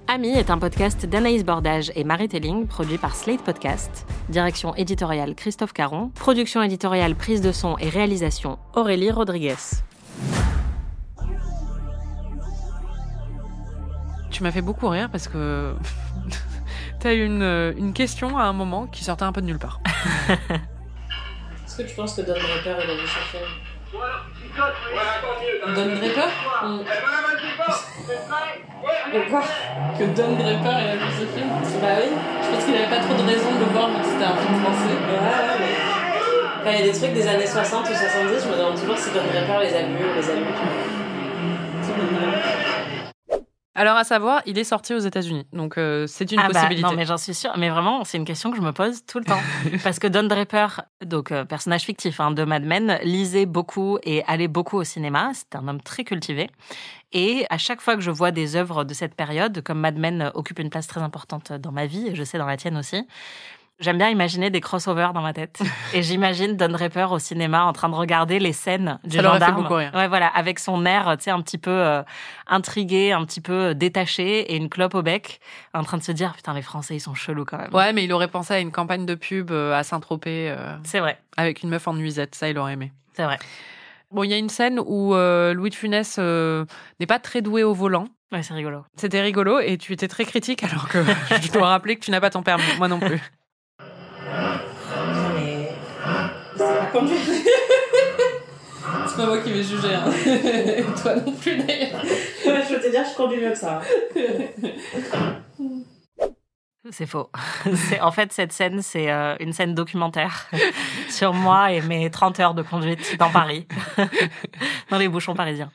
Ami 0.08 0.30
est 0.30 0.50
un 0.50 0.58
podcast 0.58 1.06
d'Anaïs 1.06 1.44
Bordage 1.46 1.92
et 1.96 2.04
Marie 2.04 2.28
Telling, 2.28 2.68
produit 2.68 2.98
par 2.98 3.16
Slate 3.16 3.42
Podcast. 3.42 4.06
Direction 4.30 4.76
éditoriale 4.76 5.34
Christophe 5.34 5.72
Caron. 5.74 6.10
Production 6.10 6.62
éditoriale, 6.62 7.16
prise 7.16 7.42
de 7.42 7.52
son 7.52 7.78
et 7.78 7.90
réalisation 7.90 8.60
Aurélie 8.76 9.12
Rodriguez. 9.12 9.56
Tu 14.30 14.44
m'as 14.44 14.52
fait 14.52 14.62
beaucoup 14.62 14.90
rire 14.90 15.10
parce 15.10 15.28
que 15.28 15.74
t'as 17.00 17.14
eu 17.14 17.26
une, 17.26 17.74
une 17.78 17.94
question 17.94 18.38
à 18.38 18.44
un 18.44 18.54
moment 18.54 18.88
qui 18.88 19.04
sortait 19.04 19.24
un 19.24 19.32
peu 19.32 19.42
de 19.42 19.48
nulle 19.48 19.60
part. 19.60 19.80
Est-ce 21.66 21.78
que 21.78 21.84
tu 21.84 21.96
penses 21.96 22.16
que 22.16 22.22
Don 22.22 22.34
Draper 22.34 22.84
il 22.84 22.90
a 22.90 22.96
vu 22.96 23.08
ce 23.08 23.38
film 23.38 23.50
Don 24.54 25.90
Draper 25.96 26.30
De 29.14 29.20
quoi 29.30 29.42
Que 29.98 30.04
Don 30.04 30.32
Draper 30.34 30.76
il 30.80 30.90
a 30.90 30.96
vu 30.96 31.10
ce 31.20 31.26
film 31.34 31.50
Bah 31.82 31.88
oui. 31.98 32.10
Je 32.44 32.48
pense 32.50 32.66
qu'il 32.66 32.76
avait 32.76 32.90
pas 32.90 33.02
trop 33.02 33.14
de 33.16 33.26
raison 33.28 33.52
de 33.52 33.60
le 33.60 33.66
voir 33.72 33.90
vu 33.90 34.00
que 34.02 34.06
c'était 34.06 34.26
un 34.26 34.36
film 34.36 34.56
français. 34.62 34.94
Ouais, 34.94 35.20
ouais, 36.66 36.74
il 36.74 36.86
y 36.86 36.90
a 36.90 36.92
des 36.92 36.98
trucs 37.00 37.14
des 37.14 37.28
années 37.28 37.48
60 37.48 37.82
ou 37.82 37.94
70, 37.94 38.44
je 38.44 38.50
me 38.50 38.58
demande 38.58 38.80
toujours 38.80 38.98
si 38.98 39.10
Don 39.10 39.24
Draper 39.32 39.60
les 39.64 39.76
a 39.76 39.82
vus 39.84 40.06
ou 40.06 40.16
les 40.16 40.30
a 40.30 40.34
vus. 40.36 40.44
Alors 43.76 43.98
à 43.98 44.04
savoir, 44.04 44.44
il 44.46 44.60
est 44.60 44.64
sorti 44.64 44.94
aux 44.94 45.00
États-Unis, 45.00 45.48
donc 45.52 45.80
euh, 45.80 46.06
c'est 46.06 46.32
une 46.32 46.38
ah 46.40 46.44
bah, 46.44 46.54
possibilité. 46.54 46.88
non, 46.88 46.96
mais 46.96 47.06
j'en 47.06 47.18
suis 47.18 47.34
sûre. 47.34 47.54
Mais 47.58 47.70
vraiment, 47.70 48.04
c'est 48.04 48.18
une 48.18 48.26
question 48.26 48.52
que 48.52 48.58
je 48.58 48.62
me 48.62 48.72
pose 48.72 49.04
tout 49.06 49.18
le 49.18 49.26
temps. 49.26 49.40
Parce 49.84 49.98
que 49.98 50.06
Don 50.06 50.24
Draper, 50.24 50.82
donc 51.04 51.32
euh, 51.32 51.44
personnage 51.44 51.82
fictif 51.82 52.20
hein, 52.20 52.30
de 52.30 52.44
Mad 52.44 52.64
Men, 52.64 53.00
lisait 53.04 53.48
beaucoup 53.48 53.98
et 54.04 54.24
allait 54.28 54.48
beaucoup 54.48 54.78
au 54.78 54.84
cinéma. 54.84 55.32
C'était 55.34 55.58
un 55.58 55.68
homme 55.68 55.82
très 55.82 56.04
cultivé. 56.04 56.52
Et 57.14 57.48
à 57.50 57.58
chaque 57.58 57.82
fois 57.82 57.96
que 57.96 58.02
je 58.02 58.12
vois 58.12 58.30
des 58.30 58.56
œuvres 58.56 58.84
de 58.84 58.94
cette 58.94 59.16
période, 59.16 59.62
comme 59.64 59.80
Mad 59.80 59.98
Men 59.98 60.32
occupe 60.36 60.60
une 60.60 60.70
place 60.70 60.86
très 60.86 61.02
importante 61.02 61.52
dans 61.54 61.72
ma 61.72 61.88
vie, 61.88 62.10
et 62.10 62.16
je 62.16 62.24
sais 62.24 62.38
dans 62.38 62.46
la 62.46 62.58
tienne 62.58 62.78
aussi, 62.78 63.08
j'aime 63.84 63.98
bien 63.98 64.10
imaginer 64.10 64.50
des 64.50 64.62
crossovers 64.62 65.14
dans 65.14 65.22
ma 65.22 65.34
tête. 65.34 65.62
Et 65.94 66.02
j'imagine 66.02 66.58
Don 66.58 66.70
Draper 66.70 67.12
au 67.12 67.20
cinéma 67.20 67.64
en 67.66 67.74
train 67.74 67.90
de 67.90 67.96
regarder 67.96 68.40
les 68.40 68.54
scènes 68.54 68.98
du 69.04 69.18
Ça 69.18 69.22
fait 69.24 69.30
gendarme. 69.30 69.62
beaucoup 69.62 69.76
rire. 69.76 69.92
Ouais, 69.94 70.08
voilà, 70.08 70.28
avec 70.28 70.58
son 70.60 70.86
air, 70.86 71.16
tu 71.18 71.26
sais, 71.26 71.32
un 71.32 71.42
petit 71.42 71.58
peu 71.58 71.70
euh, 71.72 72.02
intrigué, 72.48 73.12
un 73.12 73.24
petit 73.26 73.42
peu 73.42 73.54
euh, 73.54 73.74
détaché 73.74 74.52
et 74.54 74.56
une 74.56 74.70
clope 74.70 74.96
au 74.96 75.02
bec, 75.02 75.40
en 75.74 75.84
train 75.84 75.98
de 75.98 76.04
se 76.04 76.12
dire 76.12 76.34
putain 76.34 76.54
les 76.54 76.62
Français 76.62 76.96
ils 76.96 77.00
sont 77.00 77.14
chelous 77.16 77.46
quand 77.46 77.58
même. 77.58 77.74
Ouais, 77.74 77.94
mais 77.94 78.04
il 78.04 78.14
aurait 78.14 78.28
pensé 78.28 78.54
à 78.54 78.60
une 78.60 78.72
campagne 78.72 79.06
de 79.06 79.16
pub 79.16 79.52
euh, 79.52 79.74
à 79.78 79.84
Saint-Tropez 79.84 80.50
euh, 80.50 80.76
C'est 80.84 81.00
vrai, 81.00 81.20
avec 81.38 81.62
une 81.64 81.70
meuf 81.70 81.88
en 81.88 81.94
nuisette, 81.94 82.36
ça 82.36 82.50
il 82.50 82.58
aurait 82.58 82.74
aimé. 82.74 82.92
c'est 83.14 83.24
vrai. 83.24 83.38
Bon, 84.12 84.24
il 84.24 84.30
y 84.30 84.34
a 84.34 84.38
une 84.38 84.50
scène 84.50 84.80
où 84.80 85.16
euh, 85.16 85.56
Louis 85.56 85.72
de 85.72 85.76
Funès 85.76 86.18
euh, 86.20 86.66
n'est 87.00 87.08
pas 87.08 87.18
très 87.18 87.42
doué 87.42 87.64
au 87.64 87.74
volant. 87.74 88.06
Ouais, 88.32 88.44
c'est 88.44 88.54
rigolo. 88.54 88.86
C'était 88.96 89.22
rigolo 89.22 89.60
et 89.60 89.80
tu 89.80 89.92
étais 89.92 90.08
très 90.08 90.24
critique 90.26 90.64
alors 90.64 90.88
que 90.88 91.04
je 91.42 91.52
dois 91.52 91.68
rappeler 91.70 91.96
que 91.96 92.06
tu 92.06 92.12
n'as 92.12 92.22
pas 92.22 92.30
ton 92.30 92.44
permis, 92.44 92.64
moi 92.78 92.88
non 92.88 93.00
plus. 93.00 93.20
C'est 96.94 97.00
pas 97.00 97.00
conduire. 97.00 97.20
C'est 99.08 99.18
pas 99.18 99.26
moi 99.26 99.38
qui 99.40 99.52
vais 99.52 99.64
juger. 99.64 99.96
Hein. 99.96 100.12
Et 100.26 100.84
toi 101.02 101.16
non 101.16 101.32
plus 101.32 101.58
d'ailleurs. 101.58 102.04
Ouais, 102.04 102.62
je 102.70 102.76
peux 102.76 102.82
te 102.82 102.92
dire, 102.92 103.04
je 103.10 103.16
conduis 103.16 103.40
mieux 103.40 103.50
que 103.52 103.58
ça. 103.58 103.82
C'est 106.92 107.06
faux. 107.06 107.30
En 108.02 108.12
fait 108.12 108.32
cette 108.34 108.52
scène, 108.52 108.82
c'est 108.82 109.10
euh, 109.10 109.36
une 109.40 109.54
scène 109.54 109.74
documentaire 109.74 110.48
sur 111.10 111.34
moi 111.34 111.72
et 111.72 111.82
mes 111.82 112.12
30 112.12 112.40
heures 112.42 112.54
de 112.54 112.62
conduite 112.62 113.18
dans 113.18 113.30
Paris, 113.30 113.68
dans 114.90 114.98
les 114.98 115.08
bouchons 115.08 115.34
parisiens. 115.34 115.72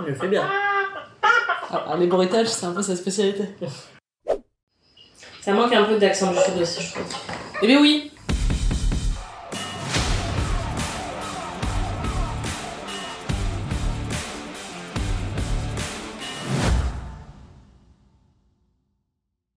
Je 0.00 0.06
le 0.06 0.14
fais 0.14 0.28
bien. 0.28 0.48
Ah, 1.70 1.94
les 1.98 2.06
bruitages, 2.06 2.48
c'est 2.48 2.66
un 2.66 2.72
peu 2.72 2.82
sa 2.82 2.96
spécialité. 2.96 3.44
Ça 5.42 5.52
manque 5.52 5.72
un 5.72 5.82
peu 5.84 5.98
d'accent 5.98 6.30
du 6.30 6.38
sud 6.38 6.62
aussi, 6.62 6.82
je 6.82 6.92
trouve. 6.92 7.04
Eh 7.62 7.66
bien 7.66 7.80
oui, 7.80 8.12